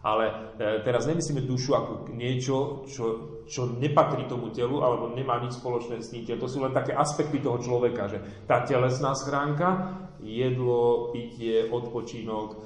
Ale 0.00 0.56
e, 0.56 0.80
teraz 0.80 1.04
nemyslíme 1.04 1.44
dušu 1.44 1.76
ako 1.76 1.92
niečo, 2.16 2.88
čo, 2.88 3.04
čo 3.46 3.70
nepatrí 3.78 4.26
tomu 4.26 4.50
telu 4.50 4.82
alebo 4.82 5.14
nemá 5.14 5.38
nič 5.38 5.58
spoločné 5.62 6.02
s 6.02 6.10
tým 6.10 6.26
To 6.26 6.50
sú 6.50 6.62
len 6.62 6.74
také 6.74 6.92
aspekty 6.92 7.38
toho 7.38 7.62
človeka, 7.62 8.10
že 8.10 8.18
tá 8.44 8.66
telesná 8.66 9.14
schránka, 9.14 9.94
jedlo, 10.20 11.14
pitie, 11.14 11.70
odpočinok, 11.70 12.48
e, 12.50 12.56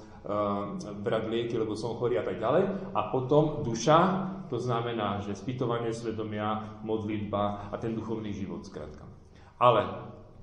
brať 1.05 1.25
lieky, 1.29 1.55
lebo 1.61 1.77
som 1.77 2.01
chorý 2.01 2.17
a 2.17 2.25
tak 2.25 2.41
ďalej. 2.41 2.93
A 2.97 3.01
potom 3.13 3.61
duša, 3.61 3.99
to 4.49 4.57
znamená, 4.57 5.21
že 5.21 5.37
spýtovanie 5.37 5.93
svedomia, 5.93 6.81
modlitba 6.81 7.69
a 7.69 7.77
ten 7.77 7.93
duchovný 7.93 8.33
život, 8.33 8.65
skrátka. 8.65 9.05
Ale 9.61 9.85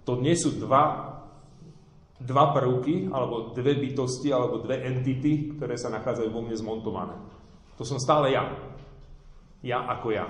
to 0.06 0.22
nie 0.22 0.38
sú 0.38 0.62
dva 0.62 1.18
dva 2.18 2.50
prvky, 2.50 3.14
alebo 3.14 3.54
dve 3.54 3.78
bytosti, 3.78 4.34
alebo 4.34 4.58
dve 4.58 4.82
entity, 4.82 5.54
ktoré 5.54 5.78
sa 5.78 5.94
nachádzajú 5.94 6.30
vo 6.34 6.42
mne 6.42 6.58
zmontované. 6.58 7.14
To 7.78 7.86
som 7.86 8.02
stále 8.02 8.34
ja. 8.34 8.50
Ja 9.66 9.82
ako 9.86 10.14
ja. 10.14 10.26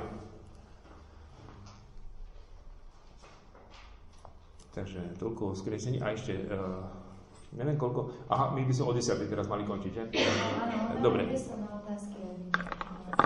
Takže 4.72 5.18
toľko 5.18 5.42
o 5.52 5.58
skriesení. 5.58 5.98
A 6.00 6.14
ešte, 6.14 6.38
uh, 6.54 6.86
neviem 7.58 7.82
koľko, 7.82 8.30
aha, 8.30 8.54
my 8.54 8.62
by 8.62 8.74
sme 8.74 8.86
o 8.88 8.94
10 8.94 9.26
teraz 9.26 9.50
mali 9.50 9.66
končiť, 9.66 9.92
že? 9.92 10.04
Dobre. 11.02 11.34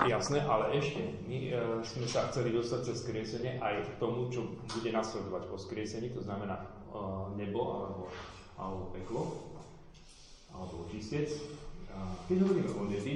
Jasné, 0.02 0.38
ale 0.42 0.80
ešte, 0.80 1.22
my 1.28 1.38
uh, 1.52 1.78
sme 1.84 2.08
sa 2.08 2.32
chceli 2.32 2.56
dostať 2.56 2.80
cez 2.88 2.96
skriesenie 3.04 3.60
aj 3.60 3.84
k 3.84 3.92
tomu, 4.00 4.32
čo 4.32 4.56
bude 4.64 4.90
nasledovať 4.90 5.42
po 5.52 5.60
skriesení, 5.60 6.08
to 6.10 6.24
znamená 6.24 6.64
uh, 6.90 7.28
nebo 7.36 7.60
alebo 7.68 8.02
alebo 8.62 8.94
peklo, 8.94 9.22
alebo 10.54 10.86
očistec. 10.86 11.28
keď 12.28 12.36
hovoríme 12.46 12.70
o 12.72 12.84
nebi, 12.88 13.14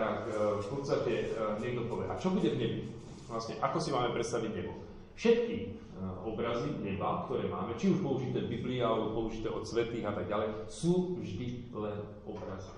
tak 0.00 0.32
v 0.64 0.68
podstate 0.72 1.36
niekto 1.60 1.84
povie, 1.84 2.08
a 2.08 2.16
čo 2.16 2.32
bude 2.32 2.48
v 2.48 2.56
nebi? 2.56 2.80
Vlastne, 3.28 3.60
ako 3.60 3.78
si 3.78 3.92
máme 3.92 4.16
predstaviť 4.16 4.50
nebo? 4.56 4.72
Všetky 5.20 5.76
obrazy 6.24 6.72
neba, 6.80 7.28
ktoré 7.28 7.44
máme, 7.44 7.76
či 7.76 7.92
už 7.92 8.00
použité 8.00 8.40
v 8.40 8.56
Biblii, 8.56 8.80
alebo 8.80 9.12
použité 9.12 9.52
od 9.52 9.68
svetých 9.68 10.08
a 10.08 10.16
tak 10.16 10.32
ďalej, 10.32 10.64
sú 10.72 11.20
vždy 11.20 11.68
len 11.76 12.00
obrazy. 12.24 12.72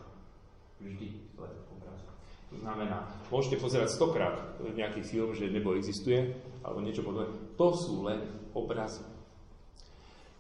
Vždy 0.83 1.09
len 1.39 1.55
obrazy. 1.71 2.07
To 2.51 2.57
znamená, 2.59 3.07
môžete 3.31 3.63
pozerať 3.63 3.95
stokrát 3.95 4.59
nejaký 4.59 5.07
film, 5.07 5.31
že 5.39 5.55
nebo 5.55 5.79
existuje, 5.79 6.35
alebo 6.67 6.83
niečo 6.83 7.07
podobné. 7.07 7.31
To 7.55 7.67
sú 7.79 8.03
len 8.03 8.27
obrazy. 8.59 9.07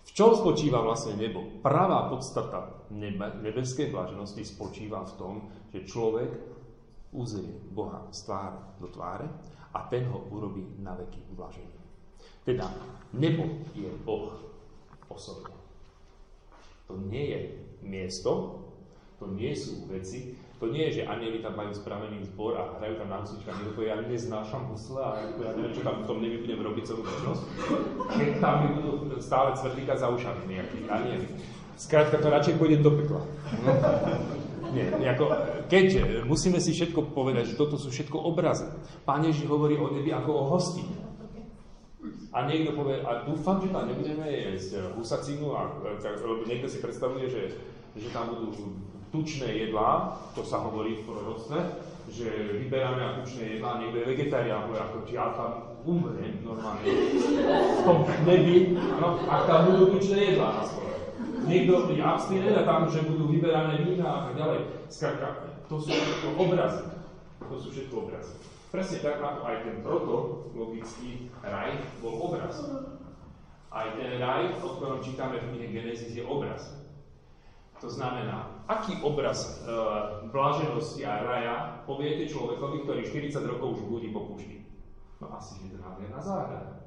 V 0.02 0.10
čom 0.18 0.34
spočíva 0.34 0.82
vlastne 0.82 1.14
nebo? 1.14 1.46
Pravá 1.62 2.10
podstata 2.10 2.82
nebe, 2.90 3.38
nebeskej 3.46 3.94
blaženosti 3.94 4.42
spočíva 4.42 5.06
v 5.06 5.12
tom, 5.14 5.34
že 5.70 5.86
človek 5.86 6.51
uzrie 7.12 7.52
Boha 7.70 8.08
z 8.10 8.24
tváre 8.24 8.58
do 8.80 8.88
tváre 8.88 9.28
a 9.72 9.78
ten 9.88 10.08
ho 10.08 10.24
urobí 10.32 10.64
na 10.80 10.96
veky 10.96 11.20
blažený. 11.36 11.80
Teda 12.44 12.72
nebo 13.12 13.62
je 13.76 13.88
Boh 14.02 14.32
osobne. 15.08 15.54
To 16.88 16.96
nie 16.96 17.24
je 17.30 17.40
miesto, 17.84 18.60
to 19.20 19.30
nie 19.30 19.54
sú 19.54 19.86
veci, 19.86 20.34
to 20.58 20.70
nie 20.70 20.90
je, 20.90 21.02
že 21.02 21.08
anieli 21.10 21.42
tam 21.42 21.58
majú 21.58 21.74
spravený 21.74 22.22
zbor 22.22 22.54
a 22.54 22.78
hrajú 22.78 22.94
tam 22.94 23.10
na 23.10 23.18
husličkách. 23.22 23.66
Niekto 23.66 23.82
ja 23.82 23.98
neznášam 23.98 24.70
husle 24.70 25.02
a 25.02 25.18
ja 25.18 25.50
neviem, 25.58 25.74
čo 25.74 25.82
tam 25.82 26.02
v 26.02 26.06
tom 26.06 26.18
nebi 26.22 26.38
budem 26.42 26.60
robiť 26.62 26.84
celú 26.86 27.02
väčnosť. 27.02 27.42
Keď 28.14 28.30
tam 28.38 28.54
mi 28.62 28.68
budú 28.78 29.18
stále 29.18 29.58
cvrtlíkať 29.58 29.98
za 29.98 30.08
ušami 30.10 30.42
nejaký 30.46 30.78
anieli. 30.86 31.26
Skrátka 31.74 32.22
to 32.22 32.30
radšej 32.30 32.62
pôjdem 32.62 32.82
do 32.82 32.94
pekla. 32.94 33.22
Nie, 34.72 35.12
ako, 35.12 35.24
keď 35.68 35.86
musíme 36.24 36.56
si 36.56 36.72
všetko 36.72 37.12
povedať, 37.12 37.52
že 37.52 37.58
toto 37.60 37.76
sú 37.76 37.92
všetko 37.92 38.16
obrazy. 38.16 38.64
Pán 39.04 39.20
Ježiš 39.22 39.44
hovorí 39.48 39.76
o 39.76 39.92
nebi 39.92 40.08
ako 40.08 40.30
o 40.32 40.44
hosti. 40.56 40.84
A 42.32 42.48
niekto 42.48 42.72
povie, 42.72 43.04
a 43.04 43.28
dúfam, 43.28 43.60
že 43.60 43.68
tam 43.68 43.92
nebudeme 43.92 44.24
jesť 44.24 44.96
husacinu, 44.96 45.52
a, 45.52 45.68
lebo 46.00 46.48
niekto 46.48 46.64
si 46.64 46.80
predstavuje, 46.80 47.28
že, 47.28 47.42
že 47.92 48.08
tam 48.08 48.32
budú 48.32 48.56
tučné 49.12 49.68
jedlá, 49.68 50.16
to 50.32 50.40
sa 50.40 50.64
hovorí 50.64 50.96
v 50.96 51.12
proroctve, 51.12 51.60
že 52.08 52.56
vyberáme 52.64 52.96
na 52.96 53.12
tučné 53.20 53.60
jedlá, 53.60 53.76
niekto 53.76 54.00
je 54.00 54.10
vegetarián, 54.16 54.64
povie, 54.64 54.80
ako 54.80 54.96
ja 55.12 55.26
tam 55.36 55.50
umrem 55.84 56.40
normálne 56.40 56.88
v 56.88 57.80
tom 57.84 58.08
nebi, 58.24 58.80
no, 58.80 59.20
ak 59.28 59.40
tam 59.44 59.60
budú 59.68 60.00
tučné 60.00 60.32
jedlá 60.32 60.64
na. 60.64 60.91
Niekto 61.42 61.90
je 61.90 62.02
abstinent 62.02 62.56
a 62.58 62.62
tam, 62.62 62.86
že 62.86 63.06
budú 63.06 63.26
vyberané 63.30 63.82
vína 63.82 64.06
a 64.06 64.20
tak 64.30 64.34
ďalej. 64.38 64.60
Skrátka, 64.86 65.28
to 65.66 65.76
sú 65.80 65.90
všetko 65.90 66.28
obrazy. 66.38 66.82
To 67.42 67.54
sú 67.58 67.68
všetko 67.74 67.94
obrazy. 68.06 68.34
Presne 68.72 68.98
tak 69.04 69.20
ako 69.20 69.40
aj 69.44 69.56
ten 69.68 69.76
proto 69.84 70.14
logický 70.56 71.28
raj 71.44 71.76
bol 72.00 72.32
obraz. 72.32 72.56
Aj 73.72 73.88
ten 73.96 74.16
raj, 74.16 74.56
o 74.64 74.68
ktorom 74.80 75.04
čítame 75.04 75.40
v 75.40 75.48
knihe 75.52 75.68
Genesis, 75.72 76.16
je 76.16 76.24
obraz. 76.24 76.82
To 77.82 77.90
znamená, 77.90 78.62
aký 78.70 79.02
obraz 79.02 79.66
e, 79.66 79.74
blaženosti 80.30 81.02
a 81.02 81.18
raja 81.26 81.54
poviete 81.82 82.30
človekovi, 82.30 82.86
ktorý 82.86 83.00
40 83.02 83.42
rokov 83.42 83.74
už 83.74 83.82
budí 83.90 84.08
po 84.14 84.22
púšti? 84.30 84.62
No 85.18 85.34
asi, 85.34 85.58
že 85.58 85.74
to 85.74 85.82
nádherná 85.82 86.22
záhrada. 86.22 86.86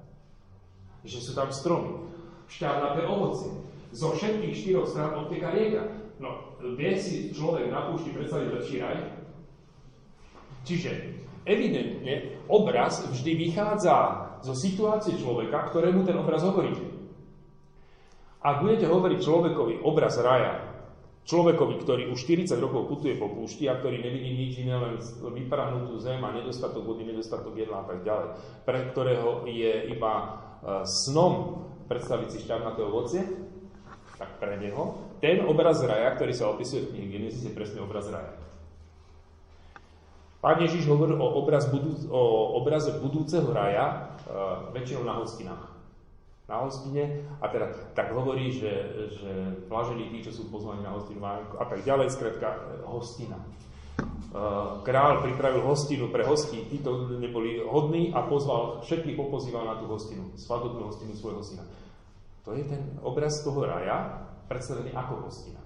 Že 1.03 1.19
sú 1.19 1.31
tam 1.35 1.51
stromy, 1.51 1.99
šťavnaté 2.47 3.03
ovocie. 3.03 3.51
Zo 3.95 4.11
všetkých 4.11 4.51
štyroch 4.51 4.91
strán 4.91 5.15
odteka 5.15 5.55
rieka. 5.55 5.87
No, 6.19 6.59
vie 6.75 6.99
si 6.99 7.31
človek 7.31 7.71
na 7.71 7.87
púšti 7.87 8.11
predstaviť 8.11 8.47
lepší 8.51 8.75
raj? 8.83 8.97
Čiže 10.67 10.91
evidentne 11.47 12.43
obraz 12.51 13.07
vždy 13.07 13.31
vychádza 13.47 13.95
zo 14.43 14.51
situácie 14.51 15.15
človeka, 15.15 15.71
ktorému 15.71 16.03
ten 16.03 16.19
obraz 16.19 16.43
hovoríte. 16.43 16.83
Ak 18.43 18.61
budete 18.61 18.85
hovoriť 18.91 19.19
človekovi 19.23 19.73
obraz 19.81 20.19
raja, 20.19 20.75
Človekovi, 21.25 21.81
ktorý 21.81 22.03
už 22.13 22.21
40 22.21 22.53
rokov 22.61 22.85
putuje 22.85 23.17
po 23.17 23.25
púšti 23.25 23.65
a 23.65 23.81
ktorý 23.81 23.97
nevidí 23.97 24.29
nič 24.29 24.61
iné, 24.61 24.77
len 24.77 25.01
vyprahnutú 25.25 25.97
zem 25.97 26.21
a 26.21 26.29
nedostatok 26.29 26.85
vody, 26.85 27.01
nedostatok 27.01 27.57
jedla 27.57 27.81
a 27.81 27.85
tak 27.89 28.05
ďalej, 28.05 28.27
pre 28.61 28.79
ktorého 28.93 29.49
je 29.49 29.89
iba 29.89 30.13
e, 30.13 30.25
snom 30.85 31.65
predstaviť 31.89 32.29
si 32.29 32.45
šťavnaté 32.45 32.81
ovocie, 32.85 33.25
tak 34.15 34.39
pre 34.39 34.55
neho 34.59 34.95
ten 35.19 35.43
obraz 35.43 35.83
raja, 35.83 36.15
ktorý 36.15 36.33
sa 36.35 36.51
opisuje 36.51 36.87
v 36.87 36.91
knihe 36.95 37.07
Genesis, 37.19 37.47
je 37.47 37.53
presne 37.55 37.83
obraz 37.83 38.07
raja. 38.07 38.35
Pán 40.39 40.61
Ježiš 40.61 40.85
hovoril 40.85 41.17
o, 41.17 41.27
obraz 41.41 41.65
budú, 41.73 41.97
o 42.13 42.21
obraze 42.61 42.93
budúceho 43.01 43.49
raja 43.49 44.13
uh, 44.29 44.69
väčšinou 44.77 45.01
na 45.01 45.17
hostinách 45.17 45.75
na 46.45 46.61
hostine 46.61 47.25
a 47.41 47.49
teda 47.49 47.73
tak 47.97 48.13
hovorí, 48.13 48.53
že, 48.53 48.69
že 49.17 49.31
blažení 49.65 50.13
tí, 50.13 50.21
čo 50.21 50.29
sú 50.29 50.53
pozvaní 50.53 50.85
na 50.85 50.93
hostinu 50.93 51.25
a 51.25 51.65
tak 51.65 51.81
ďalej, 51.81 52.13
skrátka 52.13 52.53
hostina. 52.85 53.41
Král 54.85 55.23
pripravil 55.23 55.63
hostinu 55.63 56.11
pre 56.13 56.27
hostí, 56.27 56.67
títo 56.69 57.07
neboli 57.17 57.63
hodní 57.65 58.13
a 58.13 58.21
pozval, 58.27 58.83
všetkých 58.85 59.17
popozýval 59.17 59.65
na 59.65 59.75
tú 59.79 59.89
hostinu, 59.89 60.37
svadobnú 60.37 60.91
hostinu 60.91 61.17
svojho 61.17 61.41
syna. 61.41 61.65
To 62.45 62.53
je 62.53 62.63
ten 62.69 62.81
obraz 63.01 63.41
toho 63.41 63.65
raja, 63.65 64.25
predstavený 64.45 64.93
ako 64.93 65.25
hostina. 65.25 65.61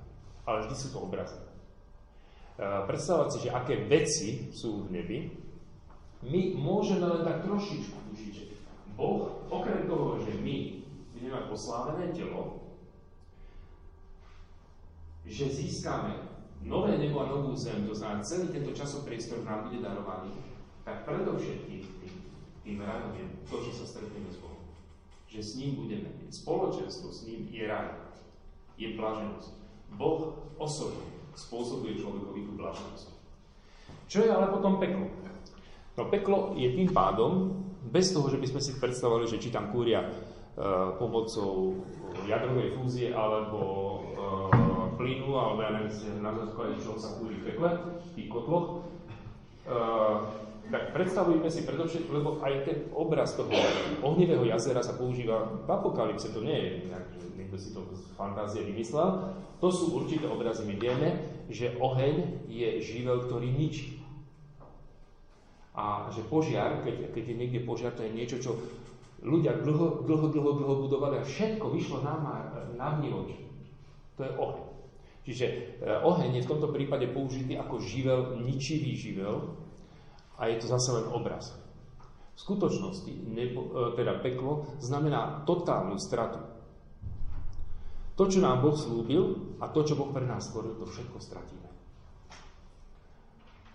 Ale 0.48 0.64
vždy 0.64 0.76
sú 0.76 0.88
to 0.96 1.04
obrazy. 1.04 1.36
Predstavovať 2.60 3.28
si, 3.32 3.38
že 3.48 3.56
aké 3.56 3.76
veci 3.88 4.30
sú 4.56 4.88
v 4.88 4.96
nebi, 4.96 5.20
my 6.20 6.56
môžeme 6.60 7.08
len 7.08 7.24
tak 7.24 7.48
trošičku 7.48 7.96
tušiť, 8.12 8.32
že 8.36 8.44
Boh, 9.00 9.48
okrem 9.48 9.88
toho, 9.88 10.20
že 10.20 10.36
my 10.44 10.84
budeme 11.16 11.40
poslávené 11.48 12.12
telo, 12.12 12.60
že 15.24 15.48
získame 15.48 16.16
nové 16.64 17.00
nebo 17.00 17.24
a 17.24 17.32
novú 17.32 17.56
zem, 17.56 17.88
to 17.88 17.96
znamená 17.96 18.20
celý 18.24 18.52
tento 18.52 18.76
časopriestor 18.76 19.48
nám 19.48 19.72
bude 19.72 19.80
darovaný, 19.80 20.36
tak 20.84 21.08
predovšetkým 21.08 21.80
tým, 22.04 22.16
tým 22.64 22.78
je 23.16 23.24
to, 23.48 23.56
že 23.64 23.72
sa 23.80 23.86
stretneme 23.88 24.28
s 24.28 24.42
Bohom. 24.44 24.49
Že 25.30 25.40
s 25.40 25.52
ním 25.62 25.72
budeme. 25.78 26.10
Spoločenstvo 26.34 27.14
s 27.14 27.30
ním 27.30 27.46
je 27.54 27.64
raj. 27.70 27.94
Je 28.82 28.98
blaženosť. 28.98 29.54
Boh 29.94 30.34
osobne 30.58 31.06
spôsobuje 31.38 32.02
človekovi 32.02 32.42
tú 32.50 32.52
blaženosť. 32.58 33.08
Čo 34.10 34.26
je 34.26 34.30
ale 34.34 34.50
potom 34.50 34.82
peklo? 34.82 35.06
No 35.94 36.10
peklo 36.10 36.38
je 36.58 36.70
tým 36.74 36.90
pádom 36.90 37.62
bez 37.90 38.10
toho, 38.10 38.26
že 38.30 38.42
by 38.42 38.48
sme 38.50 38.62
si 38.62 38.72
predstavovali, 38.78 39.26
že 39.30 39.42
či 39.42 39.54
tam 39.54 39.70
kúria 39.70 40.02
e, 40.02 40.10
pomocou 40.98 41.82
jadrovej 42.26 42.76
fúzie 42.78 43.14
alebo 43.14 43.60
e, 43.62 44.02
plynu, 44.98 45.32
alebo 45.32 45.60
ja 45.62 45.72
neviem, 45.78 45.94
na 46.20 46.34
čo 46.82 46.98
sa 46.98 47.20
kúri 47.22 47.40
v 47.40 47.54
pekle, 47.54 47.70
v 48.02 48.10
tých 48.18 48.30
kotloch, 48.34 48.68
e, 49.64 49.72
tak 50.70 50.94
predstavujeme 50.94 51.50
si 51.50 51.66
predovšetkým, 51.66 52.14
lebo 52.14 52.38
aj 52.46 52.54
ten 52.66 52.78
obraz 52.94 53.34
toho 53.34 53.50
ohnivého 54.06 54.46
jazera 54.46 54.86
sa 54.86 54.94
používa 54.94 55.66
v 55.66 55.70
apokalypse, 55.70 56.30
to 56.30 56.46
nie 56.46 56.56
je 56.56 56.70
nejak, 56.90 57.06
že 57.18 57.28
niekto 57.34 57.58
si 57.58 57.70
to 57.74 57.82
z 57.94 58.02
fantázie 58.14 58.62
vymyslel. 58.62 59.34
To 59.60 59.68
sú 59.74 59.98
určité 59.98 60.30
obrazy. 60.30 60.64
My 60.64 60.78
vieme, 60.78 61.10
že 61.52 61.76
oheň 61.76 62.48
je 62.48 62.80
živel, 62.80 63.28
ktorý 63.28 63.50
ničí. 63.50 64.00
A 65.76 66.08
že 66.14 66.24
požiar, 66.30 66.86
keď, 66.86 67.12
keď 67.12 67.24
je 67.28 67.36
niekde 67.36 67.60
požiar, 67.66 67.92
to 67.98 68.06
je 68.06 68.16
niečo, 68.16 68.38
čo 68.40 68.56
ľudia 69.20 69.60
dlho, 69.60 70.08
dlho, 70.08 70.28
dlho, 70.32 70.52
dlho 70.56 70.76
budovali 70.88 71.20
a 71.20 71.28
všetko 71.28 71.66
vyšlo 71.76 71.98
na, 72.06 72.14
na 72.80 72.96
vnívoč. 72.96 73.36
To 74.16 74.22
je 74.24 74.32
oheň. 74.38 74.66
Čiže 75.28 75.46
e, 75.46 75.54
oheň 76.04 76.40
je 76.40 76.46
v 76.48 76.52
tomto 76.52 76.72
prípade 76.72 77.06
použitý 77.12 77.60
ako 77.60 77.84
živel, 77.84 78.40
ničivý 78.40 78.96
živel 78.96 79.60
a 80.40 80.48
je 80.48 80.64
to 80.64 80.72
zase 80.72 80.90
len 80.96 81.06
obraz. 81.12 81.52
V 82.34 82.40
skutočnosti, 82.40 83.12
nebo, 83.28 83.68
e, 83.76 84.00
teda 84.00 84.24
peklo, 84.24 84.80
znamená 84.80 85.44
totálnu 85.44 86.00
stratu. 86.00 86.40
To, 88.16 88.24
čo 88.28 88.40
nám 88.40 88.64
Boh 88.64 88.76
slúbil 88.76 89.56
a 89.60 89.68
to, 89.68 89.84
čo 89.84 90.00
Boh 90.00 90.12
pre 90.16 90.24
nás 90.24 90.48
stvoril, 90.48 90.80
to 90.80 90.88
všetko 90.88 91.20
stratíme. 91.20 91.68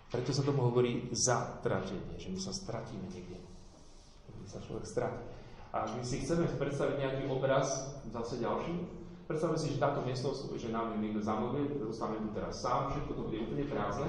Preto 0.08 0.30
sa 0.32 0.46
tomu 0.46 0.64
hovorí 0.68 1.12
zatratenie, 1.12 2.16
že 2.16 2.32
my 2.32 2.40
sa 2.40 2.52
stratíme 2.52 3.08
niekde. 3.12 3.40
My 4.32 4.46
sa 4.48 4.60
človek 4.64 4.88
stratí. 4.88 5.24
A 5.74 5.90
my 5.90 6.06
si 6.06 6.22
chceme 6.22 6.46
predstaviť 6.46 6.96
nejaký 7.02 7.22
obraz, 7.26 7.98
zase 8.14 8.38
ďalší, 8.38 8.78
predstavme 9.26 9.58
si, 9.58 9.74
že 9.74 9.82
táto 9.82 10.06
miestnosť, 10.06 10.54
že 10.54 10.70
nám 10.70 10.94
je 10.94 11.02
niekto 11.02 11.18
zamoruje, 11.18 11.66
zostaneme 11.90 12.28
tu 12.28 12.30
teraz 12.30 12.62
sám, 12.62 12.94
všetko 12.94 13.10
to 13.10 13.22
bude 13.26 13.38
úplne 13.42 13.64
prázdne, 13.66 14.08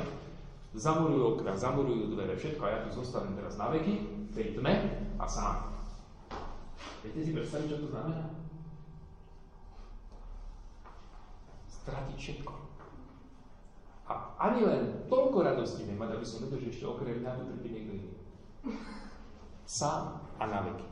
zamurujú 0.76 1.39
okna, 1.39 1.56
zamurujú 1.56 2.11
dvere, 2.11 2.35
všetko 2.35 2.61
a 2.68 2.69
ja 2.69 2.80
tu 2.84 2.89
zostanem 2.99 3.34
teraz 3.39 3.56
na 3.56 3.72
veky, 3.72 3.93
v 4.27 4.31
tej 4.35 4.60
tme 4.60 4.73
a 5.15 5.26
sám. 5.26 5.72
Viete 7.02 7.22
si 7.23 7.31
predstaviť, 7.31 7.68
čo 7.72 7.77
to 7.85 7.88
znamená? 7.95 8.27
Stratiť 11.72 12.18
všetko. 12.19 12.53
A 14.06 14.14
ani 14.38 14.61
len 14.68 14.84
toľko 15.07 15.38
radosti 15.41 15.88
nemať, 15.88 16.10
aby 16.19 16.26
som 16.27 16.43
vedel, 16.45 16.60
že 16.68 16.72
ešte 16.77 16.85
okrem 16.85 17.23
mňa 17.23 17.31
tu 17.39 17.43
trpí 17.56 17.68
niekto 17.72 17.91
iný. 17.95 18.11
Sám 19.65 20.22
a 20.38 20.43
na 20.45 20.60
veky. 20.65 20.88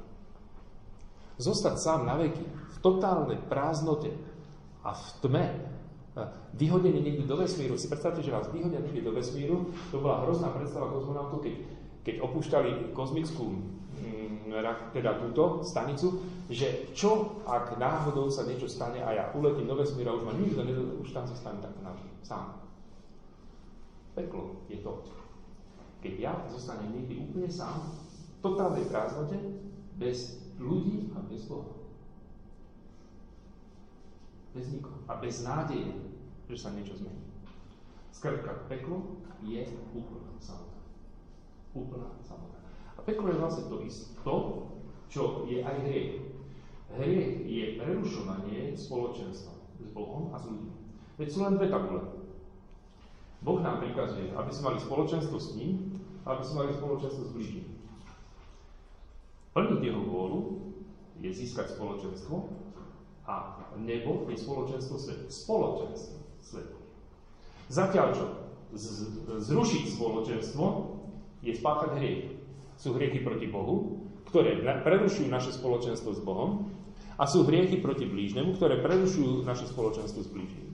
Zostať 1.38 1.76
sám 1.78 2.00
na 2.08 2.16
veky, 2.18 2.46
v 2.46 2.78
totálnej 2.82 3.42
prázdnote 3.50 4.14
a 4.86 4.94
v 4.94 5.06
tme, 5.22 5.46
vyhodenie 6.54 7.02
niekde 7.02 7.26
do 7.26 7.38
vesmíru. 7.42 7.74
Si 7.74 7.90
predstavte, 7.90 8.22
že 8.22 8.30
vás 8.30 8.46
vyhodia 8.54 8.78
niekde 8.82 9.02
do 9.02 9.14
vesmíru. 9.18 9.74
To 9.90 9.98
bola 9.98 10.22
hrozná 10.26 10.54
predstava 10.54 10.94
kozmonautov, 10.94 11.42
keď, 11.42 11.54
keď 12.06 12.16
opúšťali 12.22 12.94
kozmickú 12.94 13.58
mm, 13.98 14.54
teda 14.94 15.18
túto 15.18 15.66
stanicu, 15.66 16.22
že 16.54 16.94
čo, 16.94 17.42
ak 17.50 17.82
náhodou 17.82 18.30
sa 18.30 18.46
niečo 18.46 18.70
stane 18.70 19.02
a 19.02 19.10
ja 19.10 19.24
uletím 19.34 19.66
do 19.66 19.74
vesmíru 19.74 20.14
a 20.14 20.18
už 20.22 20.26
ma 20.30 20.34
nikto 20.38 20.62
nedá, 20.62 20.82
už 21.02 21.10
tam 21.10 21.26
sa 21.26 21.34
stane 21.34 21.58
tak 21.66 21.74
navždy, 21.82 22.10
sám. 22.22 22.62
Peklo 24.14 24.62
je 24.70 24.78
to. 24.86 25.02
Keď 26.06 26.14
ja 26.22 26.34
zostanem 26.54 26.94
niekde 26.94 27.26
úplne 27.26 27.50
sám, 27.50 27.90
v 28.38 28.46
totálnej 28.46 28.86
prázdnote, 28.86 29.40
bez 29.98 30.46
ľudí 30.62 31.10
a 31.18 31.24
bez 31.26 31.50
Boha. 31.50 31.83
Bez 34.54 34.70
nikoho. 34.70 35.02
A 35.10 35.18
bez 35.18 35.42
nádeje, 35.42 35.90
že 36.46 36.58
sa 36.58 36.70
niečo 36.72 36.94
zmení. 36.94 37.26
Skrátka, 38.14 38.70
peklo 38.70 39.18
je 39.42 39.66
úplná 39.98 40.32
samota. 40.38 40.80
Úplná 41.74 42.10
samota. 42.22 42.62
A 42.94 43.02
peklo 43.02 43.34
je 43.34 43.42
vlastne 43.42 43.66
to 43.66 43.82
isté, 43.82 44.14
to, 44.22 44.38
čo 45.10 45.50
je 45.50 45.66
aj 45.66 45.76
hriech. 45.82 46.22
Hriech 46.94 47.42
je 47.50 47.64
prerušovanie 47.82 48.78
spoločenstva 48.78 49.54
s 49.82 49.88
Bohom 49.90 50.30
a 50.30 50.38
s 50.38 50.46
ľuďmi. 50.46 50.72
Veď 51.18 51.28
sú 51.34 51.40
len 51.42 51.58
dve 51.58 51.74
tabule. 51.74 52.02
Boh 53.44 53.60
nám 53.60 53.82
prikazuje, 53.84 54.32
aby 54.32 54.52
sme 54.54 54.72
mali 54.72 54.80
spoločenstvo 54.80 55.38
s 55.42 55.58
ním 55.58 56.00
a 56.24 56.38
aby 56.38 56.44
sme 56.46 56.64
mali 56.64 56.72
spoločenstvo 56.78 57.24
s 57.28 57.34
blížnym. 57.36 57.68
Plniť 59.54 59.82
jeho 59.84 60.02
vôľu 60.06 60.40
je 61.20 61.30
získať 61.30 61.76
spoločenstvo 61.76 62.36
a 63.24 63.60
nebo 63.80 64.28
je 64.28 64.36
spoločenstvo 64.36 64.96
svetu. 65.00 65.26
Spoločenstvo 65.32 66.16
svetu. 66.44 66.78
Zatiaľ 67.72 68.08
čo 68.12 68.26
zrušiť 69.40 69.84
spoločenstvo 69.96 70.66
je 71.46 71.54
spáchať 71.56 71.90
hriech. 72.00 72.24
Sú 72.76 72.98
hriechy 72.98 73.22
proti 73.22 73.48
Bohu, 73.48 74.08
ktoré 74.28 74.60
prerušujú 74.82 75.30
naše 75.30 75.54
spoločenstvo 75.54 76.10
s 76.12 76.22
Bohom 76.26 76.74
a 77.22 77.24
sú 77.30 77.46
hriechy 77.46 77.78
proti 77.78 78.10
blížnemu, 78.10 78.58
ktoré 78.58 78.82
prerušujú 78.82 79.46
naše 79.46 79.70
spoločenstvo 79.70 80.26
s 80.26 80.30
blížnym. 80.34 80.68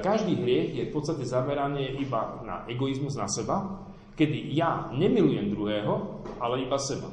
každý 0.00 0.40
hriech 0.40 0.72
je 0.72 0.84
v 0.88 0.94
podstate 0.94 1.28
zameranie 1.28 2.00
iba 2.00 2.40
na 2.48 2.64
egoizmus, 2.64 3.20
na 3.20 3.28
seba, 3.28 3.84
kedy 4.16 4.56
ja 4.56 4.88
nemilujem 4.96 5.52
druhého, 5.52 6.24
ale 6.40 6.64
iba 6.64 6.80
seba. 6.80 7.12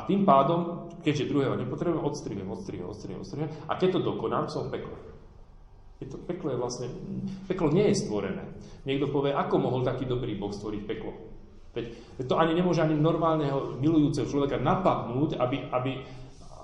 A 0.00 0.08
tým 0.08 0.24
pádom, 0.24 0.88
keďže 1.04 1.28
druhého 1.28 1.60
nepotrebujem, 1.60 2.00
odstrihujem, 2.00 2.48
odstrihujem, 2.48 2.88
odstrihujem, 2.88 3.20
odstrihujem. 3.20 3.52
A 3.68 3.76
keď 3.76 4.00
to 4.00 4.00
dokonám, 4.00 4.48
som 4.48 4.72
v 4.72 4.80
pekle. 4.80 4.96
Je 6.00 6.08
to, 6.08 6.16
peklo 6.24 6.48
je 6.48 6.56
vlastne, 6.56 6.88
peklo 7.44 7.68
nie 7.68 7.92
je 7.92 8.00
stvorené. 8.00 8.48
Niekto 8.88 9.12
povie, 9.12 9.36
ako 9.36 9.60
mohol 9.60 9.84
taký 9.84 10.08
dobrý 10.08 10.40
Boh 10.40 10.48
stvoriť 10.48 10.82
peklo. 10.88 11.12
Veď 11.76 11.92
to 12.24 12.40
ani 12.40 12.56
nemôže 12.56 12.80
ani 12.80 12.96
normálneho 12.96 13.76
milujúceho 13.76 14.24
človeka 14.24 14.56
napadnúť, 14.56 15.36
aby, 15.36 15.68
aby, 15.68 15.92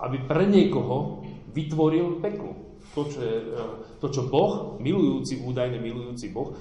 aby 0.01 0.17
pre 0.25 0.49
niekoho 0.49 1.21
vytvoril 1.53 2.25
peklo. 2.25 2.81
To 2.97 3.05
čo, 3.05 3.21
je, 3.21 3.37
e, 3.45 3.61
to, 4.01 4.09
čo 4.09 4.25
Boh, 4.33 4.81
milujúci, 4.81 5.37
údajne 5.45 5.77
milujúci 5.77 6.33
Boh, 6.33 6.49
e, 6.49 6.55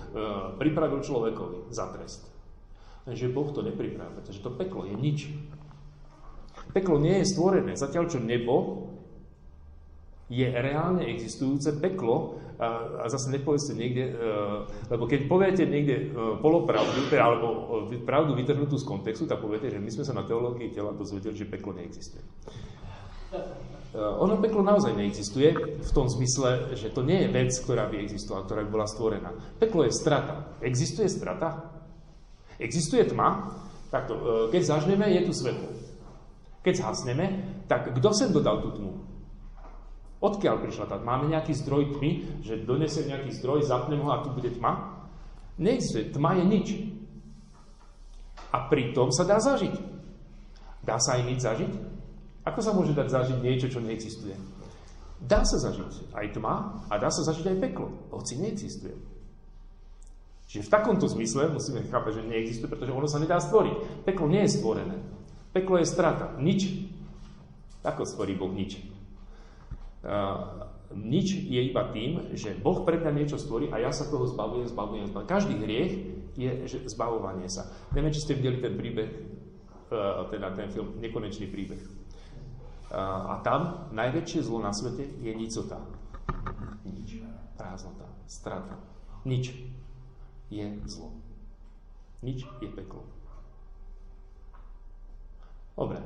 pripravil 0.60 1.00
človekovi 1.00 1.72
za 1.72 1.88
trest. 1.96 2.28
Lenže 3.08 3.32
Boh 3.32 3.48
to 3.56 3.64
nepripravil, 3.64 4.20
pretože 4.20 4.44
to 4.44 4.52
peklo 4.52 4.84
je 4.84 4.96
nič. 5.00 5.32
Peklo 6.72 6.98
nie 6.98 7.22
je 7.22 7.30
stvorené, 7.30 7.78
zatiaľ 7.78 8.10
čo 8.10 8.24
nebo 8.24 8.88
je 10.26 10.50
reálne 10.50 11.06
existujúce 11.06 11.78
peklo 11.78 12.42
a, 12.58 13.06
zase 13.12 13.30
nepovedzte 13.30 13.78
niekde, 13.78 14.10
uh, 14.10 14.66
lebo 14.90 15.06
keď 15.06 15.30
poviete 15.30 15.64
niekde 15.70 16.10
uh, 16.10 16.40
polopravdu, 16.42 17.12
teda, 17.12 17.30
alebo 17.30 17.48
pravdu 18.08 18.34
vytrhnutú 18.34 18.80
z 18.80 18.88
kontextu, 18.90 19.30
tak 19.30 19.44
poviete, 19.44 19.70
že 19.70 19.78
my 19.78 19.92
sme 19.92 20.08
sa 20.08 20.18
na 20.18 20.26
teológii 20.26 20.74
tela 20.74 20.96
dozvedeli, 20.96 21.38
že 21.38 21.46
peklo 21.46 21.78
neexistuje. 21.78 22.24
Ono 23.96 24.36
peklo 24.44 24.60
naozaj 24.60 24.92
neexistuje 24.92 25.80
v 25.80 25.92
tom 25.96 26.12
zmysle, 26.12 26.76
že 26.76 26.92
to 26.92 27.00
nie 27.00 27.28
je 27.28 27.32
vec, 27.32 27.52
ktorá 27.64 27.88
by 27.88 28.04
existovala, 28.04 28.44
ktorá 28.44 28.60
by 28.68 28.70
bola 28.72 28.88
stvorená. 28.92 29.32
Peklo 29.56 29.88
je 29.88 29.96
strata. 29.96 30.52
Existuje 30.60 31.08
strata? 31.08 31.72
Existuje 32.60 33.08
tma? 33.08 33.56
Takto, 33.88 34.48
keď 34.52 34.62
zažneme, 34.68 35.08
je 35.16 35.22
tu 35.28 35.32
svetlo. 35.32 35.75
Keď 36.66 36.82
zhasneme, 36.82 37.26
tak 37.70 37.94
kto 37.94 38.10
sem 38.10 38.34
dodal 38.34 38.66
tú 38.66 38.74
tmu? 38.74 39.06
Odkiaľ 40.18 40.66
prišla 40.66 40.90
tá 40.90 40.98
Máme 40.98 41.30
nejaký 41.30 41.54
zdroj 41.54 42.02
tmy, 42.02 42.42
že 42.42 42.66
donesem 42.66 43.06
nejaký 43.06 43.38
zdroj, 43.38 43.70
zapnem 43.70 44.02
ho 44.02 44.10
a 44.10 44.26
tu 44.26 44.34
bude 44.34 44.50
tma? 44.50 45.06
Neexistuje. 45.62 46.10
Tma 46.10 46.42
je 46.42 46.44
nič. 46.50 46.68
A 48.50 48.66
pritom 48.66 49.14
sa 49.14 49.30
dá 49.30 49.38
zažiť. 49.38 49.78
Dá 50.82 50.98
sa 50.98 51.22
aj 51.22 51.24
nič 51.30 51.40
zažiť? 51.46 51.72
Ako 52.50 52.60
sa 52.66 52.74
môže 52.74 52.98
dať 52.98 53.14
zažiť 53.14 53.38
niečo, 53.46 53.70
čo 53.70 53.78
neexistuje? 53.86 54.34
Dá 55.22 55.46
sa 55.46 55.58
zažiť 55.62 56.18
aj 56.18 56.34
tma 56.34 56.86
a 56.90 56.94
dá 56.98 57.10
sa 57.14 57.26
zažiť 57.26 57.46
aj 57.56 57.58
peklo, 57.62 57.90
hoci 58.14 58.42
neexistuje. 58.42 58.94
Čiže 60.46 60.70
v 60.70 60.74
takomto 60.74 61.10
zmysle 61.10 61.50
musíme 61.50 61.86
chápať, 61.90 62.22
že 62.22 62.30
neexistuje, 62.30 62.70
pretože 62.70 62.94
ono 62.94 63.10
sa 63.10 63.18
nedá 63.18 63.42
stvoriť. 63.42 64.06
Peklo 64.06 64.30
nie 64.30 64.46
je 64.46 64.54
stvorené. 64.62 64.98
Peklo 65.56 65.80
je 65.80 65.88
strata. 65.88 66.36
Nič. 66.36 66.68
Ako 67.80 68.04
stvorí 68.04 68.36
Boh 68.36 68.52
nič? 68.52 68.84
Uh, 70.04 70.68
nič 70.92 71.32
je 71.32 71.62
iba 71.64 71.88
tým, 71.96 72.36
že 72.36 72.60
Boh 72.60 72.84
pre 72.84 73.00
mňa 73.00 73.12
niečo 73.16 73.40
stvorí 73.40 73.72
a 73.72 73.80
ja 73.80 73.96
sa 73.96 74.04
toho 74.04 74.28
zbavujem, 74.28 74.68
zbavujem, 74.68 75.08
zbavujem. 75.08 75.32
Každý 75.32 75.56
hriech 75.64 75.94
je 76.36 76.52
že 76.68 76.78
zbavovanie 76.92 77.48
sa. 77.48 77.72
Neviem, 77.96 78.12
či 78.12 78.20
ste 78.20 78.36
videli 78.36 78.60
ten 78.60 78.76
príbeh, 78.76 79.08
uh, 79.96 80.28
teda 80.28 80.52
ten 80.60 80.68
film 80.76 81.00
Nekonečný 81.00 81.48
príbeh. 81.48 81.80
Uh, 82.92 83.40
a 83.40 83.40
tam 83.40 83.88
najväčšie 83.96 84.44
zlo 84.44 84.60
na 84.60 84.76
svete 84.76 85.08
je 85.08 85.32
nicota. 85.32 85.80
Nič. 86.84 87.24
Prázdnota. 87.56 88.12
Strata. 88.28 88.76
Nič 89.24 89.56
je 90.52 90.68
zlo. 90.84 91.16
Nič 92.20 92.44
je 92.60 92.68
peklo. 92.68 93.15
Dobre. 95.76 96.00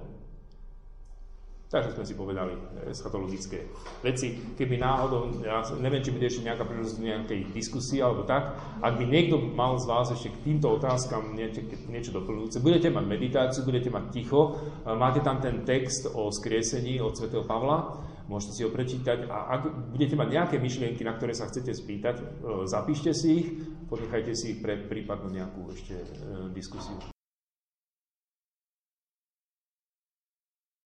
Takže 1.70 1.94
sme 1.94 2.02
si 2.02 2.18
povedali 2.18 2.58
eschatologické 2.90 3.70
veci. 4.02 4.42
Keby 4.58 4.82
náhodou, 4.82 5.38
ja 5.46 5.62
neviem, 5.78 6.02
či 6.02 6.10
bude 6.10 6.26
ešte 6.26 6.42
nejaká 6.42 6.66
príležitosť 6.66 6.98
nejakej 6.98 7.54
diskusie 7.54 8.02
alebo 8.02 8.26
tak, 8.26 8.58
ak 8.82 8.98
by 8.98 9.06
niekto 9.06 9.38
mal 9.38 9.78
z 9.78 9.86
vás 9.86 10.10
ešte 10.10 10.34
k 10.34 10.50
týmto 10.50 10.66
otázkam 10.82 11.38
niečo, 11.38 11.62
niečo 11.86 12.10
doplňujúce, 12.10 12.66
budete 12.66 12.90
mať 12.90 13.06
meditáciu, 13.06 13.70
budete 13.70 13.94
mať 13.94 14.06
ticho, 14.10 14.58
máte 14.82 15.22
tam 15.22 15.46
ten 15.46 15.62
text 15.62 16.10
o 16.10 16.34
skriesení 16.34 16.98
od 17.06 17.14
svätého 17.14 17.46
Pavla, 17.46 18.02
môžete 18.26 18.58
si 18.58 18.66
ho 18.66 18.74
prečítať 18.74 19.30
a 19.30 19.62
ak 19.62 19.94
budete 19.94 20.18
mať 20.18 20.28
nejaké 20.34 20.56
myšlienky, 20.58 21.06
na 21.06 21.14
ktoré 21.22 21.38
sa 21.38 21.46
chcete 21.46 21.70
spýtať, 21.70 22.42
zapíšte 22.66 23.14
si 23.14 23.46
ich, 23.46 23.48
ponechajte 23.86 24.34
si 24.34 24.58
ich 24.58 24.60
pre 24.66 24.90
prípadnú 24.90 25.30
nejakú 25.30 25.70
ešte 25.70 26.02
diskusiu. 26.58 26.98